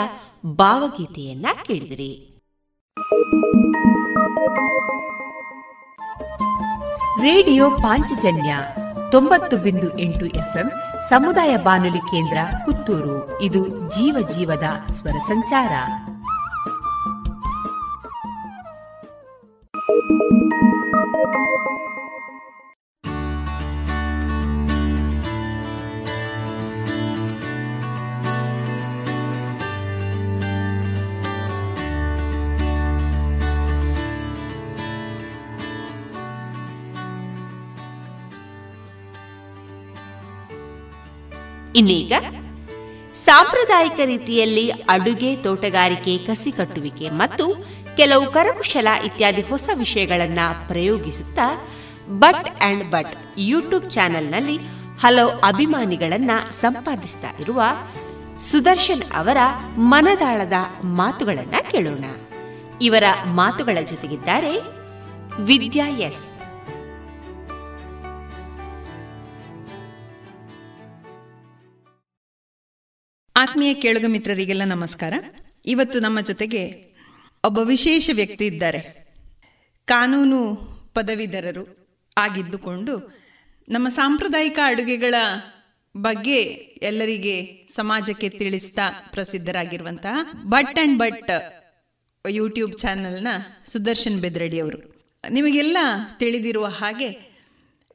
[0.45, 2.41] ಭಾವಗೀತೆಯನ್ನ ಕೇಳಿದಿರಿ.
[7.21, 8.57] ರೇಡಿಯೋ ಪಾಂಚಜನ್ಯ
[9.11, 10.71] ತೊಂಬತ್ತು ಬಿಂದು ಎಂಟು ಎಫ್ಎಂ
[11.09, 13.41] ಸಮುದಾಯ ಬಾನುಲಿ ಕೇಂದ್ರ ಪುತ್ತೂರು.
[13.41, 15.71] ಇದು ಜೀವ ಜೀವದ ಸ್ವರ ಸಂಚಾರ.
[41.79, 42.13] ಇನ್ನೀಗ
[43.25, 44.63] ಸಾಂಪ್ರದಾಯಿಕ ರೀತಿಯಲ್ಲಿ
[44.95, 47.45] ಅಡುಗೆ, ತೋಟಗಾರಿಕೆ, ಕಸಿ ಕಟ್ಟುವಿಕೆ ಮತ್ತು
[47.97, 51.47] ಕೆಲವು ಕರಕುಶಲ ಇತ್ಯಾದಿ ಹೊಸ ವಿಷಯಗಳನ್ನು ಪ್ರಯೋಗಿಸುತ್ತಾ
[52.23, 53.13] ಬಟ್ ಅಂಡ್ ಬಟ್
[53.51, 54.57] ಯೂಟ್ಯೂಬ್ ಚಾನೆಲ್ನಲ್ಲಿ
[55.03, 57.59] ಹಲವು ಅಭಿಮಾನಿಗಳನ್ನು ಸಂಪಾದಿಸ್ತಾ ಇರುವ
[58.49, 59.37] ಸುದರ್ಶನ್ ಅವರ
[59.91, 60.57] ಮನದಾಳದ
[60.99, 62.05] ಮಾತುಗಳನ್ನು ಕೇಳೋಣ.
[62.81, 63.05] ಇವರ
[63.39, 64.53] ಮಾತುಗಳ ಜೊತೆಗಿದ್ದಾರೆ
[65.49, 66.25] ವಿದ್ಯಾ ಎಸ್.
[73.39, 75.13] ಆತ್ಮೀಯ ಕೇಳುಗ ಮಿತ್ರರಿಗೆಲ್ಲ ನಮಸ್ಕಾರ.
[75.65, 76.85] ಇವತ್ತು ನಮ್ಮ ಜೊತೆಗೆ
[77.45, 78.79] ಒಬ್ಬ ವಿಶೇಷ ವ್ಯಕ್ತಿ ಇದ್ದಾರೆ.
[79.85, 80.55] ಕಾನೂನು
[80.93, 83.17] ಪದವೀಧರರು ಆಗಿದ್ದುಕೊಂಡು
[83.69, 85.15] ನಮ್ಮ ಸಾಂಪ್ರದಾಯಿಕ ಅಡುಗೆಗಳ
[85.97, 86.41] ಬಗ್ಗೆ
[86.81, 91.31] ಎಲ್ಲರಿಗೆ ಸಮಾಜಕ್ಕೆ ತಿಳಿಸ್ತಾ ಪ್ರಸಿದ್ಧರಾಗಿರುವಂತಹ ಬಟ್ ಅಂಡ್ ಬಟ್
[92.29, 93.27] ಯೂಟ್ಯೂಬ್ ಚಾನೆಲ್ನ
[93.65, 95.11] ಸುದರ್ಶನ್ ಬೆದ್ರಡಿ ಅವರು.
[95.29, 95.77] ನಿಮಗೆಲ್ಲ
[96.19, 97.09] ತಿಳಿದಿರುವ ಹಾಗೆ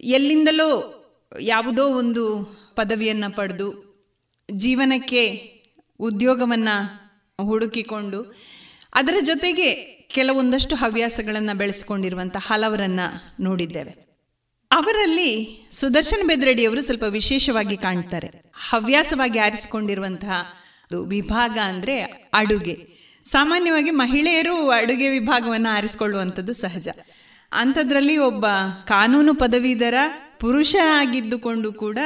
[0.01, 0.71] ಎಲ್ಲಿಂದಲೋ
[1.41, 2.45] ಯಾವುದೋ ಒಂದು
[2.77, 3.84] ಪದವಿಯನ್ನು ಪಡೆದು
[4.53, 5.55] ಜೀವನಕ್ಕೆ
[6.01, 7.05] ಉದ್ಯೋಗವನ್ನು
[7.45, 8.35] ಹುಡುಕಿಕೊಂಡು
[8.95, 9.75] ಅದರ ಜೊತೆಗೆ
[10.15, 13.91] ಕೆಲವೊಂದಷ್ಟು ಹವ್ಯಾಸಗಳನ್ನು ಬೆಳೆಸ್ಕೊಂಡಿರುವಂಥ ಹಲವರನ್ನು ನೋಡಿದ್ದೇವೆ.
[14.73, 18.31] ಅವರಲ್ಲಿ ಸುದರ್ಶನ್ ಬೆದ್ರಡಿಯವರು ಸ್ವಲ್ಪ ವಿಶೇಷವಾಗಿ ಕಾಣ್ತಾರೆ.
[18.55, 20.47] ಹವ್ಯಾಸವಾಗಿ ಆರಿಸಿಕೊಂಡಿರುವಂತಹ
[21.09, 22.03] ವಿಭಾಗ ಅಂದರೆ
[22.35, 22.89] ಅಡುಗೆ.
[23.25, 26.89] ಸಾಮಾನ್ಯವಾಗಿ ಮಹಿಳೆಯರು ಅಡುಗೆ ವಿಭಾಗವನ್ನು ಆರಿಸಿಕೊಳ್ಳುವಂಥದ್ದು ಸಹಜ.
[27.53, 28.47] ಅಂಥದ್ರಲ್ಲಿ ಒಬ್ಬ
[28.87, 29.95] ಕಾನೂನು ಪದವೀಧರ
[30.41, 31.99] ಪುರುಷನಾಗಿದ್ದುಕೊಂಡು ಕೂಡ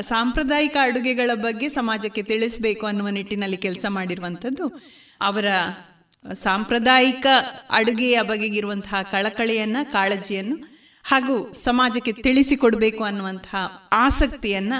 [0.00, 4.80] ಸಾಂಪ್ರದಾಯಿಕ ಅಡುಗೆಗಳ ಬಗ್ಗೆ ಸಮಾಜಕ್ಕೆ ತಿಳಿಸಬೇಕು ಅನ್ನುವ ನಿಟ್ಟಿನಲ್ಲಿ ಕೆಲಸ ಮಾಡಿರುವಂಥದ್ದು.
[5.20, 5.44] ಅವರ
[6.32, 7.26] ಸಾಂಪ್ರದಾಯಿಕ
[7.70, 10.56] ಅಡುಗೆಯ ಬಗೆಗಿರುವಂತಹ ಕಳಕಳಿಯನ್ನ ಕಾಳಜಿಯನ್ನು
[11.04, 14.74] ಹಾಗೂ ಸಮಾಜಕ್ಕೆ ತಿಳಿಸಿಕೊಡಬೇಕು ಅನ್ನುವಂತಹ ಆಸಕ್ತಿಯನ್ನ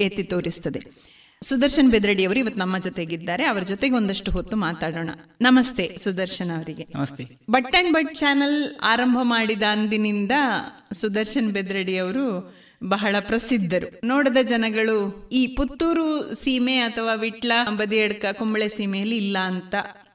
[0.00, 1.12] ಎತ್ತಿ ತೋರಿಸ್ತದೆ.
[1.42, 3.44] ಸುದರ್ಶನ್ ಬೆದ್ರಡಿ ಅವರು ಇವತ್ತು ನಮ್ಮ ಜೊತೆಗಿದ್ದಾರೆ.
[3.44, 5.10] ಅವರ ಜೊತೆಗೆ ಒಂದಷ್ಟು ಹೊತ್ತು ಮಾತಾಡೋಣ.
[5.40, 6.86] ನಮಸ್ತೆ ಸುದರ್ಶನ್ ಅವರಿಗೆ.
[6.94, 7.26] ನಮಸ್ತೆ.
[7.50, 10.32] ಬಟ್ ಅಂಡ್ ಬಟ್ ಚಾನಲ್ ಆರಂಭ ಮಾಡಿದ ಅಂದಿನಿಂದ
[10.92, 14.00] ಸುದರ್ಶನ್ ಬೆದ್ರಡಿ ಅವರು ಬಹಳ ಪ್ರಸಿದ್ಧರು.
[14.04, 19.74] ನೋಡದ ಜನಗಳು, ಈ ಪುತ್ತೂರು ಸೀಮೆ ಅಥವಾ ವಿಟ್ಲ ಬದಿಯಡ್ಕ ಕುಂಬಳೆ ಸೀಮೆಯಲ್ಲಿ ಇಲ್ಲ ಅಂತ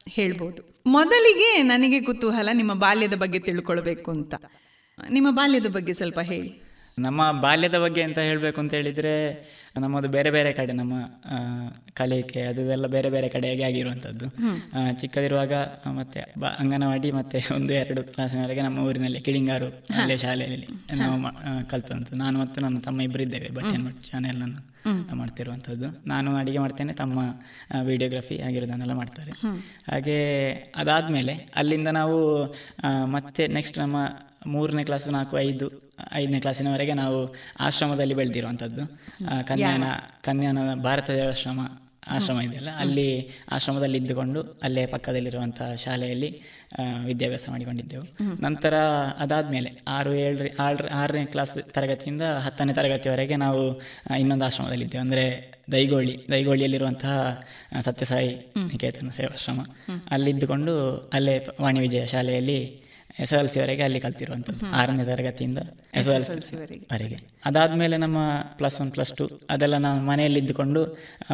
[0.10, 0.84] ಹೇಳ್ಬೋದು.
[0.85, 4.35] ಮೊದಲಿಗೆ ನನಗೆ ಕುತೂಹಲ ನಿಮ್ಮ ಬಾಲ್ಯದ ಬಗ್ಗೆ ತಿಳ್ಕೊಳ್ಬೇಕು ಅಂತ.
[5.10, 6.66] ನಿಮ್ಮ ಬಾಲ್ಯದ ಬಗ್ಗೆ ಸ್ವಲ್ಪ ಹೇಳಿ.
[6.99, 9.14] ನಮ್ಮ ಬಾಲ್ಯದ ಬಗ್ಗೆ ಅಂತ ಹೇಳಬೇಕು ಅಂತ ಹೇಳಿದರೆ
[9.82, 10.94] ನಮ್ಮದು ಬೇರೆ ಬೇರೆ ಕಡೆ ನಮ್ಮ
[11.94, 14.28] ಕಲಿಕೆ ಕಲಿಕೆ ಎಲ್ಲ ಬೇರೆ ಬೇರೆ ಕಡೆಯಾಗಿ ಆಗಿರುವಂಥದ್ದು.
[14.99, 15.53] ಚಿಕ್ಕದಿರುವಾಗ
[15.95, 19.68] ಮತ್ತೆ ಬ ಅಂಗನವಾಡಿ ಮತ್ತೆ ಒಂದು ಎರಡು ಕ್ಲಾಸಿನವರೆಗೆ ನಮ್ಮ ಊರಿನಲ್ಲಿ ಕಿಳಿಂಗಾರು
[19.99, 21.18] ಅಲ್ಲೇ ಶಾಲೆಯಲ್ಲಿ ನಾವು
[21.69, 23.78] ಕಲ್ತಂಥದ್ದು ನಾನು ಮತ್ತು ನನ್ನ ತಮ್ಮ ಇಬ್ಬರು ಇದ್ದೇವೆ ಬಟ್ಟೆ
[24.10, 24.61] ಚಾನೆಲನ್ನು
[25.15, 25.88] ಮಾಡ್ತಿರುವಂಥದ್ದು.
[26.07, 27.19] ನಾನು ಅಡಿಗೆ ಮಾಡ್ತೇನೆ ತಮ್ಮ
[27.84, 29.32] ವಿಡಿಯೋಗ್ರಫಿ ಆಗಿರೋದನ್ನೆಲ್ಲ ಮಾಡ್ತಾರೆ.
[29.91, 30.18] ಹಾಗೆ
[30.76, 32.19] ಅದಾದಮೇಲೆ ಅಲ್ಲಿಂದ ನಾವು
[33.06, 33.98] ಮತ್ತೆ ನೆಕ್ಸ್ಟ್ ನಮ್ಮ
[34.53, 35.68] ಮೂರನೇ ಕ್ಲಾಸು ನಾಲ್ಕು ಐದು
[36.14, 37.19] ಐದನೇ ಕ್ಲಾಸಿನವರೆಗೆ ನಾವು
[37.60, 38.84] ಆಶ್ರಮದಲ್ಲಿ ಬೆಳೆದಿರುವಂಥದ್ದು.
[39.49, 39.84] ಕನ್ಯಾನ
[40.28, 40.57] ಕನ್ಯಾನ
[40.88, 41.61] ಭಾರತ ದೇವಾಶ್ರಮ
[42.15, 42.72] ಆಶ್ರಮ ಇದೆಯಲ್ಲ?
[42.84, 43.06] ಅಲ್ಲಿ
[43.52, 46.30] ಆಶ್ರಮದಲ್ಲಿ ಇದ್ದುಕೊಂಡು ಅಲ್ಲೇ ಪಕ್ಕದಲ್ಲಿರುವಂಥ ಶಾಲೆಯಲ್ಲಿ
[47.06, 48.06] ವಿದ್ಯಾಭ್ಯಾಸ ಮಾಡಿಕೊಂಡಿದ್ದೆವು.
[48.41, 48.74] ನಂತರ
[49.18, 53.64] ಅದಾದಮೇಲೆ ಆರು ಏಳರ ಆರು ಆರನೇ ಕ್ಲಾಸ್ ತರಗತಿಯಿಂದ ಹತ್ತನೇ ತರಗತಿವರೆಗೆ ನಾವು
[54.19, 55.26] ಇನ್ನೊಂದು ಆಶ್ರಮದಲ್ಲಿದ್ದೆವು ಅಂದರೆ
[55.72, 57.15] ದೈಗೋಳಿ ದೈಗೋಳಿಯಲ್ಲಿರುವಂತಹ
[57.88, 58.34] ಸತ್ಯಸಾಯಿ
[58.72, 59.60] ನಿಕೇತನ ಸೇವಾಶ್ರಮ.
[60.11, 60.76] ಅಲ್ಲಿದ್ದುಕೊಂಡು
[61.14, 62.60] ಅಲ್ಲೇ ವಾಣಿ ವಿಜಯ ಶಾಲೆಯಲ್ಲಿ
[63.19, 65.60] ಎಸ್ ಎಲ್ ಸಿವರೆಗೆ ಅಲ್ಲಿ ಕಲ್ತಿರುವಂಥದ್ದು ಆರನೇ ತರಗತಿಯಿಂದ.
[65.94, 66.56] ಎಸ್ ಎಲ್ ಸಿ
[66.92, 68.18] ವರೆಗೆ ಅದಾದಮೇಲೆ ನಮ್ಮ
[68.58, 70.82] ಪ್ಲಸ್ ಒನ್ ಪ್ಲಸ್ ಟು ಅದೆಲ್ಲ ನಾವು ಮನೆಯಲ್ಲಿ ಇದ್ದುಕೊಂಡು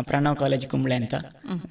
[0.01, 1.15] ಪ್ರಣವ್ ಕಾಲೇಜ್ ಕುಂಬ್ಳೆ ಅಂತ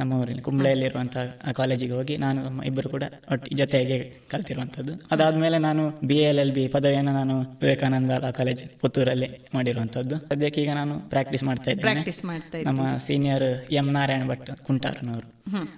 [0.00, 1.16] ನಮ್ಮ ಊರಿನ ಕುಂಬ್ಳೆಯಲ್ಲಿರುವಂಥ
[1.52, 3.98] ಕಾಲೇಜಿಗೆ ಹೋಗಿ ನಾನು ನಮ್ಮ ಇಬ್ಬರು ಕೂಡ ಒಟ್ಟು ಜೊತೆಗೆ
[4.28, 10.70] ಕಲ್ತಿರುವಂಥದ್ದು ಅದಾದಮೇಲೆ ನಾನು ಬಿ ಎಲ್ ಎಲ್ ಬಿ ಪದವಿಯನ್ನು ನಾನು ವಿವೇಕಾನಂದ ಕಾಲೇಜ್ ಪುತ್ತೂರಲ್ಲಿ ಮಾಡಿರುವಂಥದ್ದು ಸದ್ಯಕ್ಕೆ ಈಗ
[10.74, 12.64] ನಾನು ಪ್ರಾಕ್ಟೀಸ್ ಮಾಡ್ತಾ ಇದ್ದೇನೆ.
[12.64, 15.28] ನಮ್ಮ ಸೀನಿಯರ್ ಎಂ ನಾರಾಯಣ ಭಟ್ ಕುಂಟಾರನವರು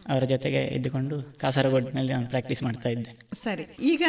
[0.09, 3.13] ಅವರ ಜೊತೆಗೆ ಇದ್ದುಕೊಂಡು ಕಾಸರಗೋಡಿನಲ್ಲಿ ನಾನು ಪ್ರಾಕ್ಟೀಸ್ ಮಾಡ್ತಾ ಇದ್ದೆ.
[3.35, 4.03] ಸರಿ ಈಗ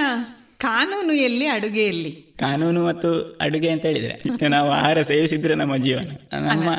[0.59, 3.09] ಕಾನೂನು ಎಲ್ಲಿ ಅಡುಗೆ ಎಲ್ಲಿ ಕಾನೂನು ಮತ್ತು
[3.41, 4.15] ಅಡುಗೆ ಅಂತ ಹೇಳಿದ್ರೆ
[4.49, 6.09] ನಾವು ಆಹಾರ ಸೇವಿಸಿದ್ರೆ ನಮ್ಮ ಜೀವನ.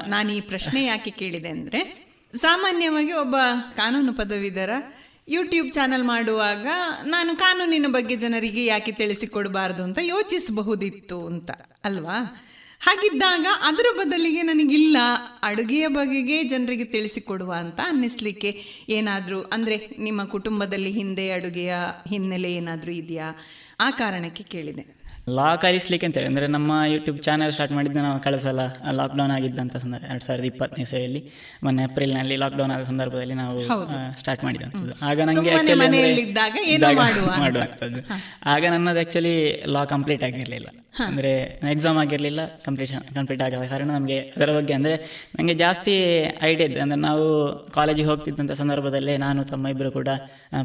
[0.09, 1.81] ನಾನು ಈ ಪ್ರಶ್ನೆ ಯಾಕೆ ಕೇಳಿದೆ ಅಂದ್ರೆ
[2.35, 3.37] ಸಾಮಾನ್ಯವಾಗಿ ಒಬ್ಬ
[3.77, 4.71] ಕಾನೂನು ಪದವೀಧರ
[5.29, 6.67] ಯೂಟ್ಯೂಬ್ ಚಾನಲ್ ಮಾಡುವಾಗ
[7.05, 11.51] ನಾನು ಕಾನೂನಿನ ಬಗ್ಗೆ ಜನರಿಗೆ ಯಾಕೆ ತಿಳಿಸಿಕೊಡಬಾರದು ಅಂತ ಯೋಚಿಸಬಹುದಿತ್ತು ಅಂತ
[11.85, 12.19] ಅಲ್ವಾ?
[12.81, 14.97] ಹಾಗಿದ್ದಾಗ ಅದರ ಬದಲಿಗೆ ನನಗಿಲ್ಲ
[15.43, 18.51] ಅಡುಗೆಯ ಬಗೆಗೆ ಜನರಿಗೆ ತಿಳಿಸಿಕೊಡುವ ಅಂತ ಅನ್ನಿಸ್ಲಿಕ್ಕೆ
[18.89, 21.75] ಏನಾದರೂ ಅಂದರೆ ನಿಮ್ಮ ಕುಟುಂಬದಲ್ಲಿ ಹಿಂದೆ ಅಡುಗೆಯ
[22.09, 23.29] ಹಿನ್ನೆಲೆ ಏನಾದರೂ ಇದೆಯಾ?
[23.81, 24.96] ಆ ಕಾರಣಕ್ಕೆ ಕೇಳಿದೆ.
[25.27, 30.05] ಲಾ ಕಲಿಸ್ಲಿಕ್ಕೆ ಅಂತೇಳಿ ಅಂದರೆ ನಮ್ಮ ಯೂಟ್ಯೂಬ್ ಚಾನಲ್ ಸ್ಟಾರ್ಟ್ ಮಾಡಿದ್ದು ನಾವು ಕಳೆದ ಸಲ ಲಾಕ್ಡೌನ್ ಆಗಿದ್ದಂಥ ಸಂದರ್ಭ
[30.11, 31.21] ಎರಡು ಸಾವಿರದ ಇಪ್ಪತ್ತನೇ ಏಪ್ರಿಲ್
[31.65, 33.61] ಮೊನ್ನೆ ಏಪ್ರಿಲ್ನಲ್ಲಿ ಲಾಕ್ಡೌನ್ ಆದ ಸಂದರ್ಭದಲ್ಲಿ ನಾವು
[34.21, 34.95] ಸ್ಟಾರ್ಟ್ ಮಾಡಿದಂಥದ್ದು.
[35.03, 35.51] ಆಗ ನನಗೆ.
[37.41, 38.03] ಮಾಡುವಂಥದ್ದು.
[38.47, 40.69] ಆಗ ನನ್ನದು ಆ್ಯಕ್ಚುಲಿ ಲಾ ಕಂಪ್ಲೀಟ್ ಆಗಿರಲಿಲ್ಲ.
[41.07, 41.33] ಅಂದರೆ
[41.71, 44.95] ಎಕ್ಸಾಮ್ ಆಗಿರಲಿಲ್ಲ ಕಂಪ್ಲೀಷನ್ ಕಂಪ್ಲೀಟ್ ಆಗದ ಕಾರಣ ನಮಗೆ ಅದರ ಬಗ್ಗೆ ಅಂದರೆ
[45.37, 45.95] ನನಗೆ ಜಾಸ್ತಿ
[46.43, 47.25] ಐಡಿಯಾ ಇದೆ ಅಂದರೆ ನಾವು
[47.71, 50.09] ಕಾಲೇಜಿಗೆ ಹೋಗ್ತಿದ್ದಂಥ ಸಂದರ್ಭದಲ್ಲೇ ನಾನು ತಮ್ಮ ಇಬ್ಬರು ಕೂಡ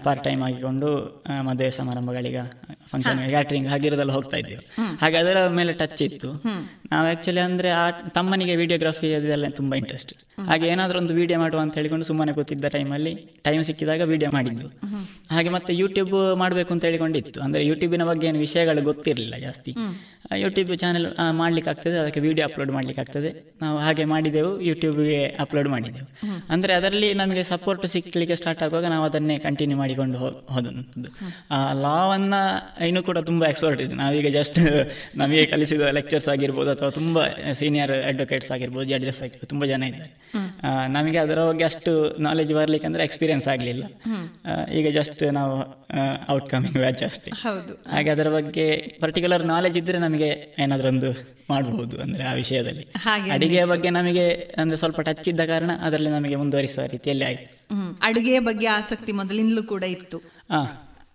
[0.03, 0.91] ಪಾರ್ಟ್ ಟೈಮ್ ಆಗಿಕೊಂಡು
[1.43, 2.43] ಮದುವೆ ಸಮಾರಂಭಗಳಿಗೆ
[2.93, 6.32] ಫಂಕ್ಷನ್ ಕ್ಯಾಟ್ರಿಂಗ್ ಹಾಗಿರೋದೆಲ್ಲ ಹೋಗ್ತಾ ಇದ್ದೆವು ಹಾಗೆ ಅದರ ಮೇಲೆ ಟಚ್ ಇತ್ತು.
[6.91, 7.84] ನಾವು ಆಕ್ಚುಲಿ ಅಂದ್ರೆ ಆ
[8.18, 10.14] ತಮ್ಮನಿಗೆ ವಿಡಿಯೋಗ್ರಫಿ ಅದೆಲ್ಲ ತುಂಬಾ ಇಂಟ್ರೆಸ್ಟ್
[10.48, 13.14] ಹಾಗೆ ಏನಾದರೂ ಒಂದು ವಿಡಿಯೋ ಮಾಡುವ ಅಂತ ಹೇಳಿಕೊಂಡು ಸುಮ್ಮನೆ ಕೂತಿದ್ದ ಟೈಮಲ್ಲಿ
[13.44, 14.68] ಟೈಮ್ ಸಿಕ್ಕಿದಾಗ ವಿಡಿಯೋ ಮಾಡಿದ್ದು.
[15.32, 17.40] ಹಾಗೆ ಮತ್ತೆ ಯೂಟ್ಯೂಬ್ ಮಾಡಬೇಕು ಅಂತ ಹೇಳಿಕೊಂಡಿತ್ತು.
[17.41, 19.73] ಅಂದ್ರೆ ಯೂಟ್ಯೂಬಿನ ಬಗ್ಗೆ ಏನು ವಿಷಯಗಳು ಗೊತ್ತಿರಲಿಲ್ಲ ಜಾಸ್ತಿ.
[20.36, 23.30] ಯೂಟ್ಯೂಬ್ ಚಾನೆಲ್ ಮಾಡ್ಲಿಕ್ಕೆ ಆಗ್ತದೆ ಅದಕ್ಕೆ ವಿಡಿಯೋ ಅಪ್ಲೋಡ್ ಮಾಡ್ಲಿಕ್ಕೆ ಆಗ್ತದೆ
[23.61, 26.07] ನಾವು ಹಾಗೆ ಮಾಡಿದೆವು ಯೂಟ್ಯೂಬ್ಗೆ ಅಪ್ಲೋಡ್ ಮಾಡಿದೆವು.
[26.49, 30.18] ಅಂದ್ರೆ ಅದರಲ್ಲಿ ನಮಗೆ ಸಪೋರ್ಟ್ ಸಿಕ್ಕಲಿಕ್ಕೆ ಸ್ಟಾರ್ಟ್ ಆಗುವಾಗ ನಾವು ಅದನ್ನೇ ಕಂಟಿನ್ಯೂ ಮಾಡಿಕೊಂಡು
[30.53, 31.10] ಹೋದಂಥದ್ದು.
[31.82, 32.41] ಲಾವನ್ನು
[32.88, 34.59] ಇನ್ನೂ ಕೂಡ ತುಂಬಾ ಎಕ್ಸ್ಪರ್ಟ್ ಇದೆ ನಾವೀಗ ಜಸ್ಟ್
[35.22, 37.19] ನಮಗೆ ಕಲಿಸಿದ ಲೆಕ್ಚರ್ಸ್ ಆಗಿರ್ಬೋದು ಅಥವಾ ತುಂಬ
[37.59, 40.11] ಸೀನಿಯರ್ ಅಡ್ವೊಕೇಟ್ಸ್ ಆಗಿರ್ಬೋದು ಜಡ್ಜಸ್ ಆಗಿರ್ಬೋದು ತುಂಬ ಜನ ಇದ್ದಾರೆ.
[40.95, 41.91] ನಮಗೆ ಅದರ ಬಗ್ಗೆ ಅಷ್ಟು
[42.27, 43.84] ನಾಲೆಜ್ ಬರಲಿಕ್ಕೆ ಅಂದರೆ ಎಕ್ಸ್ಪೀರಿಯನ್ಸ್ ಆಗಲಿಲ್ಲ.
[44.80, 45.55] ಈಗ ಜಸ್ಟ್ ನಾವು
[46.35, 47.31] ಔಟ್ಕಮಿಂಗ್ ವ್ಯಾಚ್ ಅಷ್ಟೇ.
[47.45, 47.73] ಹೌದು.
[47.93, 48.65] ಹಾಗೆ ಅದರ ಬಗ್ಗೆ
[49.03, 50.30] ಪರ್ಟಿಕ್ಯುಲರ್ ನಾಲೆಜ್ ಇದ್ದರೆ ನಮಗೆ
[50.65, 51.11] ಏನಾದರೂ ಒಂದು
[51.51, 52.85] ಮಾಡಬಹುದು ಅಂದರೆ ಆ ವಿಷಯದಲ್ಲಿ.
[53.05, 54.26] ಹಾಗೆ ಅಡಿಗೆಯ ಬಗ್ಗೆ ನಮಗೆ
[54.61, 57.49] ಅಂದರೆ ಸ್ವಲ್ಪ ಟಚ್ ಇದ್ದ ಕಾರಣ ಅದರಲ್ಲಿ ನಮಗೆ ಮುಂದುವರಿಸುವ ರೀತಿಯಲ್ಲಿ ಆಯಿತು.
[58.09, 60.19] ಅಡುಗೆಯ ಬಗ್ಗೆ ಆಸಕ್ತಿ ಮೊದಲಿಂದಲೂ ಕೂಡ ಇತ್ತು.
[60.53, 60.69] ಹಾಂ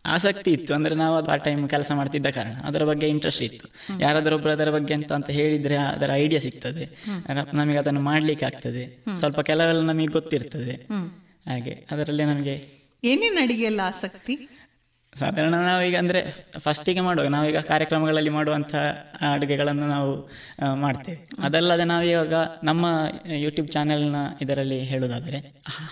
[0.06, 0.74] ಆಸಕ್ತಿ ಇತ್ತು.
[0.74, 2.52] ಅಂದ್ರೆ ನಾವು ಅದು ಆ ಟೈಮ್ ಕೆಲಸ ಮಾಡ್ತಿದ್ದ ಕಾರಣ.
[2.64, 3.68] ಅದರ ಬಗ್ಗೆ ಇಂಟ್ರೆಸ್ಟ್ ಇತ್ತು.
[4.00, 6.84] ಯಾರಾದರೊಬ್ಬರು ಅದರ ಬಗ್ಗೆ ಅಂತ ಅಂತ ಹೇಳಿದ್ರೆ ಅದರ ಐಡಿಯಾ ಸಿಗ್ತದೆ.
[7.54, 9.04] ನಮಗೆ ಅದನ್ನು ಮಾಡ್ಲಿಕ್ಕೆ ಆಗ್ತದೆ.
[9.18, 10.74] ಸ್ವಲ್ಪ ಕೆಲವೆಲ್ಲ ನಮಗೆ ಗೊತ್ತಿರ್ತದೆ.
[11.50, 12.54] ಹಾಗೆ ಅದರಲ್ಲಿ ನಮಗೆ
[13.04, 14.48] ಏನೇನು ಅಡಿಗೆ ಎಲ್ಲ ಆಸಕ್ತಿ?
[15.18, 16.20] ಸಾಧಾರಣ ನಾವೀಗ ಅಂದರೆ
[16.58, 18.74] ಫಸ್ಟಿಗೆ ಮಾಡುವಾಗ ನಾವೀಗ ಕಾರ್ಯಕ್ರಮಗಳಲ್ಲಿ ಮಾಡುವಂಥ
[19.32, 20.12] ಅಡುಗೆಗಳನ್ನು ನಾವು
[20.74, 21.18] ಮಾಡ್ತೇವೆ.
[21.42, 22.34] ಅದಲ್ಲದೆ ನಾವಿವಾಗ
[22.64, 22.86] ನಮ್ಮ
[23.44, 25.40] ಯೂಟ್ಯೂಬ್ ಚಾನೆಲ್ನ ಇದರಲ್ಲಿ ಹೇಳೋದಾದರೆ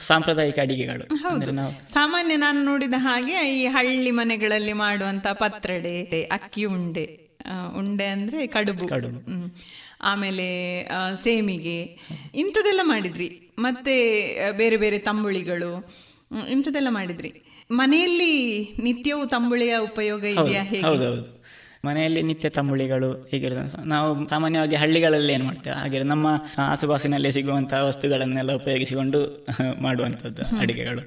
[0.01, 1.05] ಸಾಂಪ್ರದಾಯಿಕ ಅಡಿಗೆಗಳು.
[1.53, 7.07] ನಾವು ಸಾಮಾನ್ಯ ನಾನು ನೋಡಿದ ಹಾಗೆ ಈ ಹಳ್ಳಿ ಮನೆಗಳಲ್ಲಿ ಮಾಡುವಂಥ ಪತ್ರಡೆ ಅಕ್ಕಿ ಉಂಡೆ
[7.77, 8.89] ಉಂಡೆ ಅಂದ್ರೆ ಕಡುಬು.
[8.89, 9.21] ಕಡುಬು.
[10.03, 10.47] ಆಮೇಲೆ
[11.15, 11.79] ಸೇಮಿಗೆ.
[12.35, 13.29] ಇಂಥದ್ದೆಲ್ಲ ಮಾಡಿದ್ರಿ.
[13.59, 13.95] ಮತ್ತೆ
[14.53, 15.73] ಬೇರೆ ಬೇರೆ ತಂಬುಳಿಗಳು
[16.49, 17.31] ಇಂಥದ್ದೆಲ್ಲ ಮಾಡಿದ್ರಿ.
[17.71, 18.33] ಮನೆಯಲ್ಲಿ
[18.79, 21.23] ನಿತ್ಯವೂ ತಂಬುಳಿಯ ಉಪಯೋಗ ಇದೆಯಾ ಹೌದೌದು.
[21.87, 23.63] ಮನೆಯಲ್ಲಿ ನಿತ್ಯ ತಂಬುಳಿಗಳು ಹೀಗಿರೋದು.
[23.85, 25.77] ನಾವು ಸಾಮಾನ್ಯವಾಗಿ ಹಳ್ಳಿಗಳಲ್ಲಿ ಏನು ಮಾಡ್ತೇವೆ?
[25.77, 26.27] ಹಾಗೆ ನಮ್ಮ
[26.67, 29.19] ಆಸುಪಾಸಿನಲ್ಲಿ ಸಿಗುವಂತಹ ವಸ್ತುಗಳನ್ನೆಲ್ಲ ಉಪಯೋಗಿಸಿಕೊಂಡು
[29.87, 31.03] ಮಾಡುವಂಥದ್ದು ಅಡುಗೆಗಳು.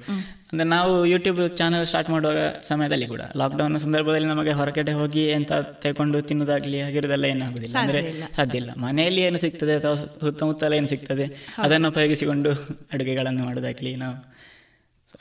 [0.52, 5.52] ಅಂದರೆ ನಾವು ಯೂಟ್ಯೂಬ್ ಚಾನಲ್ ಸ್ಟಾರ್ಟ್ ಮಾಡುವ ಸಮಯದಲ್ಲಿ ಕೂಡ ಲಾಕ್ಡೌನ್ ಸಂದರ್ಭದಲ್ಲಿ ನಮಗೆ ಹೊರಗಡೆ ಹೋಗಿ ಎಂತ
[5.82, 8.02] ತೆಗೊಂಡು ತಿನ್ನೋದಾಗ್ಲಿ ಆಗಿರೋದೆಲ್ಲ ಏನಾಗುದಿಲ್ಲ ಅಂದರೆ
[8.38, 8.72] ಸಾಧ್ಯ ಇಲ್ಲ.
[8.78, 11.28] ಮನೆಯಲ್ಲಿ ಏನು ಸಿಗ್ತದೆ ಅಥವಾ ಸುತ್ತಮುತ್ತಲ ಏನು ಸಿಗ್ತದೆ?
[11.58, 12.52] ಅದನ್ನು ಉಪಯೋಗಿಸಿಕೊಂಡು
[12.96, 14.18] ಅಡುಗೆಗಳನ್ನು ಮಾಡೋದಾಗಲಿ ನಾವು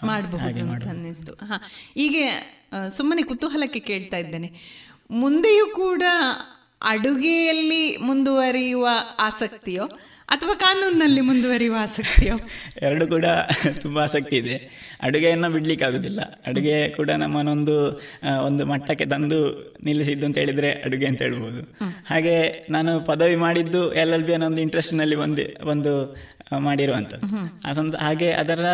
[0.05, 0.86] ಮಾಡಬಹುದು ಅಂತ.
[0.86, 1.62] ಅನ್ನಿಸ್ತು ಹಾ
[1.94, 2.56] ಹೀಗೆ
[2.97, 4.52] ಸುಮ್ಮನೆ ಕುತೂಹಲಕ್ಕೆ ಕೇಳ್ತಾ ಇದ್ದೇನೆ.
[5.10, 6.02] ಮುಂದೆಯೂ ಕೂಡ
[6.82, 9.89] ಅಡುಗೆಯಲ್ಲಿ ಮುಂದುವರಿಯುವ ಆಸಕ್ತಿಯೋ
[10.28, 12.35] ಅಥವಾ ಕಾನೂನಿನಲ್ಲಿ ಮುಂದುವರಿಯುವ ಆಸಕ್ತಿಯೋ?
[12.82, 13.24] ಎರಡು ಕೂಡ
[13.81, 14.56] ತುಂಬ ಆಸಕ್ತಿ ಇದೆ.
[15.02, 18.01] ಅಡುಗೆಯನ್ನು ಬಿಡ್ಲಿಕ್ಕೆ ಆಗುದಿಲ್ಲ ಅಡುಗೆ ಕೂಡ ನಮ್ಮನ್ನೊಂದು
[18.47, 21.62] ಒಂದು ಮಟ್ಟಕ್ಕೆ ತಂದು ನಿಲ್ಲಿಸಿದ್ದು ಅಂತ ಹೇಳಿದ್ರೆ ಅಡುಗೆ ಅಂತ ಹೇಳ್ಬೋದು.
[22.10, 26.16] ಹಾಗೆ ನಾನು ಪದವಿ ಮಾಡಿದ್ದು ಎಲ್ ಎಲ್ ಬಿ ಅನ್ನೋ ಒಂದು ಇಂಟ್ರೆಸ್ಟ್ನಲ್ಲಿ ಒಂದು ಒಂದು
[26.59, 27.68] ಮಾಡಿರುವಂಥದ್ದು.
[27.68, 28.66] ಆ ಸಂದ ಹಾಗೆ ಅದರ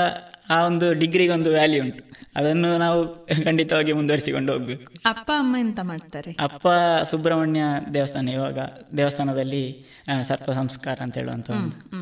[0.49, 2.13] ಆ ಒಂದು ಡಿಗ್ರಿಗೆ ಒಂದು ವ್ಯಾಲ್ಯೂ ಉಂಟು.
[2.37, 4.93] ಅದನ್ನು ನಾವು ಖಂಡಿತವಾಗಿ ಮುಂದುವರಿಸಿಕೊಂಡು ಹೋಗ್ಬೇಕು.
[5.07, 6.37] ಅಪ್ಪ ಅಮ್ಮ ಎಂತ ಮಾಡ್ತಾರೆ?
[6.41, 6.69] ಅಪ್ಪ
[7.03, 7.61] ಸುಬ್ರಹ್ಮಣ್ಯ
[7.95, 8.59] ದೇವಸ್ಥಾನ ಇವಾಗ
[8.97, 9.85] ದೇವಸ್ಥಾನದಲ್ಲಿ
[10.23, 11.51] ಸರ್ಪ ಸಂಸ್ಕಾರ ಅಂತ ಹೇಳುವಂತ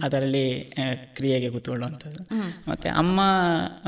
[0.04, 0.72] ಅದರಲ್ಲಿ
[1.14, 2.24] ಕ್ರಿಯೆಗೆ ಕೂತ್ಕೊಳ್ಳುವಂಥದ್ದು.
[2.70, 3.20] ಮತ್ತೆ ಅಮ್ಮ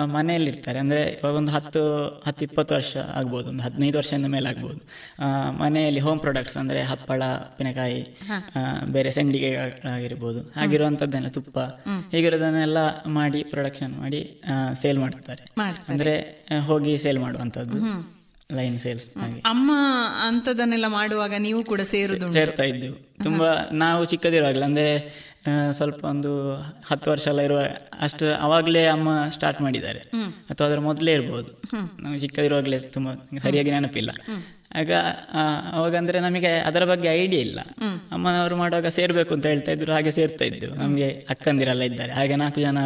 [0.04, 0.78] ಮನೆಯಲ್ಲಿರ್ತಾರೆ.
[0.78, 1.82] ಅಂದ್ರೆ ಇವಾಗ ಒಂದು ಹತ್ತು
[2.26, 4.80] ಹತ್ತು ಇಪ್ಪತ್ತು ವರ್ಷ ಆಗ್ಬೋದು ಒಂದು ಹದಿನೈದು ವರ್ಷದಿಂದ ಮೇಲೆ ಆಗ್ಬೋದು.
[5.18, 8.18] ಆ, ಮನೆಯಲ್ಲಿ ಹೋಮ್ ಪ್ರಾಡಕ್ಟ್ಸ್ ಅಂದ್ರೆ ಹಪ್ಪಳ ಉಪ್ಪಿನಕಾಯಿ
[8.86, 10.40] ಬೇರೆ ಸಂಡಿಗೆಗಳಾಗಿರ್ಬೋದು.
[10.40, 11.58] ಹಾಗಿರುವಂಥದ್ದೆಲ್ಲ ತುಪ್ಪ
[12.14, 14.41] ಹೀಗಿರೋದನ್ನೆಲ್ಲ ಮಾಡಿ ಪ್ರೊಡಕ್ಷನ್ ಮಾಡಿ
[14.74, 15.42] ಸೇಲ್ ಮಾಡ್ತಾರೆ.
[15.88, 16.14] ಅಂದ್ರೆ
[16.66, 17.80] ಹೋಗಿ ಸೇಲ್ ಮಾಡುವಂತದ್ದು
[18.56, 19.10] ಲೈನ್ ಸೇಲ್ಸ್
[19.44, 19.72] ಅಮ್ಮ
[20.28, 24.88] ಅಂತದನ್ನೆಲ್ಲ ಮಾಡುವಾಗ ನೀವು ಕೂಡ ಸೇರುದು ಸೇರ್ತಾ ಇದ್ದೆವು ತುಂಬಾ ನಾವು ಚಿಕ್ಕದಿರುವಾಗಲೇ ಅಂದ್ರೆ
[25.72, 26.32] ಸ್ವಲ್ಪ ಒಂದು
[26.88, 27.60] ಹತ್ತು ವರ್ಷ ಎಲ್ಲ ಇರುವ
[28.00, 30.00] ಅಷ್ಟು ಅವಾಗಲೇ ಅಮ್ಮ ಸ್ಟಾರ್ಟ್ ಮಾಡಿದ್ದಾರೆ.
[30.50, 31.50] ಅಥವಾ ಅದರ ಮೊದಲೇ ಇರ್ಬೋದು.
[32.02, 33.08] ನಾವು ಚಿಕ್ಕದಿರುವಾಗಲೇ ತುಂಬ
[33.42, 34.10] ಸರಿಯಾಗಿ ನೆನಪಿಲ್ಲ.
[34.80, 34.92] ಆಗ
[35.72, 37.60] ಅವಾಗ ಅಂದರೆ ನಮಗೆ ಅದರ ಬಗ್ಗೆ ಐಡಿಯಾ ಇಲ್ಲ.
[38.12, 42.12] ಅಮ್ಮನವರು ಮಾಡುವಾಗ ಸೇರಬೇಕು ಅಂತ ಹೇಳ್ತಾ ಇದ್ರು ಹಾಗೆ ಸೇರ್ತಾ ಇದ್ದೆವು ನಮಗೆ ಅಕ್ಕಂದಿರೆಲ್ಲ ಇದ್ದಾರೆ.
[42.12, 42.78] ಹಾಗೆ ನಾಲ್ಕು ಜನ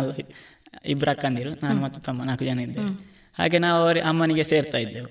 [0.85, 2.87] ಇಬ್ಬರು ಅಕ್ಕಂದಿರು ನಾನು ಮತ್ತು ತಮ್ಮ ನಾಲ್ಕು ಜನ ಇದ್ದೇವೆ.
[3.39, 5.07] ಹಾಗೆ ನಾವು ಅವರ ಅಮ್ಮನಿಗೆ ಸೇರ್ತಾ ಇದ್ದೆವು.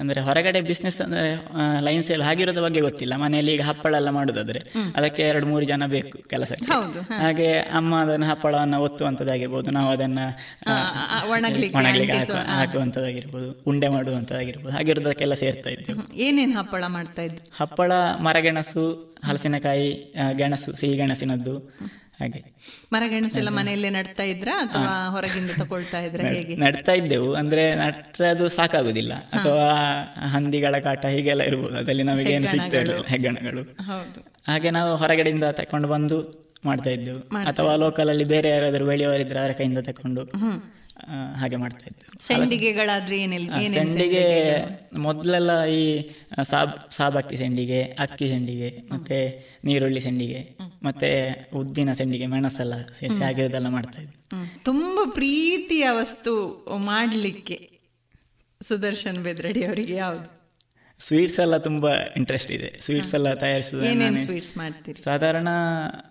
[0.00, 1.48] ಅಂದ್ರೆ ಹೊರಗಡೆ ಬಿಸ್ನೆಸ್ ಅಂದ್ರೆ
[1.84, 3.16] ಲೈನ್ ಸೇಲ್ ಹಾಗಿರೋದ್ರ ಬಗ್ಗೆ ಗೊತ್ತಿಲ್ಲ.
[3.16, 4.58] ಮನೆಯಲ್ಲಿ ಈಗ ಹಪ್ಪಳ ಎಲ್ಲ ಮಾಡುದಾದ್ರೆ
[4.96, 6.66] ಅದಕ್ಕೆ ಎರಡು ಮೂರು ಜನ ಬೇಕು ಕೆಲಸಕ್ಕೆ.
[7.14, 10.18] ಹಾಗೆ ಅಮ್ಮ ಅದನ್ನ ಹಪ್ಪಳವನ್ನು ಒತ್ತುವಂತದ್ದಾಗಿರ್ಬೋದು ನಾವು ಅದನ್ನ
[11.30, 16.14] ಒಣಗ್ಲಿಕ್ಕೆ ಒಣಗ್ಲಿಕ್ಕೆ ಅಂಟಿಸುವ, ಹಾಕು- ಹಾಕುವಂತದ್ದಾಗಿರ್ಬೋದು ಉಂಡೆ ಮಾಡುವಂಥದ್ದಾಗಿರ್ಬೋದು ಹಾಗಿರೋದಕ್ಕೆಲ್ಲ ಸೇರ್ತಾ ಇದ್ದೆವು.
[16.14, 21.58] ಏನೇನು ಹಪ್ಪಳ ಮಾಡ್ತಾ ಇದ್ದೆ ಹಪ್ಪಳ ಮರಗೆಣಸು ಹಲಸಿನಕಾಯಿ ಗೆಣಸು ಸಿಹಿ ಗೆಣಸಿನದ್ದು
[22.20, 22.40] ಹಾಗೆ.
[22.92, 26.56] ಮರಗೆಣಸೆಲ್ಲ ಮನೆಯಲ್ಲೇ ನಡ್ತಾ ಇದ್ರ ಅಥವಾ ಹೊರಗಿಂದ ತಗೊಳ್ತಾ ಇದ್ರ ಹೇಗೆ?
[26.56, 27.34] ನಡ್ತಾ ಇದ್ದೆವು.
[27.34, 29.68] ಅಂದ್ರೆ ನಟ್ರೆ ಅದು ಸಾಕಾಗುದಿಲ್ಲ ಅಥವಾ
[30.28, 31.76] ಹಂದಿಗಳ ಕಾಟ ಹೀಗೆಲ್ಲ ಇರ್ಬೋದು.
[31.76, 33.64] ಅದರಲ್ಲಿ ನಮಗೆ ಏನು ಸಿಗ್ತಾ ಇರಲಿಲ್ಲ ಹೆಗ್ಗಣಗಳು.
[34.48, 36.18] ಹಾಗೆ ನಾವು ಹೊರಗಡೆಯಿಂದ ತಕೊಂಡು ಬಂದು
[36.64, 37.18] ಮಾಡ್ತಾ ಇದ್ದೆವು.
[37.18, 40.24] ಅಥವಾ ಲೋಕಲ್ ಅಲ್ಲಿ ಬೇರೆ ಯಾರಾದರೂ ಬೆಳೆಯವರಿದ್ರೆ ಅವರ ಕೈಯಿಂದ ತಕೊಂಡು
[41.36, 42.18] ಹಾಗೆ ಮಾಡ್ತಾ ಇದ್ದೆ.
[43.68, 44.22] ಸೆಂಡಿಗೆ
[44.98, 46.10] ಮೊದಲೆಲ್ಲ ಈ
[46.42, 51.10] ಸಾಬ್ ಸಾಬಕ್ಕಿ ಸೆಂಡಿಗೆ ಅಕ್ಕಿ ಸೆಂಡಿಗೆ ಮತ್ತೆ ನೀರುಳ್ಳಿ ಸೆಂಡಿಗೆ ಮತ್ತೆ
[51.54, 54.46] ಉದ್ದಿನ ಸೆಂಡಿಗೆ ಮೆಣಸೆಲ್ಲ ಸೇರಿಸಿ ಆಗಿರೋದೆಲ್ಲ ಮಾಡ್ತಾ ಇದ್ವಿ ಹ್ಮ್.
[54.64, 56.32] ತುಂಬಾ ಪ್ರೀತಿಯ ವಸ್ತು
[56.76, 57.70] ಮಾಡಲಿಕ್ಕೆ
[58.60, 60.28] ಸುದರ್ಶನ್ ಬೆದ್ರಡಿ ಅವರಿಗೆ ಯಾವುದು?
[61.00, 62.78] ಸ್ವೀಟ್ಸ್ ಎಲ್ಲ ತುಂಬಾ ಇಂಟ್ರೆಸ್ಟ್ ಇದೆ.
[62.80, 63.34] ಸ್ವೀಟ್ಸ್ ಎಲ್ಲ
[64.18, 65.02] ಸ್ವೀಟ್ಸ್ ಮಾಡ್ತೀರಿ?
[65.02, 65.48] ಸಾಧಾರಣ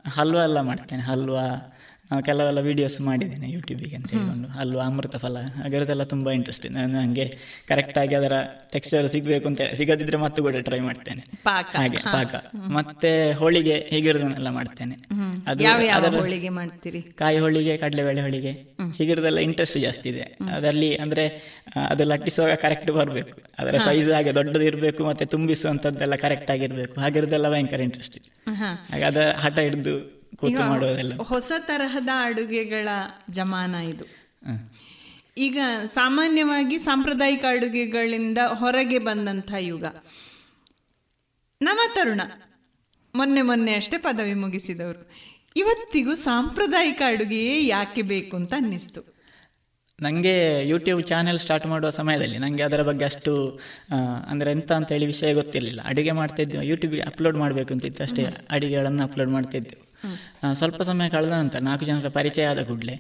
[0.06, 1.02] ಹಲ್ವಾ ಎಲ್ಲ ಮಾಡ್ತೇನೆ.
[1.02, 1.77] ಹಲ್ವಾ
[2.26, 4.60] ಕೆಲವೆಲ್ಲ ವಿಡಿಯೋಸ್ ಮಾಡಿದ್ದೇನೆ ಯೂಟ್ಯೂಬಿಗೆ ಅಂತ ಹೇಳ್ಕೊಂಡು.
[4.60, 5.38] ಅಲ್ಲೂ ಅಮೃತ ಫಲ?
[5.38, 8.34] ಹಾಗಿರೋದೆಲ್ಲ ತುಂಬ ಇಂಟ್ರೆಸ್ಟ್ ಇದೆ ನಾನು ಕರೆಕ್ಟ್ ಕರೆಕ್ಟಾಗಿ ಅದರ
[8.72, 11.24] ಟೆಕ್ಸ್ಚರ್ ಸಿಗಬೇಕು ಅಂತ ಸಿಗದಿದ್ರೆ ಮತ್ತೆ ಕೂಡ ಟ್ರೈ ಮಾಡ್ತೇನೆ.
[11.44, 11.66] ಪಾಕ.
[11.76, 12.36] ಹಾಗೆ ಪಾಕ.
[12.56, 14.96] ಮತ್ತೆ ಹೋಳಿಗೆ ಹೀಗಿರೋದನ್ನೆಲ್ಲ ಮಾಡ್ತೇನೆ.
[15.48, 17.02] ಅದು ಹೋಳಿಗೆ ಮಾಡ್ತೀರಿ?
[17.02, 18.52] ಕಾಯಿ ಹೋಳಿಗೆ ಕಡಲೆಬೇಳೆ ಹೋಳಿಗೆ
[18.98, 20.38] ಹೀಗಿರೋದೆಲ್ಲ ಇಂಟ್ರೆಸ್ಟ್ ಜಾಸ್ತಿ ಇದೆ.
[20.56, 21.58] ಅದರಲ್ಲಿ ಅಂದ್ರೆ
[21.90, 23.38] ಅದು ಲಟ್ಟಿಸುವಾಗ ಕರೆಕ್ಟ್ ಬರಬೇಕು.
[23.60, 27.02] ಅದರ ಸೈಜ್ ಹಾಗೆ ದೊಡ್ಡದು ಇರಬೇಕು ಮತ್ತೆ ತುಂಬಿಸುವಂತದ್ದೆಲ್ಲ ಕರೆಕ್ಟ್ ಆಗಿರ್ಬೇಕು.
[27.02, 28.52] ಹಾಗಿರೋದೆಲ್ಲ ಭಯಂಕರ ಇಂಟ್ರೆಸ್ಟ್ ಇದೆ.
[28.92, 31.14] ಹಾಗೆ ಅದ ಹಠ ಹಿಡಿದು ಕೂತು ಮಾಡೋದೆಲ್ಲ.
[31.32, 32.88] ಹೊಸ ತರಹದ ಅಡುಗೆಗಳ
[33.30, 34.06] ಜಮಾನ ಇದು.
[35.46, 35.60] ಈಗ
[35.98, 39.86] ಸಾಮಾನ್ಯವಾಗಿ ಸಾಂಪ್ರದಾಯಿಕ ಅಡುಗೆಗಳಿಂದ ಹೊರಗೆ ಬಂದಂಥ ಯುಗ.
[41.62, 42.22] ನಮ್ಮ ತರುಣ
[43.16, 45.02] ಮೊನ್ನೆ ಮೊನ್ನೆ ಅಷ್ಟೇ ಪದವಿ ಮುಗಿಸಿದವರು.
[45.56, 49.02] ಇವತ್ತಿಗೂ ಸಾಂಪ್ರದಾಯಿಕ ಅಡುಗೆಯೇ ಯಾಕೆ ಬೇಕು ಅಂತ ಅನ್ನಿಸ್ತು.
[50.00, 50.34] ನನಗೆ
[50.70, 53.34] ಯೂಟ್ಯೂಬ್ ಚಾನೆಲ್ ಸ್ಟಾರ್ಟ್ ಮಾಡುವ ಸಮಯದಲ್ಲಿ ನನಗೆ ಅದರ ಬಗ್ಗೆ ಅಷ್ಟು
[54.32, 55.82] ಅಂದರೆ ಎಂತ ಅಂತೇಳಿ ವಿಷಯ ಗೊತ್ತಿರಲಿಲ್ಲ.
[55.86, 58.26] ಅಡುಗೆ ಮಾಡ್ತಿದ್ದೆ ಯೂಟ್ಯೂಬಿಗೆ ಅಪ್ಲೋಡ್ ಮಾಡಬೇಕು ಅಂತಿತ್ತು ಅಷ್ಟೇ.
[58.58, 59.87] ಅಡುಗೆಗಳನ್ನು ಅಪ್ಲೋಡ್ ಮಾಡ್ತಿದ್ದೆವು
[60.54, 62.96] ಸ್ವಲ್ಪ ಸಮಯ ಕಳೆದ ನಂತರ ನಾಲ್ಕು ಜನರ ಪರಿಚಯ ಆದ ಕೂಡಲೇ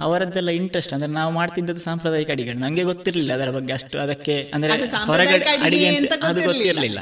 [0.00, 2.60] ಅವರದ್ದೆಲ್ಲ ಇಂಟ್ರೆಸ್ಟ್ ಅಂದ್ರೆ ನಾವು ಮಾಡ್ತಿದ್ದದ್ದು ಸಾಂಪ್ರದಾಯಿಕ ಅಡಿಗೆಗಳು.
[2.60, 3.98] ನನಗೆ ಗೊತ್ತಿರಲಿಲ್ಲ ಅದರ ಬಗ್ಗೆ ಅಷ್ಟು.
[3.98, 4.72] ಅದಕ್ಕೆ ಅಂದ್ರೆ
[5.06, 6.98] ಹೊರಗಡೆ ಅಡಿಗೆ ಅಂತ ಅದು ಗೊತ್ತಿರ್ಲಿಲ್ಲ.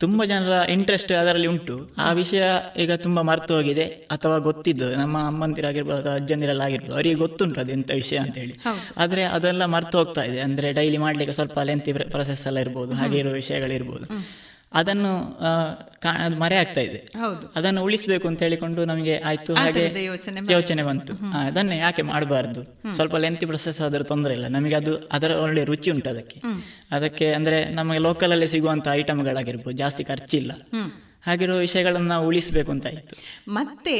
[0.00, 1.76] ತುಂಬಾ ಜನರ ಇಂಟ್ರೆಸ್ಟ್ ಅದರಲ್ಲಿ ಉಂಟು.
[1.98, 2.42] ಆ ವಿಷಯ
[2.78, 3.84] ಈಗ ತುಂಬಾ ಮರೆತು ಹೋಗಿದೆ.
[3.84, 8.54] ಅಥವಾ ಗೊತ್ತಿದ್ದು ನಮ್ಮ ಅಮ್ಮಂದಿರಾಗಿರ್ಬೋದು ಅಜ್ಜಂದಿರಲ್ಲ ಆಗಿರ್ಬೋದು ಅವರಿಗೆ ಗೊತ್ತುಂಟು ಅದು ಎಂತ ವಿಷಯ ಅಂತ ಹೇಳಿ.
[8.96, 10.40] ಆದ್ರೆ ಅದೆಲ್ಲ ಮರ್ತು ಹೋಗ್ತಾ ಇದೆ.
[10.40, 14.08] ಅಂದ್ರೆ ಡೈಲಿ ಮಾಡ್ಲಿಕ್ಕೆ ಸ್ವಲ್ಪ ಲೆಂತಿ ಪ್ರೊಸೆಸ್ ಎಲ್ಲ ಇರ್ಬೋದು ಹಾಗೆ ಇರುವ ವಿಷಯಗಳಿರ್ಬೋದು.
[14.72, 17.08] ಅದನ್ನು ಮರೆ ಆಗ್ತಾ ಇದೆ.
[17.56, 19.54] ಅದನ್ನು ಉಳಿಸಬೇಕು ಅಂತ ಹೇಳಿಕೊಂಡು ನಮಗೆ ಆಯ್ತು.
[19.54, 20.04] ಹಾಗೆ
[20.50, 21.12] ಯೋಚನೆ ಬಂತು.
[21.46, 22.64] ಅದನ್ನೇ ಯಾಕೆ ಮಾಡಬಾರ್ದು?
[22.94, 24.48] ಸ್ವಲ್ಪ ಲೆಂತಿ ಪ್ರೊಸೆಸ್ ಆದ್ರೆ ತೊಂದರೆ ಇಲ್ಲ.
[24.48, 26.42] ನಮಗೆ ಅದು ಅದರ ಒಳ್ಳೆ ರುಚಿ ಉಂಟು ಅದಕ್ಕೆ.
[26.90, 30.52] ಅದಕ್ಕೆ ಅಂದ್ರೆ ನಮಗೆ ಲೋಕಲ್ ಅಲ್ಲಿ ಸಿಗುವಂತ ಐಟಮ್ಗಳಾಗಿರ್ಬೋದು ಜಾಸ್ತಿ ಖರ್ಚಿಲ್ಲ.
[31.26, 33.16] ಹಾಗಿರೋ ವಿಷಯಗಳನ್ನು ನಾವು ಉಳಿಸ್ಬೇಕು ಅಂತ ಆಯ್ತು.
[33.52, 33.94] ಮತ್ತೆ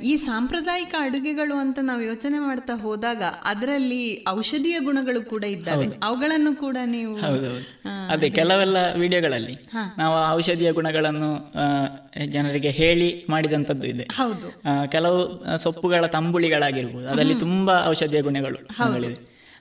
[0.00, 5.86] ಈ ಸಾಂಪ್ರದಾಯಿಕ ಅಡುಗೆಗಳು ಅಂತ ನಾವು ಯೋಚನೆ ಮಾಡ್ತಾ ಹೋದಾಗ ಅದರಲ್ಲಿ ಔಷಧೀಯ ಗುಣಗಳು ಕೂಡ ಇದ್ದಾವೆ.
[6.02, 7.16] ಅವುಗಳನ್ನು ಕೂಡ ನೀವು
[8.08, 9.58] ಅದೇ ಕೆಲವೆಲ್ಲ ವಿಡಿಯೋಗಳಲ್ಲಿ
[9.98, 11.52] ನಾವು ಔಷಧೀಯ ಗುಣಗಳನ್ನು
[12.26, 14.02] ಜನರಿಗೆ ಹೇಳಿ ಮಾಡಿದಂಥದ್ದು ಇದೆ.
[14.02, 14.62] ಹೌದು.
[14.90, 18.58] ಕೆಲವು ಸೊಪ್ಪುಗಳ ತಂಬುಳಿಗಳಾಗಿರ್ಬೋದು ಅದರಲ್ಲಿ ತುಂಬಾ ಔಷಧೀಯ ಗುಣಗಳು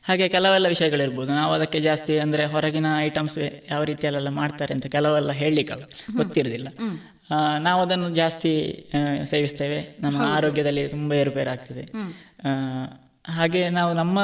[0.03, 3.37] ಹಾಗೆ ಕೆಲವೆಲ್ಲ ವಿಷಯಗಳಿರ್ಬೋದು ನಾವು ಅದಕ್ಕೆ ಜಾಸ್ತಿ ಅಂದ್ರೆ ಹೊರಗಿನ ಐಟಮ್ಸ್
[3.71, 5.73] ಯಾವ ರೀತಿಯಲ್ಲೆಲ್ಲ ಮಾಡ್ತಾರೆ ಅಂತ ಕೆಲವೆಲ್ಲ ಹೇಳಲಿಕ್ಕೆ
[6.17, 6.67] ಗೊತ್ತಿರೋದಿಲ್ಲ.
[7.59, 8.53] ನಾವು ಅದನ್ನು ಜಾಸ್ತಿ
[9.23, 9.79] ಸೇವಿಸ್ತೇವೆ.
[9.99, 11.83] ನಮ್ಮ ಆರೋಗ್ಯದಲ್ಲಿ ತುಂಬಾ ಏರುಪೇರು ಆಗ್ತದೆ
[13.29, 14.19] ಹಾಗೆ ನಾವು ನಮ್ಮ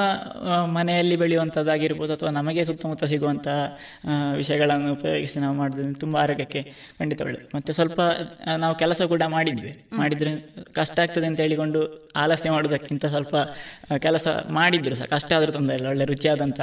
[0.65, 3.77] ಮನೆಯಲ್ಲಿ ಬೆಳೆಯುವಂಥದ್ದಾಗಿರ್ಬೋದು ಅಥವಾ ನಮಗೆ ಸುತ್ತಮುತ್ತ ಸಿಗುವಂತಹ
[4.35, 6.61] ವಿಷಯಗಳನ್ನು ಉಪಯೋಗಿಸಿ ನಾವು ಮಾಡೋದ್ರಿಂದ ತುಂಬ ಆರೋಗ್ಯಕ್ಕೆ
[6.99, 7.99] ಖಂಡಿತ ಒಳ್ಳೆಯದು ಮತ್ತು ಸ್ವಲ್ಪ
[8.57, 9.71] ನಾವು ಕೆಲಸ ಕೂಡ ಮಾಡಿದ್ವಿ.
[9.93, 10.31] ಮಾಡಿದ್ರೆ
[10.73, 13.35] ಕಷ್ಟ ಆಗ್ತದೆ ಅಂತ ಹೇಳಿಕೊಂಡು ಆಲಸ್ಯ ಮಾಡೋದಕ್ಕಿಂತ ಸ್ವಲ್ಪ
[13.97, 15.05] ಕೆಲಸ ಮಾಡಿದ್ರು ಸಹ.
[15.05, 15.87] ಕಷ್ಟ ಆದರೂ ತೊಂದರೆ ಇಲ್ಲ.
[15.87, 16.61] ಒಳ್ಳೆ ರುಚಿಯಾದಂಥ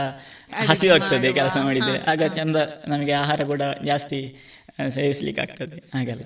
[0.68, 1.98] ಹಸಿವಾಗ್ತದೆ ಕೆಲಸ ಮಾಡಿದರೆ.
[2.10, 2.56] ಆಗ ಚಂದ
[2.88, 4.20] ನಮಗೆ ಆಹಾರ ಕೂಡ ಜಾಸ್ತಿ
[4.88, 6.22] ಸೇವಿಸ್ಲಿಕ್ಕೆ ಆಗ್ತದೆ ಹಾಗೆಲ್ಲ.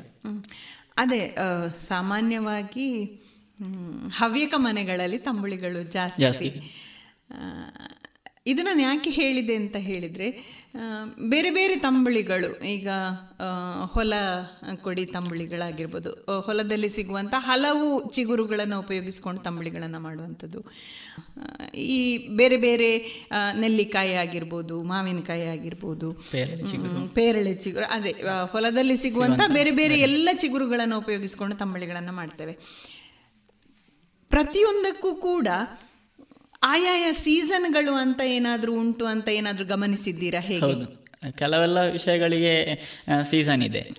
[0.96, 1.36] ಅದೇ
[1.80, 3.04] ಸಾಮಾನ್ಯವಾಗಿ
[4.10, 6.70] ಹವ್ಯಕ ಮನೆಗಳಲ್ಲಿ ತಂಬುಳಿಗಳು ಜಾಸ್ತಿ.
[8.46, 8.50] ಜಾಸ್ತಿ.
[8.50, 10.26] ಆ, ಇದು ನಾನು ಯಾಕೆ ಹೇಳಿದೆ ಅಂತ ಹೇಳಿದರೆ
[11.28, 12.88] ಬೇರೆ ಬೇರೆ ತಂಬುಳಿಗಳು ಈಗ
[13.92, 14.14] ಹೊಲ
[14.82, 16.10] ಕೊಡಿ ತಂಬುಳಿಗಳಾಗಿರ್ಬೋದು
[16.40, 20.60] ಹೊಲದಲ್ಲಿ ಸಿಗುವಂಥ ಹಲವು ಚಿಗುರುಗಳನ್ನು ಉಪಯೋಗಿಸ್ಕೊಂಡು ತಂಬುಳಿಗಳನ್ನು ಮಾಡುವಂಥದ್ದು
[21.86, 22.00] ಈ
[22.36, 22.90] ಬೇರೆ ಬೇರೆ
[23.60, 26.10] ನೆಲ್ಲಿಕಾಯಿ ಆಗಿರ್ಬೋದು ಮಾವಿನಕಾಯಿ ಆಗಿರ್ಬೋದು
[27.14, 27.86] ಪೇರಳೆ ಚಿಗುರು.
[27.92, 28.14] ಅದೇ
[28.52, 32.56] ಹೊಲದಲ್ಲಿ ಸಿಗುವಂಥ ಬೇರೆ ಬೇರೆ ಎಲ್ಲ ಚಿಗುರುಗಳನ್ನು ಉಪಯೋಗಿಸ್ಕೊಂಡು ತಂಬಳಿಗಳನ್ನು ಮಾಡ್ತೇವೆ
[34.30, 35.48] ಪ್ರತಿಯೊಂದಕ್ಕೂ ಕೂಡ
[36.64, 41.04] ಆಯಾಯ ಸೀಸನ್ಗಳು ಅಂತ ಏನಾದರೂ ಉಂಟು ಅಂತ ಏನಾದರೂ ಗಮನಿಸಿದ್ದೀರಾ ಹೇಗೆ?
[41.38, 42.54] ಕೆಲವೆಲ್ಲ ವಿಷಯಗಳಿಗೆ
[43.22, 43.90] ಸೀಸನ್ ಇದೆ.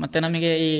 [0.00, 0.70] ಮತ್ತೆ ನಮಗೆ ಈ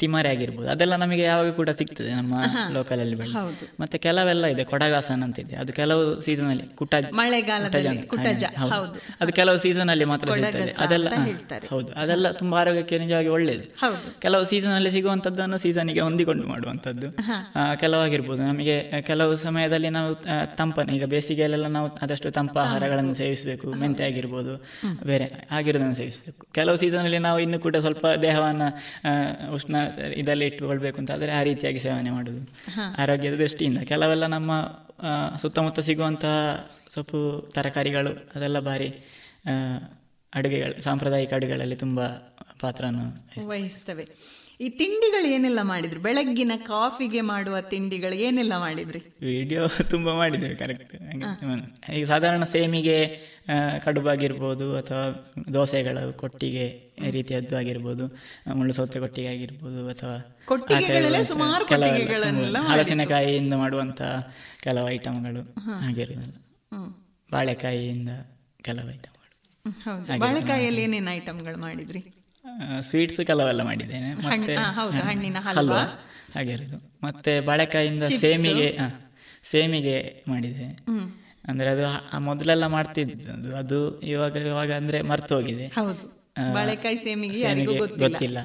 [0.00, 2.34] ತಿಮರೆ ಆಗಿರ್ಬೋದು ಅದೆಲ್ಲ ನಮಗೆ ಯಾವಾಗ ಕೂಡ ಸಿಗ್ತದೆ ನಮ್ಮ
[2.72, 3.34] ಲೋಕಲಲ್ಲಿ ಬೆಳೆ.
[3.80, 7.04] ಮತ್ತೆ ಕೆಲವೆಲ್ಲ ಇದೆ ಕೊಡಗಾಸನ್ ಅಂತಿದೆ ಅದು ಕೆಲವು ಸೀಸನ್ ಅಲ್ಲಿ ಕುಟಜ
[8.74, 8.98] ಹೌದು.
[9.20, 10.70] ಅದು ಕೆಲವು ಸೀಸನ್ ಅಲ್ಲಿ ಮಾತ್ರ ಸಿಗ್ತದೆ.
[10.78, 11.08] ಅದೆಲ್ಲ.
[11.70, 11.92] ಹೌದು.
[11.92, 13.64] ಅದೆಲ್ಲ ತುಂಬಾ ಆರೋಗ್ಯಕ್ಕೆ ನಿಜವಾಗಿ ಒಳ್ಳೇದು.
[14.20, 17.10] ಕೆಲವು ಸೀಸನ್ ಅಲ್ಲಿ ಸಿಗುವಂತದ್ದನ್ನು ಸೀಸನ್ಗೆ ಹೊಂದಿಕೊಂಡು ಮಾಡುವಂತದ್ದು
[17.80, 18.42] ಕೆಲವಾಗಿರ್ಬೋದು.
[18.42, 20.12] ನಮಗೆ ಕೆಲವು ಸಮಯದಲ್ಲಿ ನಾವು
[20.56, 24.54] ತಂಪನ ಈಗ ಬೇಸಿಗೆಯಲ್ಲೆಲ್ಲ ನಾವು ಆದಷ್ಟು ತಂಪ ಆಹಾರಗಳನ್ನು ಸೇವಿಸಬೇಕು ಮೆಂತೆ ಆಗಿರ್ಬೋದು
[25.06, 26.46] ಬೇರೆ ಆಗಿರೋದನ್ನು ಸೇವಿಸಬೇಕು.
[26.52, 28.62] ಕೆಲವು ಸೀಸನ್ ಅಲ್ಲಿ ನಾವು ಇನ್ನು ಕೂಡ ಸ್ವಲ್ಪ ದೇಹವನ್ನು ದೇಹವನ್ನ
[29.54, 29.76] ಉಷ್ಣ
[30.14, 32.42] ಇದರಲ್ಲಿ ಇಟ್ಟುಕೊಳ್ಬೇಕು ಅಂತ ಆದರೆ ಆ ರೀತಿಯಾಗಿ ಸೇವನೆ ಮಾಡೋದು
[32.98, 34.52] ಆರೋಗ್ಯದ ದೃಷ್ಟಿಯಿಂದ ಕೆಲವೆಲ್ಲ ನಮ್ಮ
[35.36, 39.06] ಸುತ್ತಮುತ್ತ ಸಿಗುವಂತಹ ಸೊಪ್ಪು ತರಕಾರಿಗಳು ಅದೆಲ್ಲ ಭಾರಿ
[40.34, 42.06] ಅಡುಗೆಗಳು ಸಾಂಪ್ರದಾಯಿಕ ಅಡುಗೆಗಳಲ್ಲಿ ತುಂಬ
[42.60, 43.06] ಪಾತ್ರವನ್ನು
[43.48, 44.06] ವಹಿಸ್ತವೆ.
[44.60, 46.00] ಈ ತಿಂಡಿಗಳು ಏನೆಲ್ಲ ಮಾಡಿದ್ರು?
[46.00, 49.00] ಬೆಳಗ್ಗಿನ ಕಾಫಿಗೆ ಮಾಡುವ ತಿಂಡಿಗಳು ಏನೆಲ್ಲ ಮಾಡಿದ್ರಿ?
[49.20, 50.94] ವಿಡಿಯೋ ತುಂಬ ಮಾಡಿದ್ದೇವೆ ಕರೆಕ್ಟ್
[51.92, 55.02] ಈಗ ಸಾಧಾರಣ ಸೇಮಿಗೆ ಕಡುಬು ಕಡುಬಾಗಿರ್ಬೋದು ಅಥವಾ
[55.54, 56.64] ದೋಸೆಗಳ ಕೊಟ್ಟಿಗೆ
[57.10, 58.04] ರೀತಿಯದ್ದು ಆಗಿರ್ಬೋದು
[58.54, 60.16] ಮುಳ್ಳು ಸೌತೆ ಕೊಟ್ಟಿಗೆ ಆಗಿರ್ಬೋದು ಅಥವಾ
[62.70, 64.02] ಹಲಸಿನಕಾಯಿಯಿಂದ ಮಾಡುವಂಥ
[64.62, 65.42] ಕೆಲವು ಐಟಮ್ಗಳು
[65.88, 66.36] ಆಗಿರೋದಲ್ಲ.
[67.32, 68.08] ಬಾಳೆಕಾಯಿಯಿಂದ
[68.64, 72.15] ಕೆಲವು ಐಟಮ್ಗಳು ಬಾಳೆಕಾಯಿಯಲ್ಲಿ ಏನೇನು ಐಟಮ್ಗಳು ಮಾಡಿದ್ರಿ?
[72.80, 74.14] ಸ್ವೀಟ್ಸ್ ಕೆಲವೆಲ್ಲ ಮಾಡಿದ್ದೇನೆ.
[74.14, 75.78] ಮತ್ತೆ ಹಣ್ಣಿನ ಹಲ್ವಾ.
[76.34, 78.02] ಹಾಗಿರೋದು ಮತ್ತೆ ಬಾಳೆಕಾಯಿಂದ.
[78.02, 78.78] ಸೇಮಿಗೆ
[79.42, 80.78] ಸೇಮಿಗೆ ಮಾಡಿದೆ.
[81.48, 84.00] ಅಂದ್ರೆ ಅದು ಮೊದಲೆಲ್ಲ ಮಾಡ್ತಿದ್ದು ಅದು.
[84.00, 85.68] ಇವಾಗ ಇವಾಗ ಅಂದ್ರೆ ಮರ್ತು ಹೋಗಿದೆ.
[86.54, 88.38] ಬಾಳೆಕಾಯಿ ಸೇಮಿಗೆ ಗೊತ್ತಿಲ್ಲ.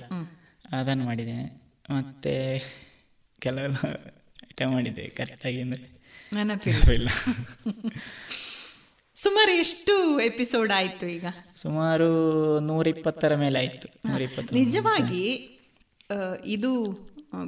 [0.72, 1.62] ಅದನ್ನು ಮಾಡಿದ್ದೇನೆ.
[1.90, 2.64] ಮತ್ತೆ
[3.40, 3.76] ಕೆಲವೆಲ್ಲ
[4.44, 6.02] ಐಟಮ್ ಮಾಡಿದೆ ಕರೆಕ್ಟಾಗಿ ಅಂದ್ರೆ
[6.34, 7.10] ನೆನಪಿಲ್ಲ.
[9.24, 11.26] ಸುಮಾರು ಎಷ್ಟು ಎಪಿಸೋಡ್ ಆಯ್ತು ಈಗ?
[11.56, 12.08] ಸುಮಾರು
[12.60, 13.88] ನೂರಿಪ್ಪತ್ತರ ಮೇಲೆ ಆಯ್ತು.
[14.54, 15.26] ನಿಜವಾಗಿ
[16.46, 16.72] ಇದು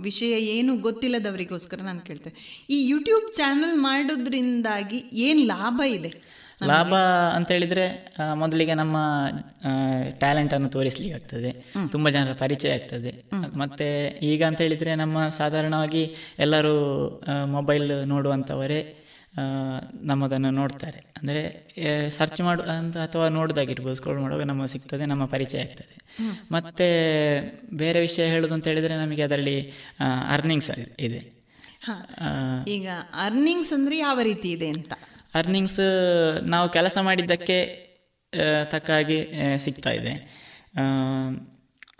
[0.01, 2.65] ವಿಷಯ ಏನು ಗೊತ್ತಿಲ್ಲದವರಿಗೋಸ್ಕರ ನಾನು ಕೇಳ್ತೇನೆ.
[2.69, 6.11] ಈ ಯೂಟ್ಯೂಬ್ ಚಾನಲ್ ಮಾಡೋದ್ರಿಂದಾಗಿ ಏನು ಲಾಭ ಇದೆ?
[6.65, 6.93] ಲಾಭ
[7.35, 8.97] ಅಂತ ಹೇಳಿದ್ರೆ ಮೊದಲಿಗೆ ನಮ್ಮ
[10.09, 11.51] ಟ್ಯಾಲೆಂಟ್ ಅನ್ನು ತೋರಿಸ್ಲಿಕ್ಕೆ ಆಗ್ತದೆ.
[11.91, 13.11] ತುಂಬಾ ಜನರ ಪರಿಚಯ ಆಗ್ತದೆ.
[13.57, 13.87] ಮತ್ತೆ
[14.23, 16.03] ಈಗ ಅಂತ ಹೇಳಿದ್ರೆ ನಮ್ಮ ಸಾಧಾರಣವಾಗಿ
[16.39, 16.75] ಎಲ್ಲರೂ
[17.45, 18.81] ಮೊಬೈಲ್ ನೋಡುವಂಥವರೇ
[20.09, 20.99] ನಮ್ಮದನ್ನು ನೋಡ್ತಾರೆ.
[21.17, 21.41] ಅಂದರೆ
[22.17, 25.95] ಸರ್ಚ್ ಮಾಡು ಅಂತ ಅಥವಾ ನೋಡೋದಾಗಿರ್ಬೋದು ಸ್ಕ್ರೋಲ್ ಮಾಡುವಾಗ ನಮಗೆ ಸಿಗ್ತದೆ ನಮ್ಮ ಪರಿಚಯ ಆಗ್ತದೆ.
[26.51, 26.87] ಮತ್ತೆ
[27.73, 29.57] ಬೇರೆ ವಿಷಯ ಹೇಳೋದು ಅಂತ ಹೇಳಿದ್ರೆ ನಮಗೆ ಅದರಲ್ಲಿ
[30.35, 30.71] ಅರ್ನಿಂಗ್ಸ್
[31.07, 31.21] ಇದೆ.
[32.75, 32.87] ಈಗ
[33.25, 34.93] ಅರ್ನಿಂಗ್ಸ್ ಅಂದರೆ ಯಾವ ರೀತಿ ಇದೆ ಅಂತ?
[35.35, 35.81] ಅರ್ನಿಂಗ್ಸ್
[36.53, 37.59] ನಾವು ಕೆಲಸ ಮಾಡಿದ್ದಕ್ಕೆ
[38.71, 39.19] ತಕ್ಕ ಹಾಗೆ
[39.65, 40.13] ಸಿಗ್ತಾ ಇದೆ.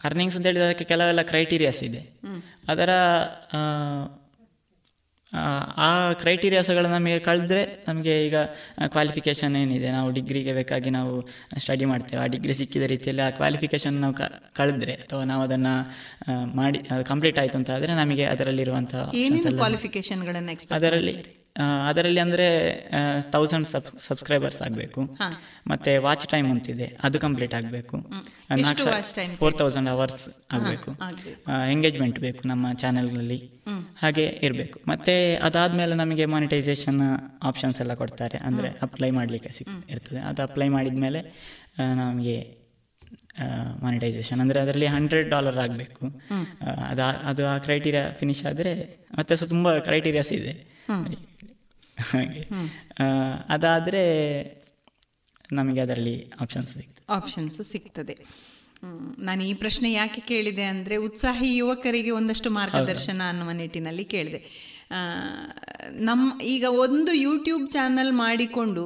[0.07, 2.01] ಅರ್ನಿಂಗ್ಸ್ ಅಂತ ಹೇಳಿದ್ರೆ ಅದಕ್ಕೆ ಕೆಲವೆಲ್ಲ ಕ್ರೈಟೀರಿಯಾಸ್ ಇದೆ.
[2.71, 2.91] ಅದರ
[5.33, 8.35] ಆ, ಕ್ರೈಟೀರಿಯಾಸ್ಗಳು ನಮಗೆ ಕಳೆದ್ರೆ ನಮಗೆ ಈಗ
[8.87, 9.91] ಕ್ವಾಲಿಫಿಕೇಷನ್ ಏನಿದೆ?
[9.91, 11.21] ನಾವು ಡಿಗ್ರಿಗೆ ಬೇಕಾಗಿ ನಾವು
[11.57, 12.23] ಸ್ಟಡಿ ಮಾಡ್ತೇವೆ.
[12.23, 14.13] ಆ ಡಿಗ್ರಿ ಸಿಕ್ಕಿದ ರೀತಿಯಲ್ಲಿ ಆ ಕ್ವಾಲಿಫಿಕೇಷನ್ ನಾವು
[14.53, 15.73] ಕಳೆದ್ರೆ ಅಥವಾ ನಾವು ಅದನ್ನು
[16.55, 18.95] ಮಾಡಿ ಕಂಪ್ಲೀಟ್ ಆಯಿತು ಅಂತ ಆದರೆ ನಮಗೆ ಅದರಲ್ಲಿರುವಂಥ
[20.75, 21.42] ಅದರಲ್ಲಿ
[21.87, 22.45] ಅದರಲ್ಲಿ ಅಂದರೆ
[23.33, 25.01] ತೌಸಂಡ್ ಸಬ್ ಸಬ್ಸ್ಕ್ರೈಬರ್ಸ್ ಆಗಬೇಕು.
[25.71, 27.97] ಮತ್ತು ವಾಚ್ ಟೈಮ್ ಅಂತಿದೆ ಅದು ಕಂಪ್ಲೀಟ್ ಆಗಬೇಕು.
[28.63, 28.87] ನಾಲ್ಕು
[29.39, 30.23] ಫೋರ್ ತೌಸಂಡ್ ಅವರ್ಸ್
[30.55, 30.91] ಆಗಬೇಕು.
[31.07, 31.43] ಆಗ್ಬೇಕು.
[31.73, 33.39] ಎಂಗೇಜ್ಮೆಂಟ್ ಬೇಕು ನಮ್ಮ ಚಾನೆಲ್ಗಳಲ್ಲಿ
[34.01, 34.77] ಹಾಗೆ ಇರಬೇಕು.
[34.91, 35.13] ಮತ್ತು
[35.49, 36.99] ಅದಾದಮೇಲೆ ನಮಗೆ ಮಾನಿಟೈಸೇಷನ್
[37.51, 38.39] ಆಪ್ಷನ್ಸ್ ಎಲ್ಲ ಕೊಡ್ತಾರೆ.
[38.49, 40.19] ಅಂದರೆ ಅಪ್ಲೈ ಮಾಡಲಿಕ್ಕೆ ಸಿಕ್ ಇರ್ತದೆ.
[40.31, 41.21] ಅದು ಅಪ್ಲೈ ಮಾಡಿದ ಮೇಲೆ
[42.01, 42.37] ನಮಗೆ
[43.85, 46.03] ಮಾನಿಟೈಸೇಷನ್ ಅಂದರೆ ಅದರಲ್ಲಿ ಹಂಡ್ರೆಡ್ ಡಾಲರ್ ಆಗಬೇಕು.
[46.91, 48.73] ಅದು ಅದು ಆ ಕ್ರೈಟೀರಿಯಾ ಫಿನಿಶ್ ಆದರೆ
[49.17, 50.53] ಮತ್ತೆ ಸೊ ತುಂಬ ಕ್ರೈಟೀರಿಯಾಸ್ ಇದೆ.
[50.89, 52.41] ಹಾಗೆ.
[53.49, 54.03] ಅದಾದರೆ
[55.53, 57.05] ನಮಗೆ ಅದರಲ್ಲಿ ಆಪ್ಷನ್ಸ್ ಸಿಗ್ತದೆ.
[57.09, 58.15] ಆಪ್ಷನ್ಸ್ ಸಿಗ್ತದೆ.
[59.19, 64.41] ನಾನು ಈ ಪ್ರಶ್ನೆ ಯಾಕೆ ಕೇಳಿದೆ ಅಂದರೆ ಉತ್ಸಾಹಿ ಯುವಕರಿಗೆ ಒಂದಷ್ಟು ಮಾರ್ಗದರ್ಶನ ಅನ್ನುವ ನಿಟ್ಟಿನಲ್ಲಿ ಕೇಳಿದೆ.
[66.09, 68.83] ನಮ್ಮ ಈಗ ಒಂದು ಯೂಟ್ಯೂಬ್ ಚಾನಲ್ ಮಾಡಿಕೊಂಡು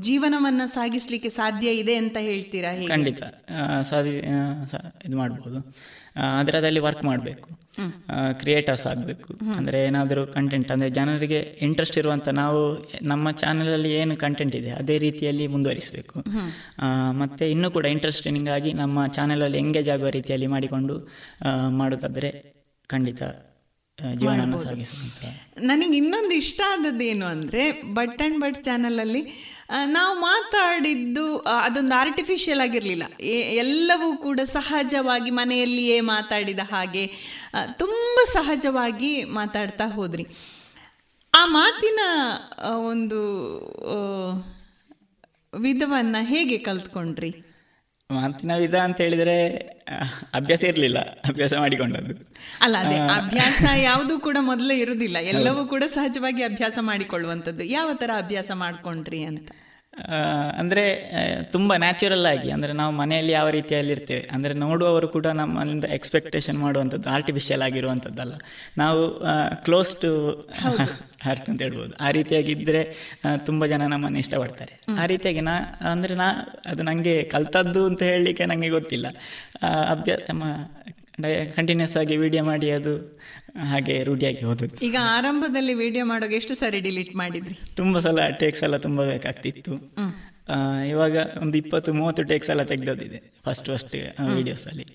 [0.00, 3.22] ಜೀವನವನ್ನು ಸಾಗಿಸ್ಲಿಕ್ಕೆ ಸಾಧ್ಯ ಇದೆ ಅಂತ ಹೇಳ್ತೀರಾ ಖಂಡಿತ.
[3.90, 4.14] ಸಾಧಿ
[5.06, 5.60] ಇದು ಮಾಡ್ಬೋದು.
[6.40, 7.48] ಅದರದಲ್ಲಿ ವರ್ಕ್ ಮಾಡಬೇಕು.
[8.40, 9.30] ಕ್ರಿಯೇಟರ್ಸ್ ಆಗಬೇಕು.
[9.56, 12.60] ಅಂದರೆ ಏನಾದರೂ ಕಂಟೆಂಟ್ ಅಂದರೆ ಜನರಿಗೆ ಇಂಟ್ರೆಸ್ಟ್ ಇರುವಂಥ ನಾವು
[13.02, 16.18] ನಮ್ಮ ಚಾನಲಲ್ಲಿ ಏನು ಕಂಟೆಂಟ್ ಇದೆ ಅದೇ ರೀತಿಯಲ್ಲಿ ಮುಂದುವರಿಸಬೇಕು.
[17.22, 20.96] ಮತ್ತು ಇನ್ನೂ ಕೂಡ ಇಂಟ್ರೆಸ್ಟಿಂಗ್ ಆಗಿ ನಮ್ಮ ಚಾನಲಲ್ಲಿ ಎಂಗೇಜ್ ಆಗುವ ರೀತಿಯಲ್ಲಿ ಮಾಡಿಕೊಂಡು
[21.70, 22.30] ಮಾಡೋದಾದರೆ
[22.90, 23.22] ಖಂಡಿತ
[24.02, 24.64] ಮಾಡ್ಬೋದು.
[24.64, 25.24] ಸಾಗಿಸುವಂಥ
[25.70, 27.62] ನನಗೆ ಇನ್ನೊಂದು ಇಷ್ಟ ಆದದ್ದೇನು ಅಂದರೆ
[27.98, 29.22] ಬಟ್ ಆ್ಯಂಡ್ ಬಟ್ ಚಾನಲಲ್ಲಿ
[29.86, 31.24] ನಾವು ಮಾತಾಡಿದ್ದು
[31.66, 33.04] ಅದೊಂದು ಆರ್ಟಿಫಿಷಿಯಲ್ ಆಗಿರಲಿಲ್ಲ.
[33.64, 37.04] ಎಲ್ಲವೂ ಕೂಡ ಸಹಜವಾಗಿ ಮನೆಯಲ್ಲಿಯೇ ಮಾತಾಡಿದ ಹಾಗೆ
[37.82, 40.26] ತುಂಬ ಸಹಜವಾಗಿ ಮಾತಾಡ್ತಾ ಹೋದ್ರಿ.
[41.34, 42.00] ಆ ಮಾತಿನ
[42.90, 43.20] ಒಂದು
[45.52, 47.32] ವಿಧವನ್ನು ಹೇಗೆ ಕಲ್ತ್ಕೊಂಡ್ರಿ?
[48.10, 49.48] ಮಾತಿನ ವಿಧ ಅಂತ ಹೇಳಿದ್ರೆ
[50.34, 50.98] ಅಭ್ಯಾಸ ಇರಲಿಲ್ಲ.
[50.98, 52.14] ಅಭ್ಯಾಸ ಮಾಡಿಕೊಂಡದ್ದು.
[52.60, 57.64] ಅಲ್ಲ ಅದೇ ಅಭ್ಯಾಸ ಯಾವುದು ಕೂಡ ಮೊದಲೇ ಇರುವುದಿಲ್ಲ ಎಲ್ಲವೂ ಕೂಡ ಸಹಜವಾಗಿ ಅಭ್ಯಾಸ ಮಾಡಿಕೊಳ್ಳುವಂಥದ್ದು.
[57.64, 59.50] ಯಾವ ಥರ ಅಭ್ಯಾಸ ಮಾಡ್ಕೊಂಡ್ರಿ ಅಂತ?
[60.58, 60.84] ಅಂದರೆ
[61.52, 67.10] ತುಂಬ ನ್ಯಾಚುರಲ್ ಆಗಿ ಅಂದರೆ ನಾವು ಮನೆಯಲ್ಲಿ ಯಾವ ರೀತಿಯಲ್ಲಿ ಇರ್ತೇವೆ ಅಂದರೆ ನೋಡುವವರು ಕೂಡ ನಮ್ಮಲ್ಲಿಂದ ಎಕ್ಸ್ಪೆಕ್ಟೇಷನ್ ಮಾಡುವಂಥದ್ದು
[67.10, 68.34] ಆರ್ಟಿಫಿಷಿಯಲ್ ಆಗಿರುವಂಥದ್ದಲ್ಲ.
[68.78, 69.20] ನಾವು
[69.64, 70.10] ಕ್ಲೋಸ್ ಟು
[71.22, 71.94] ಹರ್ಟ್ ಅಂತ ಹೇಳ್ಬೋದು.
[72.00, 72.82] ಆ ರೀತಿಯಾಗಿದ್ದರೆ
[73.46, 74.80] ತುಂಬ ಜನ ನಮ್ಮನ್ನು ಇಷ್ಟಪಡ್ತಾರೆ.
[75.02, 75.56] ಆ ರೀತಿಯಾಗಿ ನಾ
[75.92, 76.28] ಅಂದರೆ ನಾ
[76.66, 79.06] ಅದು ನನಗೆ ಕಲ್ತದ್ದು ಅಂತ ಹೇಳಲಿಕ್ಕೆ ನನಗೆ ಗೊತ್ತಿಲ್ಲ.
[79.90, 80.20] ಅಭ್ಯಾಸ
[81.56, 82.92] ಕಂಟಿನ್ಯೂಸ್ ಆಗಿ ವಿಡಿಯೋ ಮಾಡಿ ಅದು
[83.70, 84.76] ಹಾಗೆ ರೂಢಿಯಾಗಿ ಹೋದದ್ದು.
[84.86, 87.56] ಈಗ ಆರಂಭದಲ್ಲಿ ವಿಡಿಯೋ ಮಾಡೋಕೆ ಎಷ್ಟು ಸಾರಿ ಡಿಲೀಟ್ ಮಾಡಿದ್ರಿ?
[87.80, 89.74] ತುಂಬ ಸಲ ಟೇಕ್ಸ್ ಎಲ್ಲ ತುಂಬ ಬೇಕಾಗ್ತಿತ್ತು.
[90.92, 93.94] ಇವಾಗ ಒಂದು ಇಪ್ಪತ್ತು ಮೂವತ್ತು ಟೇಕ್ಸ್ ಎಲ್ಲ ತೆಗೆದೋದಿದೆ ಫಸ್ಟ್ ಫಸ್ಟ್
[94.36, 94.86] ವಿಡಿಯೋಸಲ್ಲಿ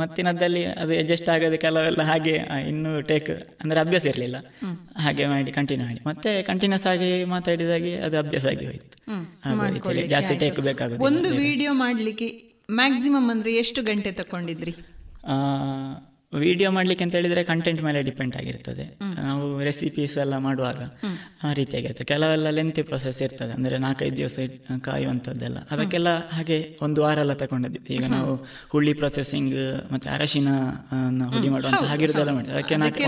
[0.00, 2.34] ಮತ್ತಿನದ್ದಲ್ಲಿ ಅದು ಅಡ್ಜಸ್ಟ್ ಆಗೋದು ಕೆಲವೆಲ್ಲ ಹಾಗೆ
[2.70, 3.30] ಇನ್ನು ಟೇಕ್
[3.62, 4.36] ಅಂದರೆ ಅಭ್ಯಾಸ ಇರಲಿಲ್ಲ.
[5.04, 6.00] ಹಾಗೆ ಮಾಡಿ ಕಂಟಿನ್ಯೂ ಮಾಡಿ.
[6.10, 10.06] ಮತ್ತೆ ಕಂಟಿನ್ಯೂಸ್ ಆಗಿ ಮಾತಾಡಿದಾಗೆ ಅದು ಅಭ್ಯಾಸ ಆಗಿ ಹೋಯ್ತು.
[10.14, 12.28] ಜಾಸ್ತಿ ಟೇಕ್ ಬೇಕಾಗುತ್ತೆ ಒಂದು ವಿಡಿಯೋ ಮಾಡ್ಲಿಕ್ಕೆ
[12.80, 14.74] ಮ್ಯಾಕ್ಸಿಮಮ್ ಅಂದ್ರೆ ಎಷ್ಟು ಗಂಟೆ ತಕೊಂಡಿದ್ರಿ
[16.32, 18.84] ವಿಡಿಯೋ ಮಾಡ್ಲಿಕ್ಕೆ ಅಂತ ಹೇಳಿದ್ರೆ ಕಂಟೆಂಟ್ ಮೇಲೆ ಡಿಪೆಂಡ್ ಆಗಿರ್ತದೆ.
[19.26, 20.80] ನಾವು ರೆಸಿಪೀಸ್ ಎಲ್ಲ ಮಾಡುವಾಗ
[21.46, 23.52] ಆ ರೀತಿಯಾಗಿರ್ತದೆ ಕೆಲವೆಲ್ಲ ಲೆಂತಿ ಪ್ರೊಸೆಸ್ ಇರ್ತದೆ.
[23.52, 24.78] ಅಂದ್ರೆ ನಾಲ್ಕೈದು ದಿವಸ ಕಾಯುವಂತದ್ದೆಲ್ಲ.
[24.88, 28.34] ಕಾಯುವಂಥದ್ದೆಲ್ಲ ಅದಕ್ಕೆಲ್ಲ ಹಾಗೆ ಒಂದು ವಾರ ಎಲ್ಲ ತಗೊಂಡಿದ್ದೀವಿ ಈಗ ನಾವು
[28.72, 29.56] ಹುಳಿ ಪ್ರೊಸೆಸಿಂಗ್
[29.92, 30.48] ಮತ್ತೆ ಅರಶಿನ
[31.32, 32.50] ಹುಡಿ ಮಾಡುವಂತ ಹಾಗಿರೋದೆಲ್ಲ ಹೌದು.
[32.50, 33.00] ಅದಕ್ಕೆ ನಾಲ್ಕು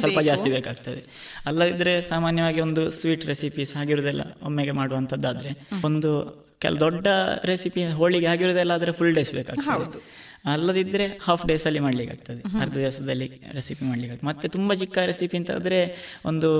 [0.00, 1.02] ಸ್ವಲ್ಪ ಜಾಸ್ತಿ ಬೇಕಾಗ್ತದೆ.
[1.46, 5.52] ಅಲ್ಲದಿದ್ದರೆ ಸಾಮಾನ್ಯವಾಗಿ ಒಂದು ಸ್ವೀಟ್ ರೆಸಿಪೀಸ್ ಆಗಿರೋದೆಲ್ಲ ಒಮ್ಮೆಗೆ ಮಾಡುವಂತದ್ದಾದ್ರೆ
[5.84, 6.12] ಒಂದು
[6.58, 7.06] ಕೆಲ ದೊಡ್ಡ
[7.44, 10.23] ರೆಸಿಪಿ ಹೋಳಿಗೆ ಆಗಿರೋದೆಲ್ಲ ಆದರೆ ಫುಲ್ ಡೇಸ್ ಬೇಕಾಗ್ತದೆ.
[10.44, 15.96] ಅಲ್ಲದಿದ್ದರೆ ಹಾಫ್ ಡೇಸಲ್ಲಿ ಮಾಡ್ಲಿಕ್ಕೆ ಆಗ್ತದೆ ಅರ್ಧ ದಿವಸದಲ್ಲಿ ರೆಸಿಪಿ ಮಾಡ್ಲಿಕ್ಕೆ ಮತ್ತು ತುಂಬ ಚಿಕ್ಕ ರೆಸಿಪಿ ಅಂತ ಆದರೆ
[16.24, 16.50] ಒಂದು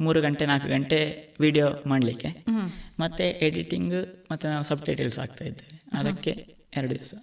[0.00, 2.44] ಮೂರು ಗಂಟೆ ನಾಲ್ಕು ಗಂಟೆ ವಿಡಿಯೋ ಮಾಡಲಿಕ್ಕೆ.
[3.00, 3.94] ಮತ್ತೆ ಎಡಿಟಿಂಗ್
[4.32, 6.46] ಮತ್ತು ನಾವು ಸಬ್ ಟೈಟಲ್ಸ್ ಆಗ್ತಾ ಇದ್ದೇವೆ ಅದಕ್ಕೆ
[6.76, 7.14] ಎರಡು ದಿವಸ.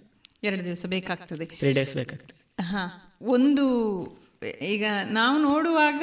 [0.42, 1.44] ಎರಡು ದಿವಸ ಬೇಕಾಗ್ತದೆ.
[1.44, 2.62] ತ್ರೀ ಡೇಸ್ ಬೇಕಾಗ್ತದೆ.
[2.62, 3.16] ಹಾ.
[3.22, 3.66] ಒಂದು
[4.62, 6.02] ಈಗ ನಾವು ನೋಡುವಾಗ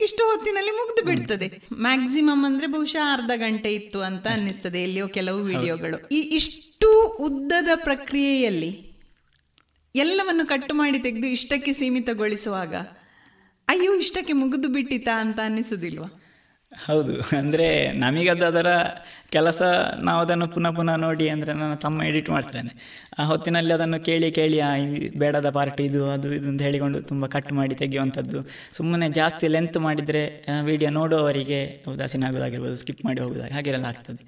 [0.00, 1.60] ಇಷ್ಟು ಹೊತ್ತಿನಲ್ಲಿ ಮುಗಿದು ಬಿಡ್ತದೆ.
[1.72, 8.85] ಮ್ಯಾಕ್ಸಿಮಮ್ ಅಂದ್ರೆ ಬಹುಶಃ ಅರ್ಧ ಗಂಟೆ ಇತ್ತು ಅಂತ ಅನ್ನಿಸ್ತದೆ ಎಲ್ಲಿಯೋ ಕೆಲವು ವಿಡಿಯೋಗಳು ಈ ಇಷ್ಟು ಉದ್ದದ ಪ್ರಕ್ರಿಯೆಯಲ್ಲಿ
[9.96, 12.74] ಎಲ್ಲವನ್ನು ಕಟ್ಟು ಮಾಡಿ ತೆಗೆದು ಇಷ್ಟಕ್ಕೆ ಸೀಮಿತಗೊಳಿಸುವಾಗ,
[13.68, 16.08] ಅಯ್ಯೋ, ಇಷ್ಟಕ್ಕೆ ಮುಗಿದು ಬಿಟ್ಟಿತಾ ಅಂತ ಅನ್ನಿಸುದಿಲ್ವಾ?
[16.72, 17.12] ಹೌದು.
[17.38, 18.68] ಅಂದರೆ ನಮಗದು ಅದರ
[19.34, 19.60] ಕೆಲಸ
[19.98, 22.70] ನಾವು ಅದನ್ನು ಪುನಃ ಪುನಃ ನೋಡಿ ಅಂದರೆ ನನ್ನ ತಮ್ಮ ಎಡಿಟ್ ಮಾಡ್ತಾನೆ.
[23.18, 24.70] ಆ ಹೊತ್ತಿನಲ್ಲಿ ಅದನ್ನು ಕೇಳಿ ಕೇಳಿ, ಆ
[25.22, 28.40] ಬೇಡದ ಪಾರ್ಟ್ ಇದು, ಅದು, ಇದು ಅಂತ ಹೇಳಿಕೊಂಡು ತುಂಬ ಕಟ್ ಮಾಡಿ ತೆಗೆಯುವಂಥದ್ದು.
[28.72, 30.24] ಸುಮ್ಮನೆ ಜಾಸ್ತಿ ಲೆಂತ್ ಮಾಡಿದರೆ
[30.62, 31.60] ವಿಡಿಯೋ ನೋಡುವವರಿಗೆ
[31.94, 34.22] ಉದಾಸೀನ ಆಗೋದಾಗಿರ್ಬೋದು ಸ್ಕಿಪ್ ಮಾಡಿ ಹೋಗೋದಾಗ ಹಾಗೆಲ್ಲ ಆಗ್ತದೆ.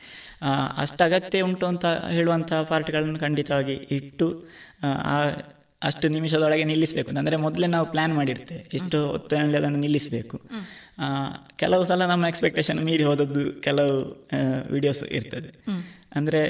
[0.84, 1.86] ಅಷ್ಟು ಅಗತ್ಯ ಉಂಟು ಅಂತ
[2.16, 4.28] ಹೇಳುವಂಥ ಪಾರ್ಟ್ಗಳನ್ನು ಖಂಡಿತವಾಗಿ ಇಟ್ಟು
[5.12, 5.18] ಆ
[5.82, 7.10] ಅಷ್ಟು ನಿಮಿಷದೊಳಗೆ ನಿಲ್ಲಿಸಬೇಕು.
[7.18, 10.40] ಅಂದರೆ ಮೊದಲೇ ನಾವು ಪ್ಲ್ಯಾನ್ ಮಾಡಿರ್ತೇವೆ ಇಷ್ಟು ಹೊತ್ತಿನಲ್ಲಿ ಅದನ್ನು ನಿಲ್ಲಿಸಬೇಕು.
[10.98, 11.06] ಆ,
[11.56, 13.92] ಕೆಲವು ಸಲ ನಮ್ಮ ಎಕ್ಸ್ಪೆಕ್ಟೇಷನ್ ಮೀರಿ ಹೋದದ್ದು ಕೆಲವು
[14.70, 15.50] ವಿಡಿಯೋಸ್ ಇರ್ತದೆ.
[16.12, 16.40] ಅಂದರೆ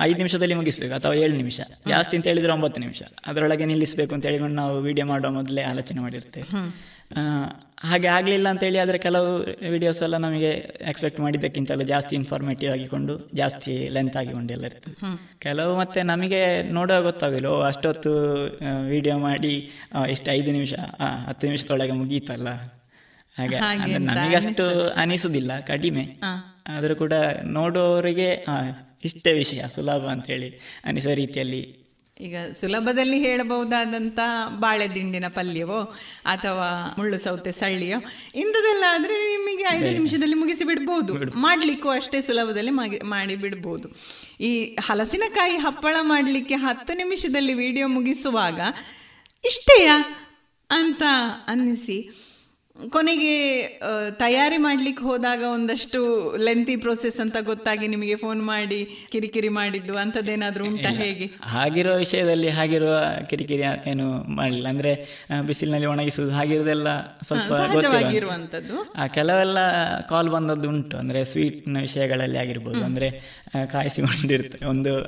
[0.00, 1.60] ಐದು ನಿಮಿಷದಲ್ಲಿ ಮುಗಿಸ್ಬೇಕು ಅಥವಾ ಏಳು ನಿಮಿಷ.
[1.88, 3.02] ಜಾಸ್ತಿ ಅಂತ ಹೇಳಿದರೆ ಒಂಬತ್ತು ನಿಮಿಷ.
[3.26, 6.46] ಅದರೊಳಗೆ ನಿಲ್ಲಿಸಬೇಕು ಅಂತ ಹೇಳಿಕೊಂಡು ನಾವು ವಿಡಿಯೋ ಮಾಡುವ ಮೊದಲೇ ಆಲೋಚನೆ ಮಾಡಿರ್ತೇವೆ
[7.80, 9.28] ಹಾಗೆ ಆಗಲಿಲ್ಲ ಅಂತೇಳಿ ಆದರೆ ಕೆಲವು
[9.70, 14.94] ವಿಡಿಯೋಸ್ ಎಲ್ಲ ನಮಗೆ ಎಕ್ಸ್ಪೆಕ್ಟ್ ಮಾಡಿದ್ದಕ್ಕಿಂತಲೂ ಜಾಸ್ತಿ ಇನ್ಫಾರ್ಮೇಟಿವ್ ಆಗಿಕೊಂಡು ಜಾಸ್ತಿ ಲೆಂತ್ ಆಗಿಕೊಂಡು ಎಲ್ಲ ಇರ್ತದೆ.
[15.38, 18.12] ಕೆಲವು ಮತ್ತೆ ನಮಗೆ ನೋಡೋ ಗೊತ್ತಾಗಿಲ್ಲ ಓ ಅಷ್ಟೊತ್ತು
[18.88, 19.54] ವಿಡಿಯೋ ಮಾಡಿ
[19.94, 20.74] ಎಷ್ಟು ಇಷ್ಟು ಐದು ನಿಮಿಷ
[21.28, 22.48] ಹತ್ತು ನಿಮಿಷದೊಳಗೆ ಮುಗೀತಲ್ಲ.
[23.36, 26.04] ಹಾಗೆ ಅಂದ್ರೆ ಅಷ್ಟು ಅನಿಸುವುದಿಲ್ಲ ಕಡಿಮೆ.
[26.68, 27.12] ಆದರೂ ಕೂಡ
[27.44, 28.46] ನೋಡೋರಿಗೆ
[29.04, 31.87] ಇಷ್ಟೇ ವಿಷಯ ಸುಲಭ ಅಂತೇಳಿ ಅನಿಸೋ ರೀತಿಯಲ್ಲಿ
[32.20, 34.18] ಈಗ ಸುಲಭದಲ್ಲಿ ಹೇಳಬಹುದಾದಂಥ
[34.58, 35.80] ಬಾಳೆದಿಂಡಿನ ಪಲ್ಯವೋ
[36.24, 37.98] ಅಥವಾ ಮುಳ್ಳು ಸೌತೆ ಸಳ್ಳಿಯೋ
[38.34, 41.36] ಇಂಥದ್ದೆಲ್ಲ ಆದರೆ ನಿಮಗೆ ಐದು ನಿಮಿಷದಲ್ಲಿ ಮುಗಿಸಿ ಬಿಡ್ಬೋದು.
[41.36, 42.70] ಮಾಡಲಿಕ್ಕೂ ಅಷ್ಟೇ ಸುಲಭದಲ್ಲಿ
[43.02, 43.88] ಮಾಡಿ ಬಿಡ್ಬೋದು.
[44.40, 48.60] ಈ ಹಲಸಿನಕಾಯಿ ಹಪ್ಪಳ ಮಾಡಲಿಕ್ಕೆ ಹತ್ತು ನಿಮಿಷದಲ್ಲಿ ವಿಡಿಯೋ ಮುಗಿಸುವಾಗ
[49.44, 50.24] ಇಷ್ಟೇಯಾ?
[50.70, 51.02] ಅಂತ
[51.48, 52.10] ಅನ್ನಿಸಿ
[52.78, 53.32] ಕೊನೆಗೆ
[54.18, 56.00] ತಯಾರಿ ಮಾಡ್ಲಿಕ್ಕೆ ಹೋದಾಗ ಒಂದಷ್ಟು
[56.38, 58.78] ಲೆಂತಿ ಪ್ರೋಸೆಸ್ ಅಂತ ಗೊತ್ತಾಗಿ ನಿಮಗೆ ಫೋನ್ ಮಾಡಿ
[59.12, 61.26] ಕಿರಿಕಿರಿ ಮಾಡಿದ್ದು ಅಂಥದ್ದೇನಾದರೂ ಉಂಟಾ ಹೇಗೆ?
[61.42, 62.92] ಹಾಗಿರುವ ವಿಷಯದಲ್ಲಿ ಹಾಗಿರುವ
[63.30, 64.06] ಕಿರಿಕಿರಿ ಏನು
[64.36, 64.92] ಮಾಡಲಿಲ್ಲ ಅಂದರೆ
[65.46, 66.88] ಬಿಸಿಲಿನಲ್ಲಿ ಒಣಗಿಸುವುದು ಹಾಗಿರೋದೆಲ್ಲ
[67.22, 67.52] ಸ್ವಲ್ಪ
[69.14, 69.58] ಕೆಲವೆಲ್ಲ
[70.08, 70.96] ಕಾಲ್ ಬಂದದ್ದು ಉಂಟು.
[70.98, 72.84] ಅಂದರೆ ಸ್ವೀಟ್ನ ವಿಷಯಗಳಲ್ಲಿ ಆಗಿರ್ಬೋದು.
[72.84, 73.10] ಅಂದರೆ
[73.66, 75.04] ಕಾಯಿಸಿಕೊಂಡಿರ್ತದೆ ಒಂದು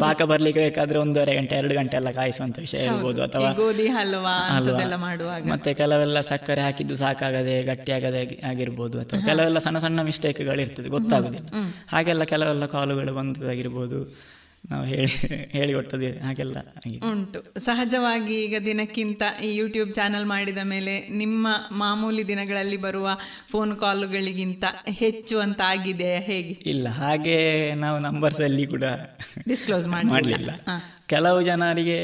[0.00, 5.42] ಪಾಕ ಬರ್ಲಿಕ್ಕೆ ಬೇಕಾದ್ರೆ ಒಂದೂವರೆ ಗಂಟೆ ಎರಡು ಗಂಟೆ ಎಲ್ಲ ಕಾಯಿಸುವಂತ ವಿಷಯ ಇರ್ಬೋದು ಅಥವಾ ಗೋಧಿ ಹಲ್ವಾ ಮಾಡುವಾಗ.
[5.50, 11.48] ಮತ್ತೆ ಕೆಲವೆಲ್ಲ ಸಕ್ಕರೆ ಹಾಕಿದ್ದು ಸಾಕಾಗದೆ ಗಟ್ಟಿಯಾಗದೆ ಆಗಿ- ಆಗಿರ್ಬೋದು ಅಥವಾ ಕೆಲವೆಲ್ಲ ಸಣ್ಣ ಸಣ್ಣ ಮಿಸ್ಟೇಕ್ಗಳು ಇರ್ತದೆ ಗೊತ್ತಾಗುದಿಲ್ಲ.
[11.88, 14.16] ಹಾಗೆಲ್ಲ ಕೆಲವೆಲ್ಲ ಕಾಲುಗಳು ಬಂದದಾಗಿರ್ಬೋದು
[14.72, 15.08] ನಾವು ಹೇಳಿ
[15.56, 16.58] ಹೇಳಿ ಕೊಟ್ಟದ್ದು ಹಾಗೆಲ್ಲ
[17.10, 17.40] ಉಂಟು.
[17.66, 21.46] ಸಹಜವಾಗಿ ಈಗ ದಿನಕ್ಕಿಂತ ಈ ಯೂಟ್ಯೂಬ್ ಚಾನಲ್ ಮಾಡಿದ ಮೇಲೆ ನಿಮ್ಮ
[21.82, 23.08] ಮಾಮೂಲಿ ದಿನಗಳಲ್ಲಿ ಬರುವ
[23.50, 24.64] ಫೋನ್ ಕಾಲುಗಳಿಗಿಂತ
[25.02, 26.54] ಹೆಚ್ಚು ಅಂತ ಆಗಿದೆ ಹೇಗೆ?
[26.72, 27.36] ಇಲ್ಲ ಹಾಗೆ
[27.84, 28.84] ನಾವು ನಂಬರ್ಸ್ ಅಲ್ಲಿ ಕೂಡ
[29.48, 30.50] ಡಿಸ್ಕ್ಲೋಸ್ ಮಾಡಲಿಲ್ಲ.
[31.12, 31.98] ಕೆಲವು ಜನರಿಗೆ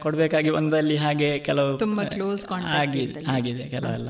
[0.00, 4.08] ಕೊಡಬೇಕಾಗಿ ಒಂದಲ್ಲಿ ಹಾಗೆ ಕೆಲವು ತುಂಬಾ ಕ್ಲೋಸ್ contact ಆಗಿದೆ ಆಗಿದೆ ಕೆಲವೆಲ್ಲ.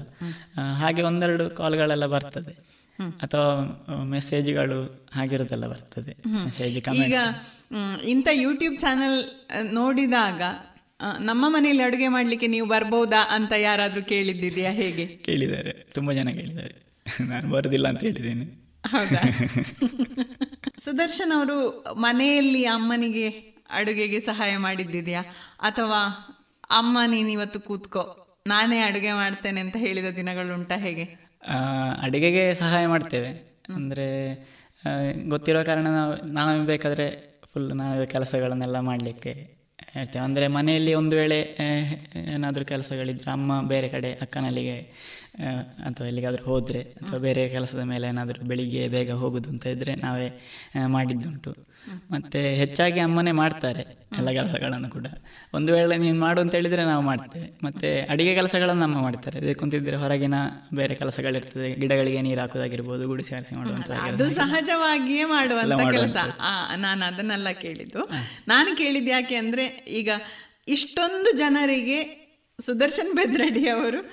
[0.81, 2.55] ಹಾಗೆ ಒಂದೆರಡು ಕಾಲ್ಗಳೆಲ್ಲ ಬರ್ತದೆ.
[3.01, 3.49] ಅಥವಾ
[4.05, 6.45] ಮೆಸೇಜ್ಗಳು ಹಾಗಿರೋದೆಲ್ಲ ಬರ್ತದೆ.
[6.45, 7.17] ಮೆಸೇಜ್ ಈಗ
[8.05, 9.25] ಇಂಥ ಯೂಟ್ಯೂಬ್ ಚಾನೆಲ್
[9.75, 10.43] ನೋಡಿದಾಗ
[11.21, 15.07] ನಮ್ಮ ಮನೆಯಲ್ಲಿ ಅಡುಗೆ ಮಾಡಲಿಕ್ಕೆ ನೀವು ಬರ್ಬೋದಾ ಅಂತ ಯಾರಾದರೂ ಕೇಳಿದ್ದಿದೆಯಾ ಹೇಗೆ?
[15.07, 15.73] ಕೇಳಿದ್ದಾರೆ.
[15.95, 16.75] ತುಂಬಾ ಜನ ಕೇಳಿದ್ದಾರೆ.
[17.21, 18.45] ನಾನು ಬರೋದಿಲ್ಲ ಅಂತ ಹೇಳಿದ್ದೇನೆ.
[18.87, 19.21] ಹೌದಾ?
[20.85, 23.29] ಸುದರ್ಶನ್ ಅವರು ಮನೆಯಲ್ಲಿ ಅಮ್ಮನಿಗೆ
[23.71, 25.23] ಅಡುಗೆಗೆ ಸಹಾಯ ಮಾಡಿದ್ದಿದೆಯಾ?
[25.61, 26.01] ಅಥವಾ
[26.71, 31.24] ಅಮ್ಮ ನೀನು ಇವತ್ತು ಕೂತ್ಕೋ ನಾನೇ ಅಡುಗೆ ಮಾಡ್ತೇನೆ ಅಂತ ಹೇಳಿದ ದಿನಗಳುಂಟಾ ಹೇಗೆ?
[32.05, 33.31] ಅಡಿಗೆಗೆ ಸಹಾಯ ಮಾಡ್ತೇವೆ.
[33.77, 34.07] ಅಂದರೆ
[35.33, 37.07] ಗೊತ್ತಿರೋ ಕಾರಣ ನಾವು ನಾವು ಬೇಕಾದರೆ
[37.51, 39.33] ಫುಲ್ ನಾವೇ ಕೆಲಸಗಳನ್ನೆಲ್ಲ ಮಾಡಲಿಕ್ಕೆ
[39.95, 40.23] ಹೇಳ್ತೇವೆ.
[40.25, 41.39] ಅಂದರೆ ಮನೆಯಲ್ಲಿ ಒಂದು ವೇಳೆ
[42.35, 44.77] ಏನಾದರೂ ಕೆಲಸಗಳಿದ್ದರೆ ಅಮ್ಮ ಬೇರೆ ಕಡೆ ಅಕ್ಕನಲ್ಲಿಗೆ
[45.89, 50.29] ಅಥವಾ ಎಲ್ಲಿಗಾದರೂ ಹೋದರೆ, ಅಥವಾ ಬೇರೆ ಕೆಲಸದ ಮೇಲೆ ಏನಾದರೂ ಬೆಳಿಗ್ಗೆ ಬೇಗ ಹೋಗೋದು ಅಂತ ಇದ್ದರೆ ನಾವೇ
[50.97, 51.53] ಮಾಡಿದ್ದುಂಟು.
[52.11, 55.07] ಮತ್ತು ಹೆಚ್ಚಾಗಿ ಅಮ್ಮನೇ ಮಾಡ್ತಾರೆ ಎಲ್ಲ ಕೆಲಸಗಳನ್ನು ಕೂಡ.
[55.55, 57.59] ಒಂದು ವೇಳೆ ನೀನು ಮಾಡು ಅಂತ ಹೇಳಿದರೆ ನಾವು ಮಾಡ್ತೇವೆ.
[57.65, 59.39] ಮತ್ತೆ ಅಡಿಗೆ ಕೆಲಸಗಳನ್ನು ಅಮ್ಮ ಮಾಡ್ತಾರೆ.
[59.39, 60.35] ಅದೇ ಕುಂತಿದ್ರೆ ಹೊರಗಿನ
[60.75, 61.73] ಬೇರೆ ಕೆಲಸಗಳಿರ್ತದೆ.
[61.73, 63.55] ಗಿಡಗಳಿಗೆ ನೀರು ಹಾಕೋದಾಗಿರ್ಬೋದು ಗುಡಿಸಿ ಹಾರಿಸಿ
[64.13, 66.17] ಅದು ಸಹಜವಾಗಿಯೇ ಮಾಡುವಂಥ ಕೆಲಸ.
[66.41, 67.99] ಆ, ನಾನು ಅದನ್ನೆಲ್ಲ ಕೇಳಿದ್ದು.
[68.49, 70.11] ನಾನು ಕೇಳಿದ್ದು ಯಾಕೆ ಅಂದರೆ ಈಗ
[70.69, 72.25] ಇಷ್ಟೊಂದು ಜನರಿಗೆ
[72.61, 74.13] ಸುದರ್ಶನ್ ಬೆದ್ರಡಿ ಅವರು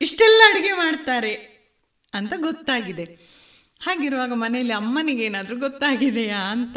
[0.00, 1.52] ಇಷ್ಟೆಲ್ಲ ಅಡುಗೆ ಮಾಡ್ತಾರೆ
[2.14, 3.04] ಅಂತ ಗೊತ್ತಾಗಿದೆ.
[3.80, 6.76] ಹಾಗಿರುವಾಗ ಮನೆಯಲ್ಲಿ ಅಮ್ಮನಿಗೆ ಏನಾದರೂ ಗೊತ್ತಾಗಿದೆಯಾ ಅಂತ.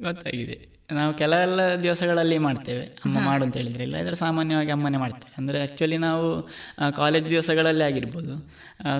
[0.00, 0.56] ಗೊತ್ತಾಗಿದೆ.
[0.90, 2.84] ನಾವು ಕೆಲವೆಲ್ಲ ದಿವಸಗಳಲ್ಲಿ ಮಾಡ್ತೇವೆ.
[3.04, 3.84] ಅಮ್ಮ ಮಾಡು ಅಂತ ಹೇಳಿದ್ರೆ.
[3.84, 6.26] ಇಲ್ಲ ಇದ್ರೆ ಸಾಮಾನ್ಯವಾಗಿ ಅಮ್ಮನೇ ಮಾಡ್ತೇವೆ ಅಂದರೆ ಆ್ಯಕ್ಚುಲಿ ನಾವು
[6.96, 8.34] ಕಾಲೇಜ್ ದಿವಸಗಳಲ್ಲಿ ಆಗಿರ್ಬೋದು.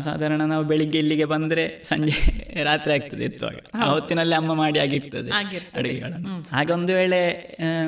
[0.01, 2.15] ಸಾಧಾರಣ ನಾವು ಬೆಳಿಗ್ಗೆ ಇಲ್ಲಿಗೆ ಬಂದರೆ ಸಂಜೆ
[2.65, 5.31] ರಾತ್ರಿ ಆಗ್ತದೆ ಎತ್ತುವಾಗ ಆ ಹೊತ್ತಿನಲ್ಲಿ ಅಮ್ಮ ಮಾಡಿ ಆಗಿರ್ತದೆ.
[5.77, 6.43] ಅಡುಗೆಗಳನ್ನು.
[6.57, 7.21] ಹಾಗೆ ಒಂದು ವೇಳೆ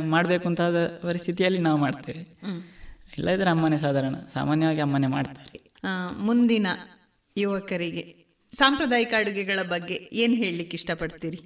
[0.01, 2.23] ಮಾಡಬೇಕು ಅಂತಾದ ಪರಿಸ್ಥಿತಿಯಲ್ಲಿ ನಾವು ಮಾಡ್ತೇವೆ.
[3.19, 4.15] ಇಲ್ಲದ್ರೆ ಅಮ್ಮನೇ ಸಾಧಾರಣ.
[4.33, 5.61] ಸಾಮಾನ್ಯವಾಗಿ ಅಮ್ಮನೇ ಮಾಡ್ತಾರೆ.
[6.19, 6.67] ಮುಂದಿನ
[7.37, 11.39] ಯುವಕರಿಗೆ ಸಾಂಪ್ರದಾಯಿಕ ಅಡುಗೆಗಳ ಬಗ್ಗೆ ಏನು ಹೇಳಲಿಕ್ಕೆ ಇಷ್ಟಪಡ್ತೀರಿ?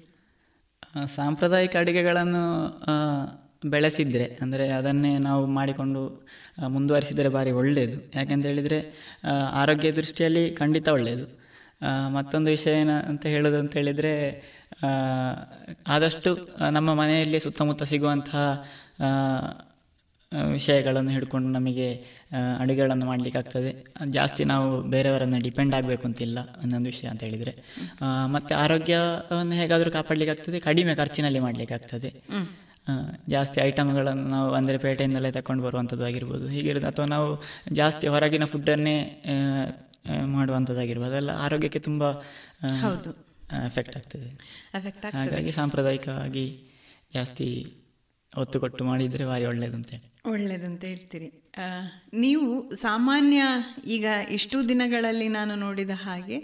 [1.06, 2.42] ಸಾಂಪ್ರದಾಯಿಕ ಅಡುಗೆಗಳನ್ನು
[3.68, 6.26] ಬೆಳೆಸಿದರೆ ಅಂದರೆ ಅದನ್ನೇ ನಾವು ಮಾಡಿಕೊಂಡು
[6.68, 8.78] ಮುಂದುವರಿಸಿದರೆ ಭಾರಿ ಒಳ್ಳೆಯದು ಯಾಕೆಂತ ಹೇಳಿದರೆ
[9.24, 11.38] ಆ, ಆರೋಗ್ಯ ದೃಷ್ಟಿಯಲ್ಲಿ ಖಂಡಿತ ಒಳ್ಳೆಯದು
[12.08, 13.68] ಮತ್ತೊಂದು ವಿಷಯ ಏನಂತ ಅಂತ ಹೇಳೋದು
[15.86, 18.68] ಆದಷ್ಟು ನಮ್ಮ ಮನೆಯಲ್ಲಿ ಸುತ್ತಮುತ್ತ ಸಿಗುವಂತಹ
[20.32, 21.86] ವಿಷಯಗಳನ್ನು ಹಿಡ್ಕೊಂಡು ನಮಗೆ
[22.62, 23.70] ಅಡುಗೆಗಳನ್ನು ಮಾಡಲಿಕ್ಕೆ ಆಗ್ತದೆ.
[24.16, 27.52] ಜಾಸ್ತಿ ನಾವು ಬೇರೆಯವರನ್ನು ಡಿಪೆಂಡ್ ಆಗಬೇಕು ಅಂತಿಲ್ಲ ಅನ್ನೊಂದು ವಿಷಯ ಅಂತ ಹೇಳಿದರೆ.
[28.34, 32.10] ಮತ್ತು ಆರೋಗ್ಯವನ್ನು ಹೇಗಾದರೂ ಕಾಪಾಡಲಿಕ್ಕೆ ಆಗ್ತದೆ ಕಡಿಮೆ ಖರ್ಚಿನಲ್ಲಿ ಮಾಡಲಿಕ್ಕೆ ಆಗ್ತದೆ.
[33.28, 37.28] ಜಾಸ್ತಿ ಐಟಮ್ಗಳನ್ನು ನಾವು ಅಂದರೆ ಪೇಟೆಯಿಂದಲೇ ತಗೊಂಡು ಬರುವಂಥದ್ದು ಆಗಿರ್ಬೋದು ಹೀಗಿರೋದು ಅಥವಾ ನಾವು
[37.80, 38.96] ಜಾಸ್ತಿ ಹೊರಗಿನ ಫುಡ್ಡನ್ನೇ
[40.36, 42.04] ಮಾಡುವಂಥದ್ದಾಗಿರ್ಬೋದು ಅದೆಲ್ಲ ಆರೋಗ್ಯಕ್ಕೆ ತುಂಬ
[43.66, 44.28] ಎಫೆಕ್ಟ್ ಆಗ್ತದೆ.
[45.18, 46.46] ಹಾಗಾಗಿ ಸಾಂಪ್ರದಾಯಿಕವಾಗಿ
[47.14, 47.48] ಜಾಸ್ತಿ
[48.38, 51.28] ಒತ್ತು ಕೊಟ್ಟು ಮಾಡಿದರೆ ಭಾರಿ ಒಳ್ಳೆಯದು ಅಂತೇಳಿ ಒಳ್ಳೆಯದಂತ ಹೇಳ್ತೀರಿ
[52.14, 53.42] ನೀವು ಸಾಮಾನ್ಯ
[53.86, 56.38] ಈಗ ಇಷ್ಟು ದಿನಗಳಲ್ಲಿ ನಾನು ನೋಡಿದ ಹಾಗೆ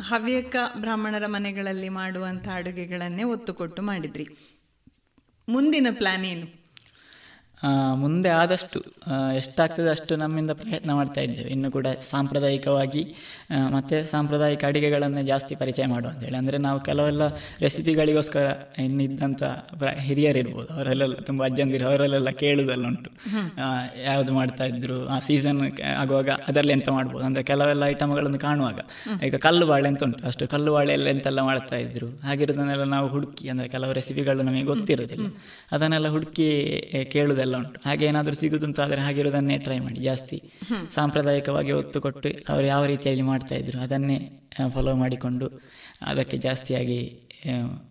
[0.00, 4.26] ಹವ್ಯಕ ಬ್ರಾಹ್ಮಣರ ಮನೆಗಳಲ್ಲಿ ಮಾಡುವಂಥ ಅಡುಗೆಗಳನ್ನೇ ಒತ್ತು ಕೊಟ್ಟು ಮಾಡಿದ್ರಿ.
[5.48, 6.46] ಮುಂದಿನ ಪ್ಲಾನ್ ಏನು?
[7.94, 8.78] ಮುಂದೆ ಆದಷ್ಟು
[9.36, 11.50] ಎಷ್ಟಾಗ್ತದೆ ಅಷ್ಟು ನಮ್ಮಿಂದ ಪ್ರಯತ್ನ ಮಾಡ್ತಾ ಇದ್ದೇವೆ.
[11.50, 13.02] ಇನ್ನು ಕೂಡ ಸಾಂಪ್ರದಾಯಿಕವಾಗಿ
[13.70, 17.22] ಮತ್ತು ಸಾಂಪ್ರದಾಯಿಕ ಅಡುಗೆಗಳನ್ನು ಜಾಸ್ತಿ ಪರಿಚಯ ಮಾಡುವ ಅಂತೇಳಿ ಅಂದರೆ ನಾವು ಕೆಲವೆಲ್ಲ
[17.60, 18.46] ರೆಸಿಪಿಗಳಿಗೋಸ್ಕರ
[18.78, 19.42] ಇನ್ನಿದ್ದಂಥ
[19.78, 20.74] ಪ್ರ- ಹಿರಿಯರಿರ್ಬೋದು.
[20.74, 23.10] ಅವರೆಲ್ಲ ತುಂಬ ಅಜ್ಜಂದಿರು ಅವರಲ್ಲೆಲ್ಲ ಕೇಳುವುದೆಲ್ಲ ಉಂಟು.
[24.04, 25.60] ಯಾವುದು ಮಾಡ್ತಾ ಇದ್ರು ಆ ಸೀಸನ್
[25.96, 27.24] ಆಗುವಾಗ ಅದರಲ್ಲಿ ಎಂತ ಮಾಡ್ಬೋದು.
[27.24, 28.78] ಅಂದರೆ ಕೆಲವೆಲ್ಲ ಐಟಮ್ಗಳನ್ನು ಕಾಣುವಾಗ.
[29.26, 30.26] ಈಗ ಕಲ್ಲು ಬಾಳೆ ಅಂತ ಉಂಟು?
[30.26, 32.08] ಅಷ್ಟು ಕಲ್ಲು ಬಾಳೆಯಲ್ಲಿ ಎಂತೆಲ್ಲ ಮಾಡ್ತಾ ಇದ್ರು?
[32.22, 35.26] ಹಾಗಿರೋದನ್ನೆಲ್ಲ ನಾವು ಹುಡುಕಿ ಅಂದರೆ ಕೆಲವು ರೆಸಿಪಿಗಳು ನಮಗೆ ಗೊತ್ತಿರೋದಿಲ್ಲ
[35.72, 36.48] ಅದನ್ನೆಲ್ಲ ಹುಡುಕಿ
[36.92, 37.04] ಏ,
[37.52, 37.88] ಕೇಳುವುದೆಲ್ಲ ಉಂಟು.
[37.88, 40.00] ಹಾಗೆ ಏನಾದರೂ ಸಿಗುದಂತಾದರೆ ಹಾಗಿರೋದನ್ನೇ ಟ್ರೈ ಮಾಡಿ.
[40.00, 40.38] ಜಾಸ್ತಿ
[40.90, 44.18] ಸಾಂಪ್ರದಾಯಿಕವಾಗಿ ಒತ್ತು ಕೊಟ್ಟು ಅವರು ಯಾವ ರೀತಿಯಲ್ಲಿ ಮಾಡ್ತಾ ಇದ್ರು ಅದನ್ನೇ
[44.68, 45.46] ಫಾಲೋ ಮಾಡಿಕೊಂಡು
[46.02, 46.98] ಅದಕ್ಕೆ ಜಾಸ್ತಿಯಾಗಿ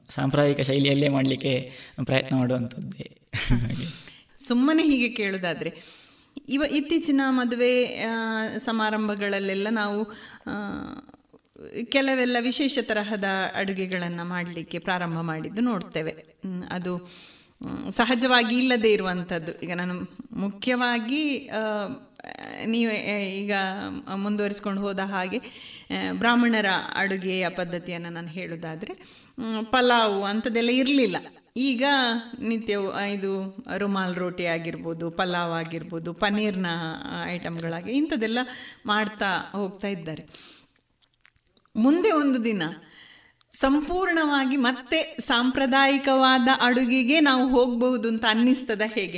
[0.09, 1.53] ಸಾಂಪ್ರದಾಯಿಕ ಶೈಲಿಯಲ್ಲೇ ಮಾಡಲಿಕ್ಕೆ
[2.03, 3.07] ಪ್ರಯತ್ನ ಮಾಡುವಂಥದ್ದೇ.
[3.61, 3.88] ಹಾಗೆ.
[4.47, 5.71] ಸುಮ್ಮನೆ ಹೀಗೆ ಕೇಳೋದಾದರೆ
[6.49, 7.71] ಇವ ಇತ್ತೀಚಿನ ಮದುವೆ
[8.57, 9.99] ಸಮಾರಂಭಗಳಲ್ಲೆಲ್ಲ ನಾವು
[11.83, 16.13] ಕೆಲವೆಲ್ಲ ವಿಶೇಷ ತರಹದ ಅಡುಗೆಗಳನ್ನು ಮಾಡಲಿಕ್ಕೆ ಪ್ರಾರಂಭ ಮಾಡಿದ್ದು ನೋಡ್ತೇವೆ.
[16.69, 16.93] ಅದು
[17.89, 19.51] ಸಹಜವಾಗಿ ಇಲ್ಲದೆ ಇರುವಂಥದ್ದು.
[19.63, 19.95] ಈಗ ನಾನು
[20.45, 21.23] ಮುಖ್ಯವಾಗಿ
[22.65, 22.91] ನೀವು
[23.41, 23.53] ಈಗ
[24.15, 25.39] ಮುಂದುವರಿಸ್ಕೊಂಡು ಹೋದ ಹಾಗೆ
[26.13, 28.93] ಬ್ರಾಹ್ಮಣರ ಅಡುಗೆಯ ಪದ್ಧತಿಯನ್ನು ನಾನು ಹೇಳೋದಾದರೆ
[29.71, 31.17] ಪಲಾವು ಅಂಥದ್ದೆಲ್ಲ ಇರಲಿಲ್ಲ.
[31.57, 31.85] ಈಗ
[32.49, 32.75] ನಿತ್ಯ
[33.13, 33.31] ಇದು
[33.77, 36.69] ರುಮಾಲ್ ರೋಟಿ ಆಗಿರ್ಬೋದು, ಪಲಾವ್ ಆಗಿರ್ಬೋದು, ಪನ್ನೀರ್ನ
[37.25, 38.39] ಐಟಮ್ಗಳಾಗಿ ಇಂಥದ್ದೆಲ್ಲ
[38.85, 40.25] ಮಾಡ್ತಾ ಹೋಗ್ತಾ ಇದ್ದಾರೆ.
[41.75, 42.63] ಮುಂದೆ ಒಂದು ದಿನ
[43.53, 49.18] ಸಂಪೂರ್ಣವಾಗಿ ಮತ್ತೆ ಸಾಂಪ್ರದಾಯಿಕವಾದ ಅಡುಗೆಗೆ ನಾವು ಹೋಗಬಹುದು ಅಂತ ಅನ್ನಿಸ್ತದ ಹೇಗೆ?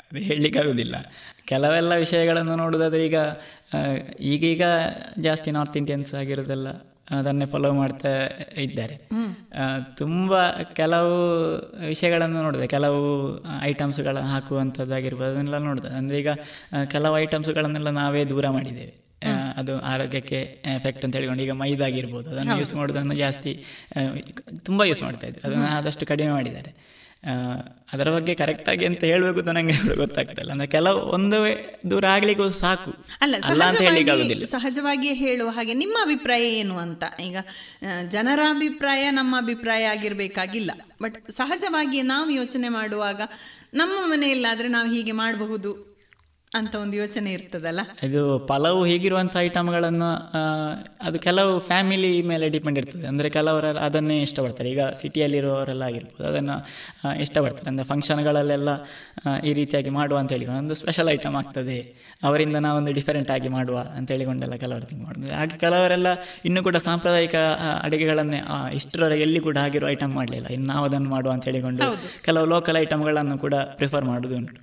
[0.00, 0.96] ಅದು ಹೇಳಲಿಕ್ಕಾಗೋದಿಲ್ಲ
[1.44, 3.18] ಕೆಲವೆಲ್ಲ ವಿಷಯಗಳನ್ನು ನೋಡೋದಾದ್ರೆ ಈಗ
[4.20, 4.62] ಈಗೀಗ
[5.18, 6.68] ಜಾಸ್ತಿ ನಾರ್ತ್ ಇಂಡಿಯನ್ಸ್ ಆಗಿರೋದೆಲ್ಲ
[7.10, 8.10] ಅದನ್ನೇ ಫಾಲೋ ಮಾಡ್ತಾ
[8.56, 9.08] ಇದ್ದಾರೆ.
[9.96, 11.16] ತುಂಬ ಕೆಲವು
[11.88, 12.66] ವಿಷಯಗಳನ್ನು ನೋಡಿದೆ.
[12.66, 13.02] ಕೆಲವು
[13.62, 15.88] ಐಟಮ್ಸ್ಗಳ ಹಾಕುವಂಥದ್ದಾಗಿರ್ಬೋದು ಅದನ್ನೆಲ್ಲ ನೋಡಿದೆ.
[15.88, 16.28] ಅಂದರೆ ಈಗ
[16.90, 19.01] ಕೆಲವು ಐಟಮ್ಸ್ಗಳನ್ನೆಲ್ಲ ನಾವೇ ದೂರ ಮಾಡಿದ್ದೇವೆ.
[19.56, 22.30] ಅದು ಆರೋಗ್ಯಕ್ಕೆ ಎಫೆಕ್ಟ್ ಅಂತ ಹೇಳ್ಕೊಂಡು ಈಗ ಮೈದಾಗಿರ್ಬೋದು.
[22.30, 23.64] ಅದನ್ನು ಯೂಸ್ ಮಾಡೋದನ್ನು ಜಾಸ್ತಿ
[24.64, 27.02] ತುಂಬ ಯೂಸ್ ಮಾಡ್ತಾ ಇದ್ದಾರೆ ಅದನ್ನು ಆದಷ್ಟು ಕಡಿಮೆ ಮಾಡಿದ್ದಾರೆ.
[27.92, 30.50] ಅದರ ಬಗ್ಗೆ ಕರೆಕ್ಟಾಗಿ ಅಂತ ಹೇಳಬೇಕು ಅಂತ ನನಗೆ ಗೊತ್ತಾಗ್ತಿಲ್ಲ.
[30.50, 31.36] ಅಂದ್ರೆ ಕೆಲವು ಒಂದು
[31.90, 33.06] ದೂರ ಆಗ್ಲಿಕ್ಕೂ ಸಾಕು.
[33.20, 37.04] ಅಲ್ಲ ಅಂತ ಸಹಜವಾಗಿಯೇ ಹೇಳುವ ಹಾಗೆ ನಿಮ್ಮ ಅಭಿಪ್ರಾಯ ಏನು ಅಂತ?
[37.20, 37.36] ಈಗ
[38.08, 40.70] ಜನರ ಅಭಿಪ್ರಾಯ ನಮ್ಮ ಅಭಿಪ್ರಾಯ ಆಗಿರಬೇಕಾಗಿಲ್ಲ.
[41.02, 43.20] ಬಟ್ ಸಹಜವಾಗಿ ನಾವು ಯೋಚನೆ ಮಾಡುವಾಗ
[43.74, 45.91] ನಮ್ಮ ಮನೆಯಲ್ಲಾದ್ರೆ ನಾವು ಹೀಗೆ ಮಾಡಬಹುದು.
[46.58, 47.80] ಅಂತ ಒಂದು ಯೋಚನೆ ಇರ್ತದಲ್ಲ?
[48.06, 50.08] ಇದು ಪಲಾವು ಹೀಗಿರುವಂಥ ಐಟಮ್ಗಳನ್ನು
[51.08, 53.04] ಅದು ಕೆಲವು ಫ್ಯಾಮಿಲಿ ಮೇಲೆ ಡಿಪೆಂಡ್ ಇರ್ತದೆ.
[53.10, 54.68] ಅಂದರೆ ಕೆಲವರೆಲ್ಲ ಅದನ್ನೇ ಇಷ್ಟಪಡ್ತಾರೆ.
[54.74, 56.56] ಈಗ ಸಿಟಿಯಲ್ಲಿರುವವರೆಲ್ಲ ಆಗಿರ್ಬೋದು ಅದನ್ನು
[57.24, 57.68] ಇಷ್ಟಪಡ್ತಾರೆ.
[57.72, 58.70] ಅಂದರೆ ಫಂಕ್ಷನ್ಗಳಲ್ಲೆಲ್ಲ
[59.50, 61.78] ಈ ರೀತಿಯಾಗಿ ಮಾಡುವ ಅಂತ ಹೇಳಿಕೊಂಡು ಒಂದು ಸ್ಪೆಷಲ್ ಐಟಮ್ ಆಗ್ತದೆ.
[62.28, 65.30] ಅವರಿಂದ ನಾವೊಂದು ಡಿಫರೆಂಟ್ ಆಗಿ ಮಾಡುವ ಅಂತ ಹೇಳಿಕೊಂಡೆಲ್ಲ ಕೆಲವರು ತಿಂಗ್ ಮಾಡೋದು.
[65.38, 66.08] ಹಾಗೆ ಕೆಲವರೆಲ್ಲ
[66.50, 67.36] ಇನ್ನೂ ಕೂಡ ಸಾಂಪ್ರದಾಯಿಕ
[67.86, 68.40] ಅಡುಗೆಗಳನ್ನೇ
[68.80, 70.46] ಇಷ್ಟರವರೆಗೆ ಎಲ್ಲಿ ಕೂಡ ಆಗಿರೋ ಐಟಮ್ ಮಾಡಲಿಲ್ಲ.
[70.58, 71.88] ಇನ್ನು ನಾವು ಅದನ್ನು ಮಾಡುವ ಅಂತ ಹೇಳಿಕೊಂಡು
[72.28, 74.60] ಕೆಲವು ಲೋಕಲ್ ಐಟಮ್ಗಳನ್ನು ಕೂಡ ಪ್ರಿಫರ್ ಮಾಡೋದು ಉಂಟು.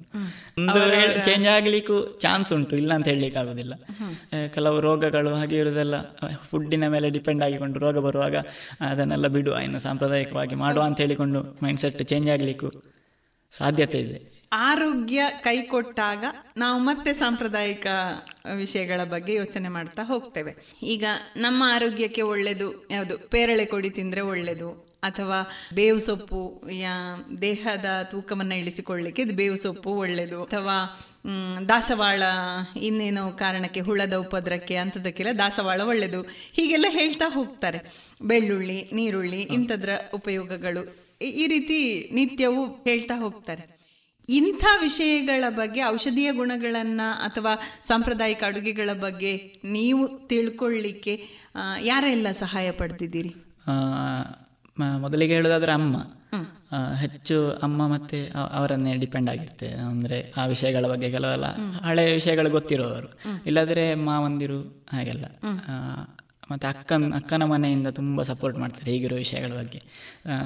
[1.25, 1.47] ಚೇಂಜ್ ಚೇಂಜ್
[1.79, 3.73] ಆಗ್ಲಿಕ್ಕೂ ಚಾನ್ಸ್ ಉಂಟು ಇಲ್ಲ ಅಂತ ಹೇಳಲಿಕ್ಕೆ ಆಗೋದಿಲ್ಲ.
[4.55, 5.95] ಕೆಲವು ರೋಗಗಳು ಹಾಗೆ ಇರೋದೆಲ್ಲ
[6.49, 8.35] ಫುಡ್ಡಿನ ಮೇಲೆ ಡಿಪೆಂಡ್ ಆಗಿಕೊಂಡು ರೋಗ ಬರುವಾಗ
[8.89, 12.71] ಅದನ್ನೆಲ್ಲ ಬಿಡುವ ಇನ್ನು ಸಾಂಪ್ರದಾಯಿಕವಾಗಿ ಮಾಡುವ ಅಂತ ಹೇಳಿಕೊಂಡು ಮೈಂಡ್ ಸೆಟ್ ಚೇಂಜ್ ಆಗಲಿಕ್ಕೂ
[13.53, 14.19] ಸಾಧ್ಯತೆ ಇದೆ.
[14.69, 16.23] ಆರೋಗ್ಯ ಕೈ ಕೊಟ್ಟಾಗ
[16.57, 17.87] ನಾವು ಮತ್ತೆ ಸಾಂಪ್ರದಾಯಿಕ
[18.55, 20.53] ವಿಷಯಗಳ ಬಗ್ಗೆ ಯೋಚನೆ ಮಾಡ್ತಾ ಹೋಗ್ತೇವೆ.
[20.93, 21.05] ಈಗ
[21.37, 23.17] ನಮ್ಮ ಆರೋಗ್ಯಕ್ಕೆ ಒಳ್ಳೆಯದು ಯಾವುದು?
[23.33, 24.69] ಪೇರಳೆ ಕೊಡಿ ತಿಂದರೆ ಒಳ್ಳೆಯದು
[25.03, 25.37] ಅಥವಾ
[25.73, 26.41] ಬೇವು ಸೊಪ್ಪು
[26.79, 26.95] ಯಾ
[27.41, 30.77] ದೇಹದ ತೂಕವನ್ನು ಇಳಿಸಿಕೊಳ್ಳಿಕ್ಕೆ ಇದು ಬೇವು ಸೊಪ್ಪು ಒಳ್ಳೆಯದು ಅಥವಾ
[31.69, 32.23] ದಾಸವಾಳ
[32.81, 36.21] ಇನ್ನೇನೋ ಕಾರಣಕ್ಕೆ ಹುಳದ ಉಪದ್ರಕ್ಕೆ ಅಂಥದಕ್ಕೆಲ್ಲ ದಾಸವಾಳ ಒಳ್ಳೆಯದು
[36.51, 37.79] ಹೀಗೆಲ್ಲ ಹೇಳ್ತಾ ಹೋಗ್ತಾರೆ.
[38.21, 41.09] ಬೆಳ್ಳುಳ್ಳಿ ನೀರುಳ್ಳಿ ಇಂಥದ್ರ ಉಪಯೋಗಗಳು.
[41.21, 43.79] ಈ- ರೀತಿ ನಿತ್ಯವೂ ಹೇಳ್ತಾ ಹೋಗ್ತಾರೆ.
[44.29, 51.23] ಇಂಥ ವಿಷಯಗಳ ಬಗ್ಗೆ ಔಷಧೀಯ ಗುಣಗಳನ್ನು ಅಥವಾ ಸಾಂಪ್ರದಾಯಿಕ ಅಡುಗೆಗಳ ಬಗ್ಗೆ ನೀವು ತಿಳ್ಕೊಳ್ಳಿಕ್ಕೆ
[51.81, 53.35] ಯಾರೆಲ್ಲ ಸಹಾಯ ಪಡ್ತಿದ್ದೀರಿ?
[54.99, 55.95] ಮೊದಲಿಗೆ ಹೇಳೋದಾದ್ರೆ ಅಮ್ಮ.
[56.99, 61.45] ಹೆಚ್ಚು ಅಮ್ಮ ಮತ್ತೆ ಅವರನ್ನೇ ಡಿಪೆಂಡ್ ಆಗಿರ್ತೇವೆ ಅಂದ್ರೆ ಆ ವಿಷಯಗಳ ಬಗ್ಗೆ ಕೆಲವೆಲ್ಲ
[61.81, 63.19] ಹಳೆಯ ವಿಷಯಗಳು ಗೊತ್ತಿರೋರು.
[63.45, 65.25] ಇಲ್ಲಾದ್ರೆ ಮಾವಂದಿರು ಹಾಗೆಲ್ಲ.
[66.51, 69.81] ಮತ್ತೆ ಅಕ್ಕನ ಅಕ್ಕನ ಮನೆಯಿಂದ ತುಂಬ ಸಪೋರ್ಟ್ ಮಾಡ್ತಾರೆ ಈಗಿರೋ ವಿಷಯಗಳ ಬಗ್ಗೆ.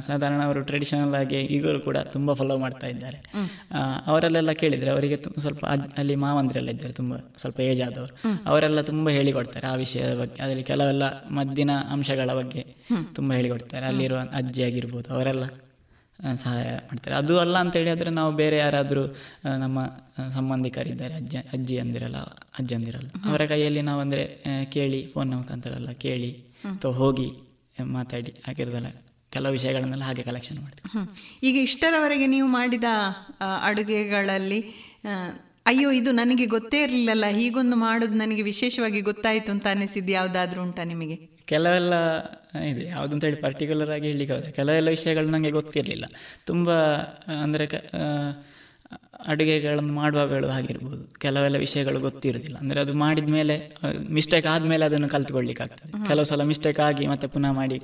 [0.02, 3.32] ಸಾಧಾರಣ ಅವರು ಟ್ರೆಡಿಷನಲ್ ಆಗಿ ಈಗಲೂ ಕೂಡ ತುಂಬ ಫಾಲೋ ಮಾಡ್ತಾ ಇದ್ದಾರೆ.
[4.06, 8.16] ಅವರಲ್ಲೆಲ್ಲ ಕೇಳಿದ್ರೆ ಅವರಿಗೆ ಸ್ವಲ್ಪ ಅಲ್ಲಿ ಮಾವಂದಿರೆಲ್ಲ ಇದ್ದಾರೆ ತುಂಬ ಸ್ವಲ್ಪ ಏಜ್ ಆದವರು.
[8.46, 10.44] ಅವರೆಲ್ಲ ತುಂಬ ಹೇಳಿಕೊಡ್ತಾರೆ ಆ ವಿಷಯದ ಬಗ್ಗೆ.
[10.44, 12.76] ಅದರಲ್ಲಿ ಕೆಲವೆಲ್ಲ ಮದ್ದಿನ ಅಂಶಗಳ ಬಗ್ಗೆ
[13.16, 13.86] ತುಂಬ ಹೇಳಿಕೊಡ್ತಾರೆ.
[13.86, 15.44] ಅಲ್ಲಿರುವ ಅಜ್ಜಿ ಆಗಿರ್ಬೋದು ಅವರೆಲ್ಲ.
[16.44, 17.16] ಸಹಾಯ ಮಾಡ್ತಾರೆ.
[17.16, 19.04] ಅದು ಅಲ್ಲ ಅಂತ ಆದರೆ ನಾವು ಬೇರೆ ಯಾರಾದರೂ
[19.58, 19.80] ನಮ್ಮ
[20.38, 22.20] ಸಂಬಂಧಿಕರಿದ್ದಾರೆ ಅಜ್ಜ ಅಜ್ಜಿ ಅಂದಿರಲ್ಲ
[22.60, 24.24] ಅಜ್ಜಂದಿರಲ್ಲ ಅವರ ಕೈಯಲ್ಲಿ ನಾವು ಅಂದರೆ
[24.76, 26.32] ಕೇಳಿ ಫೋನ್ ಮುಖಾಂತರ ಅಲ್ಲ ಕೇಳಿ
[26.66, 27.28] ಅಥವಾ ಹೋಗಿ
[27.98, 28.92] ಮಾತಾಡಿ ಆಗಿರೋದಲ್ಲ
[29.32, 31.04] ಕೆಲವು ವಿಷಯಗಳನ್ನೆಲ್ಲ ಹಾಗೆ ಕಲೆಕ್ಷನ್ ಮಾಡ್ತೀವಿ.
[31.44, 32.88] ಈಗ ಇಷ್ಟರವರೆಗೆ ನೀವು ಮಾಡಿದ
[33.64, 34.60] ಅಡುಗೆಗಳಲ್ಲಿ
[35.66, 41.18] ಅಯ್ಯೋ ಇದು ನನಗೆ ಗೊತ್ತೇ ಇರಲಿಲ್ಲಲ್ಲ ಹೀಗೊಂದು ಮಾಡೋದು ನನಗೆ ವಿಶೇಷವಾಗಿ ಗೊತ್ತಾಯಿತು ಅಂತ ಅನಿಸಿದ್ದು ಯಾವುದಾದ್ರೂ ಉಂಟಾ ನಿಮಗೆ?
[41.46, 41.94] ಕೆಲವೆಲ್ಲ
[42.66, 42.90] ಇದೆ.
[42.90, 46.06] ಅಂತ ಹೇಳಿ ಪರ್ಟಿಕ್ಯುಲರ್ ಆಗಿ ಹೇಳಲಿಕ್ಕೆ ಆಗೋದಿಲ್ಲ ಕೆಲವೆಲ್ಲ ವಿಷಯಗಳು ನನಗೆ ಗೊತ್ತಿರಲಿಲ್ಲ.
[46.46, 46.72] ತುಂಬ
[47.44, 47.76] ಅಂದರೆ ಕ
[49.32, 51.02] ಅಡುಗೆಗಳನ್ನು ಮಾಡುವಾಗ ಆಗಿರ್ಬೋದು.
[51.24, 53.56] ಕೆಲವೆಲ್ಲ ವಿಷಯಗಳು ಗೊತ್ತಿರೋದಿಲ್ಲ ಅಂದರೆ ಅದು ಮಾಡಿದ ಮೇಲೆ
[54.18, 55.92] ಮಿಸ್ಟೇಕ್ ಆದಮೇಲೆ ಅದನ್ನು ಕಲ್ತ್ಕೊಳ್ಳಿಕ್ಕಾಗ್ತದೆ.
[56.10, 57.80] ಕೆಲವು ಸಲ ಮಿಸ್ಟೇಕ್ ಆಗಿ ಮತ್ತೆ ಪುನಃ ಮಾಡಿ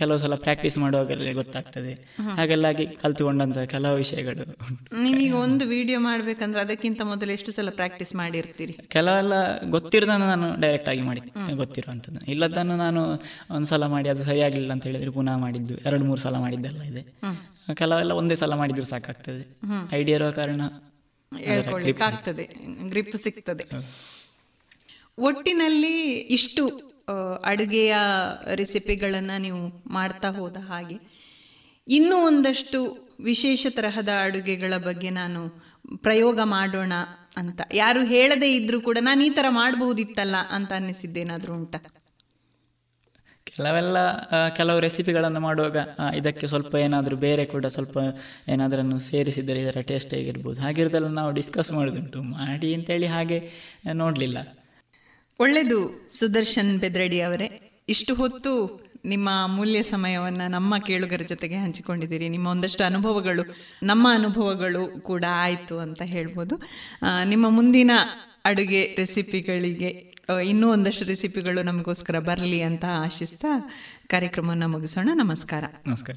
[0.00, 1.92] ಕೆಲವು ಸಲ ಪ್ರಾಕ್ಟೀಸ್ ಮಾಡುವಾಗಲೇ ಗೊತ್ತಾಗ್ತದೆ.
[2.38, 4.44] ಹಾಗೆಲ್ಲಾಗಿ ಕಲ್ತುಕೊಂಡಂತಹ ಕೆಲವು ವಿಷಯಗಳು.
[5.04, 8.74] ನಿಮಗೆ ನೀವೀಗ ಒಂದು ವಿಡಿಯೋ ಮಾಡಬೇಕಂದ್ರೆ ಅದಕ್ಕಿಂತ ಮೊದಲು ಎಷ್ಟು ಸಲ ಪ್ರಾಕ್ಟೀಸ್ ಮಾಡಿರ್ತೀರಿ?
[8.96, 9.34] ಕೆಲವೆಲ್ಲ
[9.76, 11.22] ಗೊತ್ತಿರೋದನ್ನು ನಾನು ಡೈರೆಕ್ಟ್ ಆಗಿ ಮಾಡಿ
[11.62, 13.02] ಗೊತ್ತಿರುವಂಥದ್ದು ಇಲ್ಲದನ್ನು ನಾನು
[13.56, 17.04] ಒಂದು ಸಲ ಮಾಡಿ ಅದು ಸರಿಯಾಗಲಿಲ್ಲ ಅಂತ ಹೇಳಿದ್ರೆ ಪುನಃ ಮಾಡಿದ್ದು ಎರಡು ಮೂರು ಸಲ ಮಾಡಿದ್ದೆಲ್ಲ ಇದೆ.
[17.74, 19.60] ಕೆಲವೆಲ್ಲ ಒಂದೇ ಸಲ ಮಾಡಿದ್ರು ಸಾಕಾಗ್ತದೆ.
[19.94, 20.60] ಐಡಿಯಾ ಇರೋ ಕಾರಣ
[21.38, 22.88] ಹೇಳ್ಕೊಳ್ಳಿಕ್ಕಾಗ್ತದೆ ಆಗ್ತದೆ.
[22.88, 23.64] ಗ್ರಿಪ್ ಸಿಗ್ತದೆ.
[25.18, 26.88] ಒಟ್ಟಿನಲ್ಲಿ ಇಷ್ಟು
[27.44, 27.96] ಅಡುಗೆಯ
[28.54, 30.98] ರೆಸಿಪಿಗಳನ್ನು ನೀವು ಮಾಡ್ತಾ ಹೋದ ಹಾಗೆ
[31.88, 35.48] ಇನ್ನೂ ಒಂದಷ್ಟು ವಿಶೇಷ ತರಹದ ಅಡುಗೆಗಳ ಬಗ್ಗೆ ನಾನು
[35.96, 36.92] ಪ್ರಯೋಗ ಮಾಡೋಣ
[37.36, 37.60] ಅಂತ.
[37.74, 41.97] ಯಾರು ಹೇಳದೇ ಇದ್ರೂ ಕೂಡ ನಾನು ಈ ಥರ ಮಾಡಬಹುದಿತ್ತಲ್ಲ ಅಂತ ಅನ್ನಿಸಿದ್ದೇನಾದರೂ ಉಂಟಾ?
[43.58, 43.98] ಕೆಲವೆಲ್ಲ
[44.56, 45.76] ಕೆಲವು ರೆಸಿಪಿಗಳನ್ನು ಮಾಡುವಾಗ
[46.14, 47.98] ಇದಕ್ಕೆ ಸ್ವಲ್ಪ ಏನಾದರೂ ಬೇರೆ ಕೂಡ ಸ್ವಲ್ಪ
[48.48, 50.60] ಏನಾದರೂ ಸೇರಿಸಿದರೆ ಇದರ ಟೇಸ್ಟ್ ಹೇಗಿರ್ಬೋದು.
[50.60, 53.38] ಹಾಗಿರೋದೆಲ್ಲ ನಾವು ಡಿಸ್ಕಸ್ ಮಾಡೋದುಂಟು ಮಾಡಿ ಅಂತೇಳಿ ಹಾಗೆ
[53.92, 54.38] ನೋಡಲಿಲ್ಲ.
[55.40, 57.48] ಒಳ್ಳೆಯದು ಸುದರ್ಶನ್ ಬೆದ್ರಡಿ ಅವರೇ.
[57.88, 58.52] ಇಷ್ಟು ಹೊತ್ತು
[59.04, 62.28] ನಿಮ್ಮ ಅಮೂಲ್ಯ ಸಮಯವನ್ನು ನಮ್ಮ ಕೇಳುಗರ ಜೊತೆಗೆ ಹಂಚಿಕೊಂಡಿದ್ದೀರಿ.
[62.28, 63.42] ನಿಮ್ಮ ಒಂದಷ್ಟು ಅನುಭವಗಳು,
[63.82, 66.54] ನಮ್ಮ ಅನುಭವಗಳು ಕೂಡ ಆಯಿತು ಅಂತ ಹೇಳ್ಬೋದು.
[67.24, 67.92] ನಿಮ್ಮ ಮುಂದಿನ
[68.44, 73.70] ಅಡುಗೆ ರೆಸಿಪಿಗಳಿಗೆ ಇನ್ನೂ ಒಂದಷ್ಟು ರೆಸಿಪಿಗಳು ನಮಗೋಸ್ಕರ ಬರಲಿ ಅಂತ ಆಶಿಸ್ತಾ
[74.08, 75.10] ಕಾರ್ಯಕ್ರಮವನ್ನು ಮುಗಿಸೋಣ.
[75.14, 75.64] ನಮಸ್ಕಾರ.
[75.86, 76.16] ನಮಸ್ಕಾರ.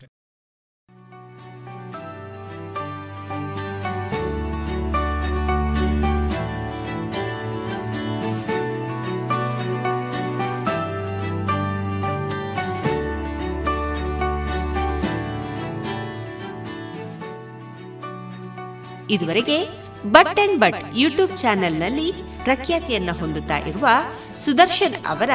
[19.09, 19.57] ಇದುವರೆಗೆ
[20.05, 23.88] ಬಟ್ ಅಂಡ್ ಬಟ್ ಯೂಟ್ಯೂಬ್ ಚಾನೆಲ್ನಲ್ಲಿ ಪ್ರಖ್ಯಾತಿಯನ್ನ ಹೊಂದುತ್ತಾ ಇರುವ
[24.35, 25.30] ಸುದರ್ಶನ್ ಅವರ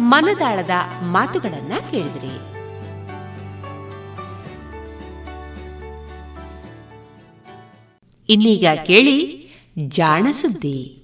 [0.00, 0.70] ಮನದಾಳದ
[1.02, 2.34] ಮಾತುಗಳನ್ನ ಕೇಳಿದ್ರಿ.
[8.28, 9.48] ಇನ್ನೀಗ ಕೇಳಿ
[9.88, 11.02] ಜಾಣ ಸುದ್ದಿ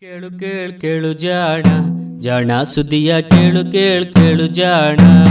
[0.00, 1.62] ಕೇಳು ಕೇಳು ಕೇಳು ಜಾಣ
[2.20, 5.27] ಜಾಣ ಸುದ್ದಿಯ ಕೇಳು ಕೇಳು ಕೇಳು ಜಾಣ.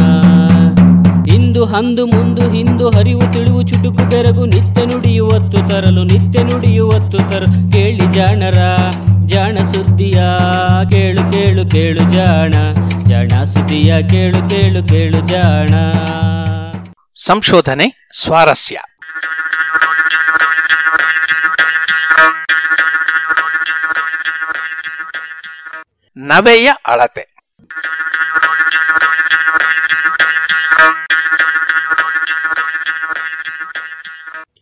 [1.48, 7.72] ಇಂದು ಹಂದು ಮುಂದು ಹಿಂದು ಹರಿವು ತಿಳಿವು ಚುಟುಕು ಬೆರಗು ನಿತ್ಯ ನುಡಿಯುವತ್ತು ತರಲು ನಿತ್ಯ ನುಡಿಯುವತ್ತು ತರಲು.
[7.72, 8.58] ಕೇಳಿ ಜಾಣರ,
[9.26, 10.22] ಜಾಣ ಸುದ್ದಿಯ,
[10.92, 12.54] ಕೇಳು ಕೇಳು ಕೇಳು ಜಾಣ.
[13.08, 15.70] ಜಾಣ ಸುದ್ದಿಯ, ಕೇಳು ಕೇಳು ಕೇಳು ಜಾಣ.
[17.16, 18.78] ಸಂಶೋಧನೆ ಸ್ವಾರಸ್ಯ.
[26.18, 27.38] ನವೆಯ ಅಳತೆ.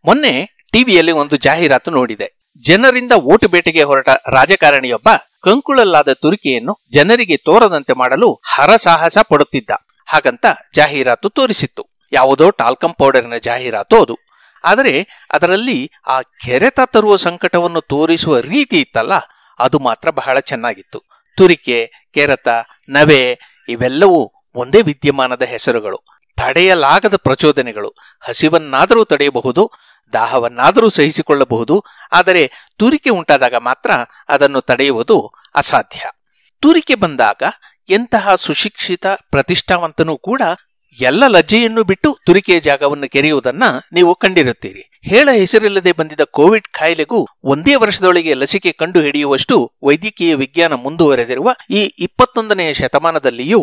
[0.05, 0.33] ಮೊನ್ನೆ
[0.71, 2.27] ಟಿವಿಯಲ್ಲಿ ಒಂದು ಜಾಹೀರಾತು ನೋಡಿದೆ.
[2.65, 5.09] ಜನರಿಂದ ಓಟು ಬೇಟೆಗೆ ಹೊರಟ ರಾಜಕಾರಣಿಯೊಬ್ಬ
[5.43, 9.71] ಕಂಕುಳಲ್ಲಾದ ತುರಿಕೆಯನ್ನು ಜನರಿಗೆ ತೋರದಂತೆ ಮಾಡಲು ಹರಸಾಹಸ ಪಡುತ್ತಿದ್ದ.
[10.07, 11.83] ಹಾಗಂತ ಜಾಹೀರಾತು ತೋರಿಸಿತ್ತು.
[12.11, 14.15] ಯಾವುದೋ ಟಾಲ್ಕಂ ಪೌಡರಿನ ಜಾಹೀರಾತು ಅದು.
[14.63, 14.93] ಆದರೆ
[15.31, 19.13] ಅದರಲ್ಲಿ ಆ ಕೆರೆತ ತರುವ ಸಂಕಟವನ್ನು ತೋರಿಸುವ ರೀತಿ ಇತ್ತಲ್ಲ,
[19.59, 20.99] ಅದು ಮಾತ್ರ ಬಹಳ ಚೆನ್ನಾಗಿತ್ತು.
[21.37, 21.79] ತುರಿಕೆ,
[22.13, 22.47] ಕೆರೆತ,
[22.89, 23.21] ನವೆ
[23.69, 24.21] ಇವೆಲ್ಲವೂ
[24.55, 25.99] ಒಂದೇ ವಿದ್ಯಮಾನದ ಹೆಸರುಗಳು,
[26.37, 27.89] ತಡೆಯಲಾಗದ ಪ್ರಚೋದನೆಗಳು,
[28.27, 29.71] ಹಸಿವನ್ನಾದರೂ ತಡೆಯಬಹುದು,
[30.13, 32.43] ದಾಹವನ್ನಾದರೂ ಸಹಿಸಿಕೊಳ್ಳಬಹುದು, ಆದರೆ
[32.77, 33.91] ತುರಿಕೆ ಉಂಟಾದಾಗ ಮಾತ್ರ
[34.29, 35.17] ಅದನ್ನು ತಡೆಯುವುದು
[35.55, 36.01] ಅಸಾಧ್ಯ.
[36.59, 37.43] ತುರಿಕೆ ಬಂದಾಗ
[37.89, 40.41] ಎಂತಹ ಸುಶಿಕ್ಷಿತ ಪ್ರತಿಷ್ಠಾವಂತನೂ ಕೂಡ
[40.99, 43.63] ಎಲ್ಲ ಲಜ್ಜೆಯನ್ನು ಬಿಟ್ಟು ತುರಿಕೆಯ ಜಾಗವನ್ನು ಕೆರೆಯುವುದನ್ನ
[43.93, 44.83] ನೀವು ಕಂಡಿರುತ್ತೀರಿ.
[45.03, 52.73] ಹೇಳ ಹೆಸರಿಲ್ಲದೆ ಬಂದಿದ್ದ ಕೋವಿಡ್ ಕಾಯಿಲೆಗೂ ಒಂದೇ ವರ್ಷದೊಳಗೆ ಲಸಿಕೆ ಕಂಡು ಹಿಡಿಯುವಷ್ಟು ವೈದ್ಯಕೀಯ ವಿಜ್ಞಾನ ಮುಂದುವರೆದಿರುವ ಈ ಇಪ್ಪತ್ತೊಂದನೆಯ
[52.73, 53.61] ಶತಮಾನದಲ್ಲಿಯೂ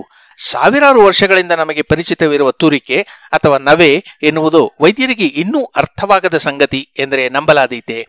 [0.50, 8.06] ಸಾವಿರಾರು ವರ್ಷಗಳಿಂದ ನಮಗೆ ಪರಿಚಿತವಿರುವ ತುರಿಕೆ ಅಥವಾ ನವೆ ಎನ್ನುವುದು ವೈದ್ಯರಿಗೆ ಇನ್ನೂ ಅರ್ಥವಾಗದ ಸಂಗತಿ ಎಂದರೆ ನಂಬಲಾದೀತೆ.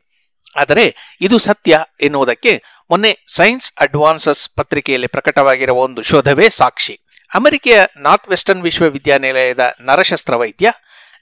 [0.55, 6.99] ಆದರೆ ಇದು ಸತ್ಯ ಎನ್ನುವುದಕ್ಕೆ ಮೊನ್ನೆ ಸೈನ್ಸ್ ಅಡ್ವಾನ್ಸಸ್ ಪತ್ರಿಕೆಯಲ್ಲಿ ಪ್ರಕಟವಾಗಿರುವ ಒಂದು ಶೋಧವೇ ಸಾಕ್ಷಿ.
[7.33, 10.73] ಅಮೆರಿಕೆಯ ನಾರ್ತ್ ವೆಸ್ಟರ್ನ್ ವಿಶ್ವವಿದ್ಯಾನಿಲಯದ ನರಶಸ್ತ್ರ ವೈದ್ಯ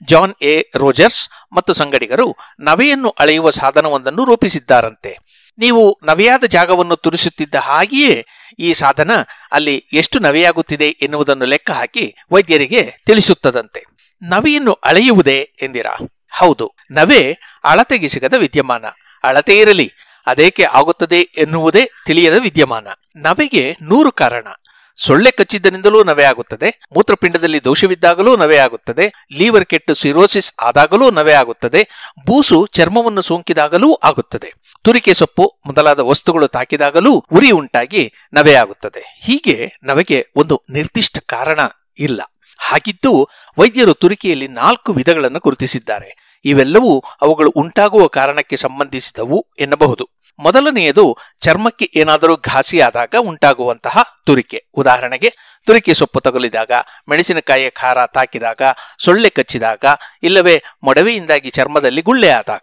[0.07, 0.61] ಜಾನ್ ಎ.
[0.76, 5.18] ರೋಜರ್ಸ್ ಮತ್ತು ಸಂಗಡಿಗರು ನವೆಯನ್ನು ಅಳೆಯುವ ಸಾಧನವೊಂದನ್ನು ರೂಪಿಸಿದ್ದಾರಂತೆ.
[5.57, 8.26] ನೀವು ನವೆಯಾದ ಜಾಗವನ್ನು ತುರಿಸುತ್ತಿದ್ದ ಹಾಗೆಯೇ
[8.60, 9.11] ಈ ಸಾಧನ
[9.52, 13.84] ಅಲ್ಲಿ ಎಷ್ಟು ನವೆಯಾಗುತ್ತಿದೆ ಎನ್ನುವುದನ್ನು ಲೆಕ್ಕ ಹಾಕಿ ವೈದ್ಯರಿಗೆ ತಿಳಿಸುತ್ತದಂತೆ.
[14.22, 15.98] ನವೆಯನ್ನು ಅಳೆಯುವುದೇ ಎಂದಿರಾ?
[16.32, 18.86] ಹೌದು, ನವೆ ಅಳತೆಗೆ ಸಿಗದ ವಿದ್ಯಮಾನ.
[19.23, 19.91] ಅಳತೆ ಇರಲಿ,
[20.28, 22.88] ಅದೇಕೆ ಆಗುತ್ತದೆ ಎನ್ನುವುದೇ ತಿಳಿಯದ ವಿದ್ಯಮಾನ.
[23.15, 24.48] ನವೆಗೆ ನೂರು ಕಾರಣ.
[25.02, 26.80] ಸೊಳ್ಳೆ ಕಚ್ಚಿದ್ದರಿಂದಲೂ ನವೆ ಆಗುತ್ತದೆ.
[26.95, 29.11] ಮೂತ್ರಪಿಂಡದಲ್ಲಿ ದೋಷವಿದ್ದಾಗಲೂ ನವೆ ಆಗುತ್ತದೆ.
[29.38, 31.88] ಲೀವರ್ ಕೆಟ್ಟು ಸಿರೋಸಿಸ್ ಆದಾಗಲೂ ನವೆ ಆಗುತ್ತದೆ.
[32.26, 34.53] ಬೂಸು ಚರ್ಮವನ್ನು ಸೋಂಕಿದಾಗಲೂ ಆಗುತ್ತದೆ.
[34.84, 39.19] ತುರಿಕೆ ಸೊಪ್ಪು ಮೊದಲಾದ ವಸ್ತುಗಳು ತಾಕಿದಾಗಲೂ ಉರಿ ಉಂಟಾಗಿ ನವೆ ಆಗುತ್ತದೆ.
[39.23, 41.60] ಹೀಗೆ ನವೆಗೆ ಒಂದು ನಿರ್ದಿಷ್ಟ ಕಾರಣ
[41.98, 42.22] ಇಲ್ಲ.
[42.57, 46.31] ಹಾಗಿದ್ದು ವೈದ್ಯರು ತುರಿಕೆಯಲ್ಲಿ ನಾಲ್ಕು ವಿಧಗಳನ್ನು ಗುರುತಿಸಿದ್ದಾರೆ.
[46.45, 50.09] ಇವೆಲ್ಲವೂ ಅವುಗಳು ಉಂಟಾಗುವ ಕಾರಣಕ್ಕೆ ಸಂಬಂಧಿಸಿದವು ಎನ್ನಬಹುದು.
[50.39, 54.65] ಮೊದಲನೆಯದು, ಚರ್ಮಕ್ಕೆ ಏನಾದರೂ ಘಾಸಿಯಾದಾಗ ಉಂಟಾಗುವಂತಹ ತುರಿಕೆ.
[54.73, 55.34] ಉದಾಹರಣೆಗೆ,
[55.65, 56.72] ತುರಿಕೆ ಸೊಪ್ಪು ತಗುಲಿದಾಗ,
[57.09, 58.61] ಮೆಣಸಿನಕಾಯಿಯ ಖಾರ ತಾಕಿದಾಗ,
[58.99, 59.85] ಸೊಳ್ಳೆ ಕಚ್ಚಿದಾಗ,
[60.23, 62.61] ಇಲ್ಲವೇ ಮೊಡವೆಯಿಂದಾಗಿ ಚರ್ಮದಲ್ಲಿ ಗುಳ್ಳೆ ಆದಾಗ.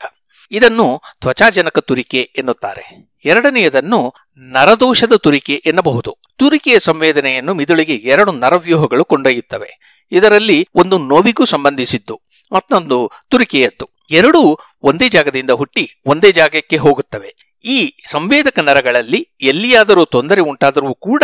[0.50, 3.12] ಇದನ್ನು ತ್ವಚಾಜನಕ ತುರಿಕೆ ಎನ್ನುತ್ತಾರೆ.
[3.24, 6.16] ಎರಡನೆಯದನ್ನು ನರದೋಷದ ತುರಿಕೆ ಎನ್ನಬಹುದು.
[6.36, 10.02] ತುರಿಕೆಯ ಸಂವೇದನೆಯನ್ನು ಮಿದುಳಿಗೆ ಎರಡು ನರವ್ಯೂಹಗಳು ಕೊಂಡೊಯ್ಯುತ್ತವೆ.
[10.12, 12.20] ಇದರಲ್ಲಿ ಒಂದು ನೋವಿಗೂ ಸಂಬಂಧಿಸಿದ್ದು.
[12.52, 17.34] ಮತ್ತೊಂದು ತುರಿಕೆಯದ್ದು ಎರಡೂ ಒಂದೇ ಜಾಗದಿಂದ ಹುಟ್ಟಿ ಒಂದೇ ಜಾಗಕ್ಕೆ ಹೋಗುತ್ತವೆ.
[17.64, 21.22] ಈ ಸಂವೇದಕ ನರಗಳಲ್ಲಿ ಎಲ್ಲಿಯಾದರೂ ತೊಂದರೆ ಉಂಟಾದರೂ ಕೂಡ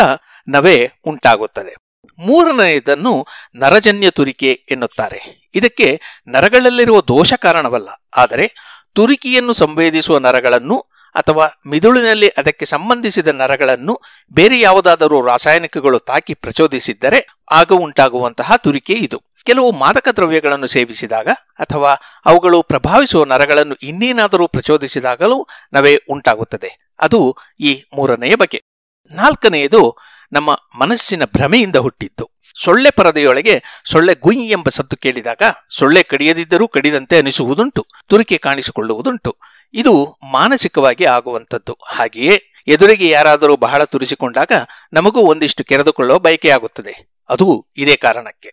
[0.49, 1.75] ನವೆ ಉಂಟಾಗುತ್ತದೆ.
[2.19, 5.51] ಮೂರನೆಯದನ್ನು ನರಜನ್ಯ ತುರಿಕೆ ಎನ್ನುತ್ತಾರೆ.
[5.55, 7.89] ಇದಕ್ಕೆ ನರಗಳಲ್ಲಿರುವ ದೋಷ ಕಾರಣವಲ್ಲ.
[8.17, 8.55] ಆದರೆ
[8.95, 10.81] ತುರಿಕೆಯನ್ನು ಸಂವೇದಿಸುವ ನರಗಳನ್ನು
[11.15, 14.01] ಅಥವಾ ಮಿದುಳಿನಲ್ಲಿ ಅದಕ್ಕೆ ಸಂಬಂಧಿಸಿದ ನರಗಳನ್ನು
[14.33, 19.23] ಬೇರೆ ಯಾವುದಾದರೂ ರಾಸಾಯನಿಕಗಳು ತಾಕಿ ಪ್ರಚೋದಿಸಿದ್ದರೆ ಆಗ ಉಂಟಾಗುವಂತಹ ತುರಿಕೆ ಇದು.
[19.45, 26.93] ಕೆಲವು ಮಾದಕ ದ್ರವ್ಯಗಳನ್ನು ಸೇವಿಸಿದಾಗ ಅಥವಾ ಅವುಗಳು ಪ್ರಭಾವಿಸುವ ನರಗಳನ್ನು ಇನ್ನೇನಾದರೂ ಪ್ರಚೋದಿಸಿದಾಗಲೂ ನವೆ ಉಂಟಾಗುತ್ತದೆ.
[27.01, 28.63] ಅದು ಈ ಮೂರನೆಯ ಬಗೆ.
[29.11, 29.97] ನಾಲ್ಕನೆಯದು
[30.33, 32.31] ನಮ್ಮ ಮನಸ್ಸಿನ ಭ್ರಮೆಯಿಂದ ಹುಟ್ಟಿದ್ದು.
[32.65, 39.37] ಸೊಳ್ಳೆ ಪರದೆಯೊಳಗೆ ಸೊಳ್ಳೆ ಗುಂಯ್ ಎಂಬ ಸದ್ದು ಕೇಳಿದಾಗ ಸೊಳ್ಳೆ ಕಡಿಯದಿದ್ದರೂ ಕಡಿದಂತೆ ಅನಿಸುವುದುಂಟು, ತುರಿಕೆ ಕಾಣಿಸಿಕೊಳ್ಳುವುದುಂಟು.
[39.75, 41.79] ಇದು ಮಾನಸಿಕವಾಗಿ ಆಗುವಂಥದ್ದು.
[41.87, 44.53] ಹಾಗೆಯೇ ಎದುರಿಗೆ ಯಾರಾದರೂ ಬಹಳ ತುರಿಸಿಕೊಂಡಾಗ
[44.93, 47.13] ನಮಗೂ ಒಂದಿಷ್ಟು ಕೆರೆದುಕೊಳ್ಳುವ ಬಯಕೆಯಾಗುತ್ತದೆ.
[47.29, 48.53] ಅದು ಇದೇ ಕಾರಣಕ್ಕೆ.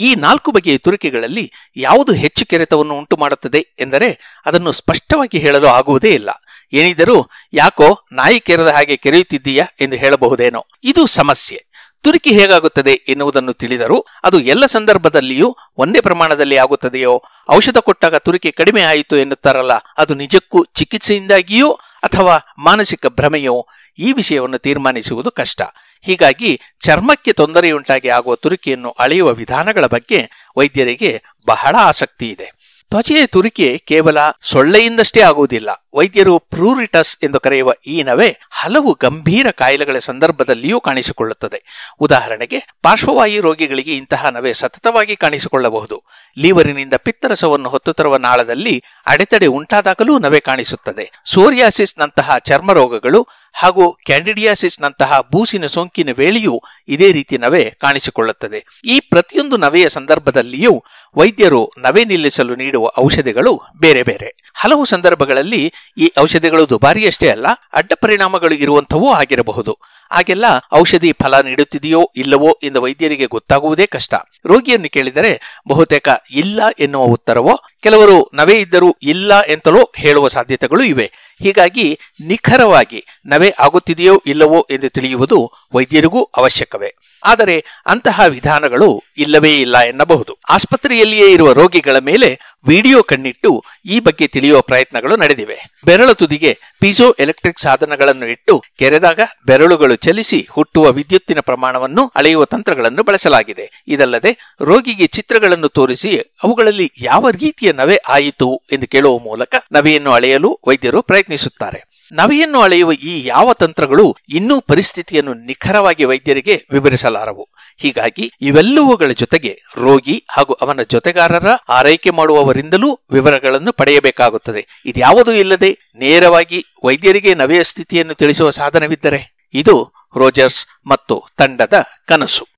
[0.00, 6.30] ಈ ನಾಲ್ಕು ಬಗೆಯ ತುರಿಕೆಗಳಲ್ಲಿ ಯಾವುದು ಹೆಚ್ಚು ಕೆರೆತವನ್ನು ಉಂಟು ಮಾಡುತ್ತದೆ ಎಂದರೆ ಅದನ್ನು ಸ್ಪಷ್ಟವಾಗಿ ಹೇಳಲು ಆಗುವುದೇ ಇಲ್ಲ.
[6.72, 10.66] ಏನಿದ್ದರೂ ಯಾಕೋ ನಾಯಿ ಕೆರೆದ ಹಾಗೆ ಕೆರೆಯುತ್ತಿದ್ದೀಯಾ ಎಂದು ಹೇಳಬಹುದೇನೋ.
[10.84, 11.67] ಇದು ಸಮಸ್ಯೆ.
[12.02, 17.22] ತುರಿಕೆ ಹೇಗಾಗುತ್ತದೆ ಎನ್ನುವುದನ್ನು ತಿಳಿದರು ಅದು ಎಲ್ಲ ಸಂದರ್ಭದಲ್ಲಿಯೂ ಒಂದೇ ಪ್ರಮಾಣದಲ್ಲಿ ಆಗುತ್ತದೆಯೋ?
[17.52, 21.72] ಔಷಧ ಕೊಟ್ಟಾಗ ತುರಿಕೆ ಕಡಿಮೆ ಆಯಿತು ಎನ್ನುತ್ತಾರಲ್ಲ, ಅದು ನಿಜಕ್ಕೂ ಚಿಕಿತ್ಸೆಯಿಂದಾಗಿಯೋ
[22.02, 23.66] ಅಥವಾ ಮಾನಸಿಕ ಭ್ರಮೆಯೋ?
[23.98, 25.62] ಈ ವಿಷಯವನ್ನು ತೀರ್ಮಾನಿಸುವುದು ಕಷ್ಟ.
[26.02, 30.20] ಹೀಗಾಗಿ ಚರ್ಮಕ್ಕೆ ತೊಂದರೆಯುಂಟಾಗಿ ಆಗುವ ತುರಿಕೆಯನ್ನು ಅಳೆಯುವ ವಿಧಾನಗಳ ಬಗ್ಗೆ
[30.56, 32.48] ವೈದ್ಯರಿಗೆ ಬಹಳ ಆಸಕ್ತಿ ಇದೆ.
[32.90, 35.70] ತ್ವಚೆಯ ತುರಿಕೆ ಕೇವಲ ಸೊಳ್ಳೆಯಿಂದಷ್ಟೇ ಆಗುವುದಿಲ್ಲ.
[35.94, 41.92] ವೈದ್ಯರು ಪ್ರೂರಿಟಸ್ ಎಂದು ಕರೆಯುವ ಈ ನವೆ ಹಲವು ಗಂಭೀರ ಕಾಯಿಲೆಗಳ ಸಂದರ್ಭದಲ್ಲಿಯೂ ಕಾಣಿಸಿಕೊಳ್ಳುತ್ತದೆ.
[42.00, 46.02] ಉದಾಹರಣೆಗೆ, ಪಾರ್ಶ್ವವಾಯು ರೋಗಿಗಳಿಗೆ ಇಂತಹ ನವೆ ಸತತವಾಗಿ ಕಾಣಿಸಿಕೊಳ್ಳಬಹುದು.
[46.38, 51.12] ಲೀವರಿನಿಂದ ಪಿತ್ತರಸವನ್ನು ಹೊತ್ತು ತರುವ ನಾಳದಲ್ಲಿ ಅಡೆತಡೆ ಉಂಟಾದಾಗಲೂ ನವೆ ಕಾಣಿಸುತ್ತದೆ.
[51.26, 58.64] ಸೋರಿಯಾಸಿಸ್ ನಂತಹ ಚರ್ಮ ರೋಗಗಳು ಹಾಗೂ ಕ್ಯಾಂಡಿಡಿಯಾಸಿಸ್ ನಂತಹ ಬೂಸಿನ ಸೋಂಕಿನ ವೇಳೆಯೂ ಇದೇ ರೀತಿ ನವೆ ಕಾಣಿಸಿಕೊಳ್ಳುತ್ತದೆ.
[58.84, 60.84] ಈ ಪ್ರತಿಯೊಂದು ನವೆಯ ಸಂದರ್ಭದಲ್ಲಿಯೂ
[61.16, 64.36] ವೈದ್ಯರು ನವೆ ನಿಲ್ಲಿಸಲು ನೀಡುವ ಔಷಧಿಗಳು ಬೇರೆ ಬೇರೆ.
[64.54, 69.78] ಹಲವು ಸಂದರ್ಭಗಳಲ್ಲಿ ಈ ಔಷಧಿಗಳು ದುಬಾರಿಯಷ್ಟೇ ಅಲ್ಲ, ಅಡ್ಡ ಪರಿಣಾಮಗಳು ಇರುವಂಥವೂ ಆಗಿರಬಹುದು.
[70.10, 70.44] ಆಗೆಲ್ಲ
[70.74, 74.14] ಔಷಧಿ ಫಲ ನೀಡುತ್ತಿದೆಯೋ ಇಲ್ಲವೋ ಎಂದು ವೈದ್ಯರಿಗೆ ಗೊತ್ತಾಗುವುದೇ ಕಷ್ಟ.
[74.46, 81.12] ರೋಗಿಯನ್ನು ಕೇಳಿದರೆ, ಬಹುತೇಕ ಇಲ್ಲ ಎನ್ನುವ ಉತ್ತರವೋ, ಕೆಲವರು ನವೇ ಇದ್ದರೂ ಇಲ್ಲ ಎಂತಲೋ ಹೇಳುವ ಸಾಧ್ಯತೆಗಳು ಇವೆ.
[81.42, 86.94] ಹೀಗಾಗಿ ನಿಖರವಾಗಿ ನವೆ ಆಗುತ್ತಿದೆಯೋ ಇಲ್ಲವೋ ಎಂದು ತಿಳಿಯುವುದು ವೈದ್ಯರಿಗೂ ಅವಶ್ಯಕವೇ.
[87.24, 90.36] ಆದರೆ ಅಂತಹ ವಿಧಾನಗಳು ಇಲ್ಲವೇ ಇಲ್ಲ ಎನ್ನಬಹುದು.
[90.48, 95.58] ಆಸ್ಪತ್ರೆಯಲ್ಲಿಯೇ ಇರುವ ರೋಗಿಗಳ ಮೇಲೆ ವಿಡಿಯೋ ಕಣ್ಣಿಟ್ಟು ಈ ಬಗ್ಗೆ ತಿಳಿಯುವ ಪ್ರಯತ್ನಗಳು ನಡೆದಿವೆ.
[95.84, 103.82] ಬೆರಳು ತುದಿಗೆ ಪಿಜೋ ಎಲೆಕ್ಟ್ರಿಕ್ ಸಾಧನಗಳನ್ನು ಇಟ್ಟು ಕೆರೆದಾಗ ಬೆರಳುಗಳು ಚಲಿಸಿ ಹುಟ್ಟುವ ವಿದ್ಯುತ್ತಿನ ಪ್ರಮಾಣವನ್ನು ಅಳೆಯುವ ತಂತ್ರಗಳನ್ನು ಬಳಸಲಾಗಿದೆ.
[103.88, 111.02] ಇದಲ್ಲದೆ ರೋಗಿಗೆ ಚಿತ್ರಗಳನ್ನು ತೋರಿಸಿ ಅವುಗಳಲ್ಲಿ ಯಾವ ರೀತಿಯ ನವೆ ಆಯಿತು ಎಂದು ಕೇಳುವ ಮೂಲಕ ನವೆಯನ್ನು ಅಳೆಯಲು ವೈದ್ಯರು
[111.02, 111.87] ಪ್ರಯತ್ನಿಸುತ್ತಾರೆ.
[112.12, 117.48] ನವೆಯನ್ನು ಅಳೆಯುವ ಈ ಯಾವ ತಂತ್ರಗಳು ಇನ್ನೂ ಪರಿಸ್ಥಿತಿಯನ್ನು ನಿಖರವಾಗಿ ವೈದ್ಯರಿಗೆ ವಿವರಿಸಲಾರವು.
[117.76, 124.82] ಹೀಗಾಗಿ ಇವೆಲ್ಲವುಗಳ ಜೊತೆಗೆ ರೋಗಿ ಹಾಗೂ ಅವನ ಜೊತೆಗಾರರ ಆರೈಕೆ ಮಾಡುವವರಿಂದಲೂ ವಿವರಗಳನ್ನು ಪಡೆಯಬೇಕಾಗುತ್ತದೆ.
[124.84, 132.48] ಇದ್ಯಾವುದೂ ಇಲ್ಲದೆ ನೇರವಾಗಿ ವೈದ್ಯರಿಗೆ ನವೆಯ ಸ್ಥಿತಿಯನ್ನು ತಿಳಿಸುವ ಸಾಧನವಿದ್ದರೆ ಇದು ರೋಜರ್ಸ್ ಮತ್ತು ತಂಡದ ಕನಸು.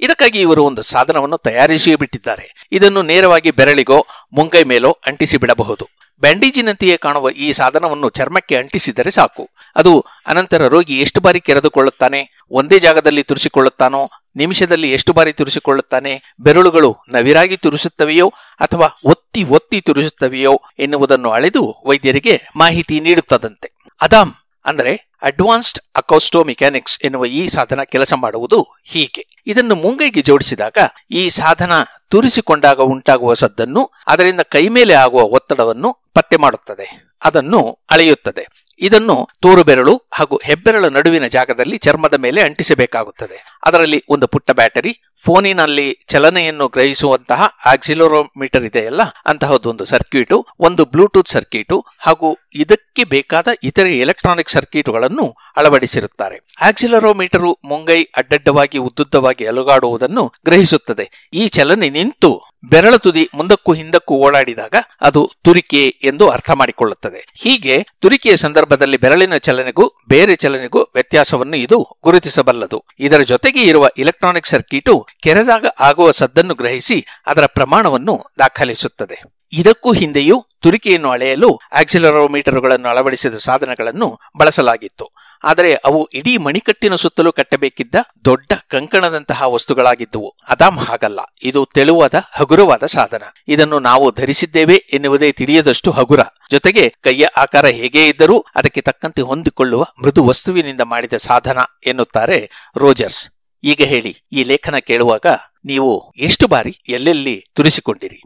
[0.00, 2.66] ಇದಕ್ಕಾಗಿ ಇವರು ಒಂದು ಸಾಧನವನ್ನು ತಯಾರಿಸಿಯೇ ಬಿಟ್ಟಿದ್ದಾರೆ.
[2.72, 5.88] ಇದನ್ನು ನೇರವಾಗಿ ಬೆರಳಿಗೋ, ಮುಂಗೈ ಮೇಲೋ ಅಂಟಿಸಿ ಬಿಡಬಹುದು
[6.20, 9.50] ಬ್ಯಾಂಡೇಜಿನಂತೆಯೇ ಕಾಣುವ ಈ ಸಾಧನವನ್ನು ಚರ್ಮಕ್ಕೆ ಅಂಟಿಸಿದರೆ ಸಾಕು.
[9.76, 17.56] ಅದು ಅನಂತರ ರೋಗಿ ಎಷ್ಟು ಬಾರಿ ಕೆರೆದುಕೊಳ್ಳುತ್ತಾನೆ, ಒಂದೇ ಜಾಗದಲ್ಲಿ ತುರಿಸಿಕೊಳ್ಳುತ್ತಾನೋ, ನಿಮಿಷದಲ್ಲಿ ಎಷ್ಟು ಬಾರಿ ತುರಿಸಿಕೊಳ್ಳುತ್ತಾನೆ, ಬೆರಳುಗಳು ನವಿರಾಗಿ
[17.56, 23.72] ತುರಿಸುತ್ತವೆಯೋ ಅಥವಾ ಒತ್ತಿ ಒತ್ತಿ ತುರಿಸುತ್ತವೆಯೋ ಎನ್ನುವುದನ್ನು ಅಳೆದು ವೈದ್ಯರಿಗೆ ಮಾಹಿತಿ ನೀಡುತ್ತದಂತೆ.
[24.00, 24.32] ಅದಾಮ್.
[24.64, 29.42] ಅಂದರೆ ಅಡ್ವಾನ್ಸ್ಡ್ ಅಕೌಸ್ಟೋ ಮೆಕ್ಯಾನಿಕ್ಸ್ ಎನ್ನುವ ಈ ಸಾಧನ ಕೆಲಸ ಮಾಡುವುದು ಹೀಗೆ.
[29.46, 30.78] ಇದನ್ನು ಮುಂಗೈಗೆ ಜೋಡಿಸಿದಾಗ
[31.10, 31.72] ಈ ಸಾಧನ
[32.08, 37.07] ತುರಿಸಿಕೊಂಡಾಗ ಉಂಟಾಗುವ ಸದ್ದನ್ನು ಅದರಿಂದ ಕೈ ಮೇಲೆ ಆಗುವ ಒತ್ತಡವನ್ನು ಪತ್ತೆ ಮಾಡುತ್ತದೆ.
[37.24, 38.46] ಅದನ್ನು ಅಳೆಯುತ್ತದೆ.
[38.80, 43.58] ಇದನ್ನು ತೋರುಬೆರಳು ಹಾಗೂ ಹೆಬ್ಬೆರಳು ನಡುವಿನ ಜಾಗದಲ್ಲಿ ಚರ್ಮದ ಮೇಲೆ ಅಂಟಿಸಬೇಕಾಗುತ್ತದೆ.
[43.66, 52.36] ಅದರಲ್ಲಿ ಒಂದು ಪುಟ್ಟ ಬ್ಯಾಟರಿ, ಫೋನಿನಲ್ಲಿ ಚಲನೆಯನ್ನು ಗ್ರಹಿಸುವಂತಹ ಆಕ್ಸಿಲೋರೋಮೀಟರ್ ಇದೆಯಲ್ಲ ಅಂತಹದ್ದೊಂದು ಸರ್ಕ್ಯೂಟು, ಒಂದು ಬ್ಲೂಟೂತ್ ಸರ್ಕ್ಯೂಟು ಹಾಗೂ
[52.54, 56.40] ಇದಕ್ಕೆ ಬೇಕಾದ ಇತರೆ ಎಲೆಕ್ಟ್ರಾನಿಕ್ ಸರ್ಕ್ಯೂಟುಗಳನ್ನು ಅಳವಡಿಸಿರುತ್ತಾರೆ.
[56.60, 61.28] ಆಕ್ಸಿಲರೋಮೀಟರು ಮುಂಗೈ ಅಡ್ಡಡ್ಡವಾಗಿ ಉದ್ದುದ್ದವಾಗಿ ಅಲುಗಾಡುವುದನ್ನು ಗ್ರಹಿಸುತ್ತದೆ.
[61.32, 67.26] ಈ ಚಲನೆ ನಿಂತು ಬೆರಳ ತುದಿ ಮುಂದಕ್ಕೂ ಹಿಂದಕ್ಕೂ ಓಡಾಡಿದಾಗ ಅದು ತುರಿಕೆ ಎಂದು ಅರ್ಥ ಮಾಡಿಕೊಳ್ಳುತ್ತದೆ.
[67.34, 72.84] ಹೀಗೆ ತುರಿಕೆಯ ಸಂದರ್ಭದಲ್ಲಿ ಬೆರಳಿನ ಚಲನೆಗೂ ಬೇರೆ ಚಲನೆಗೂ ವ್ಯತ್ಯಾಸವನ್ನು ಇದು ಗುರುತಿಸಬಲ್ಲದು.
[72.98, 79.22] ಇದರ ಜೊತೆಗೆ ಇರುವ ಇಲೆಕ್ಟ್ರಾನಿಕ್ ಸರ್ಕ್ಯೂಟು ಕೆರೆದಾಗ ಆಗುವ ಸದ್ದನ್ನು ಗ್ರಹಿಸಿ ಅದರ ಪ್ರಮಾಣವನ್ನು ದಾಖಲಿಸುತ್ತದೆ.
[79.52, 85.27] ಇದಕ್ಕೂ ಹಿಂದೆಯೂ ತುರಿಕೆಯನ್ನು ಅಳೆಯಲು ಆಕ್ಸಿಲರೋಮೀಟರ್ಗಳನ್ನು ಅಳವಡಿಸಿದ ಸಾಧನಗಳನ್ನು ಬಳಸಲಾಗಿತ್ತು.
[85.44, 87.94] ಆದರೆ ಅವು ಇಡೀ ಮಣಿಕಟ್ಟಿನ ಸುತ್ತಲೂ ಕಟ್ಟಬೇಕಿದ್ದ
[88.24, 90.36] ದೊಡ್ಡ ಕಂಕಣದಂತಹ ವಸ್ತುಗಳಾಗಿದ್ದುವು.
[90.48, 91.20] ಅದಾಮ್ ಹಾಗಲ್ಲ.
[91.42, 93.22] ಇದು ತೆಳುವಾದ, ಹಗುರವಾದ ಸಾಧನ.
[93.48, 96.20] ಇದನ್ನು ನಾವು ಧರಿಸಿದ್ದೇವೆ ಎನ್ನುವುದೇ ತಿಳಿಯದಷ್ಟು ಹಗುರ.
[96.50, 103.28] ಜೊತೆಗೆ ಕೈಯ ಆಕಾರ ಹೇಗೇ ಇದ್ದರೂ ಅದಕ್ಕೆ ತಕ್ಕಂತೆ ಹೊಂದಿಕೊಳ್ಳುವ ಮೃದು ವಸ್ತುವಿನಿಂದ ಮಾಡಿದ ಸಾಧನ ಎನ್ನುತ್ತಾರೆ ರೋಜರ್ಸ್.
[103.64, 105.26] ಈಗ ಹೇಳಿ, ಈ ಲೇಖನ ಕೇಳುವಾಗ
[105.64, 108.22] ನೀವು ಎಷ್ಟು ಬಾರಿ ಎಲ್ಲೆಲ್ಲಿ ತುರಿಸಿಕೊಂಡಿರಿ?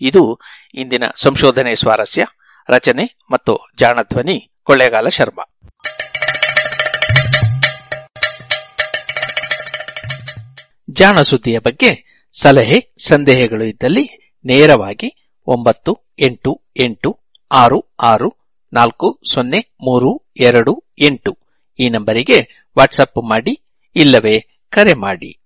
[0.00, 0.40] ಇದು
[0.74, 2.26] ಇಂದಿನ ಸಂಶೋಧನೆ ಸ್ವಾರಸ್ಯ,
[2.68, 5.42] ರಚನೆ ಮತ್ತು ಜಾಣಧ್ವನಿ ಕೊಳ್ಳೇಗಾಲ ಶರ್ಮಾ.
[10.90, 17.20] ಜಾಣ ಸುದ್ದಿಯ ಬಗ್ಗೆ ಸಲಹೆ, ಸಂದೇಹಗಳು ಇದ್ದಲ್ಲಿ ನೇರವಾಗಿ ಒಂಬತ್ತು, ಎಂಟು ಎಂಟು,
[17.52, 21.38] ಆರು ಆರು, ನಾಲ್ಕು, ಸೊನ್ನೆ, ಮೂರು, ಎರಡು, ಎಂಟು
[21.78, 23.62] ಈ ನಂಬರಿಗೆ ವಾಟ್ಸಪ್ ಮಾಡಿ
[23.96, 25.45] ಇಲ್ಲವೇ ಕರೆ ಮಾಡಿ.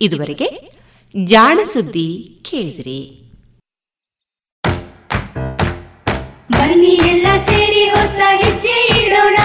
[0.00, 0.72] ಇದುವರೆಗೆ
[1.24, 3.00] ಜಾಣ ಸುದ್ದಿ ಕೇಳಿದಿರಿ.
[6.52, 9.36] ಬನ್ನಿ ಎಲ್ಲ ಸೇರಿ ಹೊಸ ಹೆಜ್ಜೆ ಇಡೋಣ.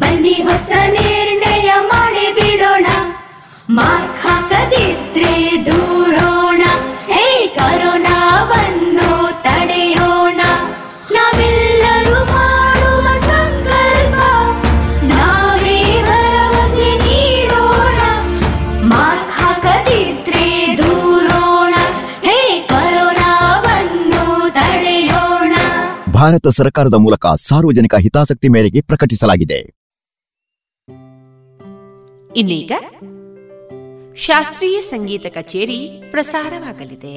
[0.00, 2.86] ಬನ್ನಿ ಹೊಸ ನಿರ್ಣಯ ಮಾಡಿ ಬಿಡೋಣ.
[3.70, 6.41] ಮಾಸ್ಕ್ ಹಾಕದಿದ್ರೆ ದೂರೋಣ
[26.32, 29.58] ಭಾರತ ಸರ್ಕಾರದ ಮೂಲಕ ಸಾರ್ವಜನಿಕ ಹಿತಾಸಕ್ತಿ ಮೇರೆಗೆ ಪ್ರಕಟಿಸಲಾಗಿದೆ.
[32.36, 32.72] ಇನ್ನೀಗ
[34.14, 37.16] ಶಾಸ್ತ್ರೀಯ ಸಂಗೀತ ಕಚೇರಿ ಪ್ರಸಾರವಾಗಲಿದೆ.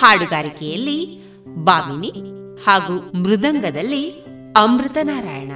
[0.00, 0.98] ಹಾಡುಗಾರಿಕೆಯಲ್ಲಿ
[1.46, 2.12] ಬಾಮಿನಿ
[2.64, 4.10] ಹಾಗೂ ಮೃದಂಗದಲ್ಲಿ
[4.56, 5.52] ಅಮೃತ ನಾರಾಯಣ.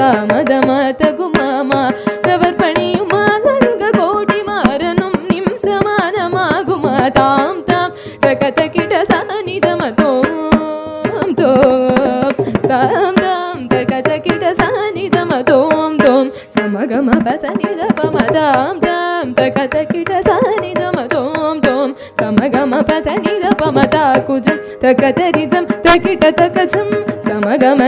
[0.00, 1.80] காமத மாதகு மாமா.
[2.22, 12.32] தவர் பணியுமா நருக கோடி மாறனும் நிம் சமானமாகுமா தாம் தாம் தக தகிட சானிதம தோம் தோம்.
[12.70, 16.30] தாம் தாம் தக தகிட சானிதம தோம் தோம்.
[16.54, 21.92] சமகம பசனித பம தாம் தாம் தக தகிட சானிதம தோம் தோம்.
[22.20, 26.90] சமகம பசனித பம தாக்குஜம் தக தகஜம்.
[27.26, 27.80] சமகம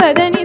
[0.00, 0.37] பதனி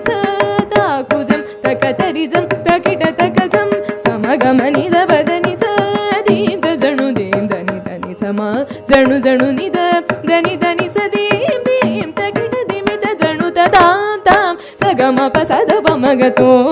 [16.32, 16.63] que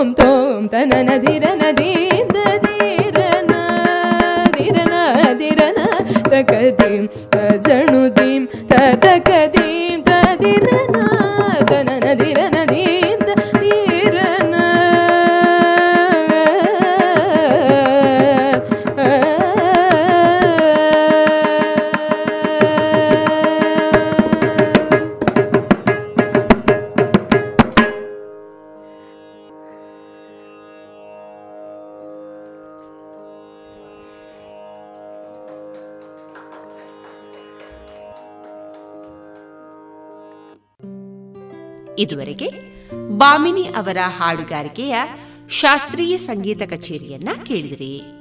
[43.81, 44.95] ಅವರ ಹಾಡುಗಾರಿಕೆಯ
[45.49, 48.20] ಶಾಸ್ತ್ರೀಯ ಸಂಗೀತ ಕಚೇರಿಯನ್ನ ಕೇಳಿದಿರಿ.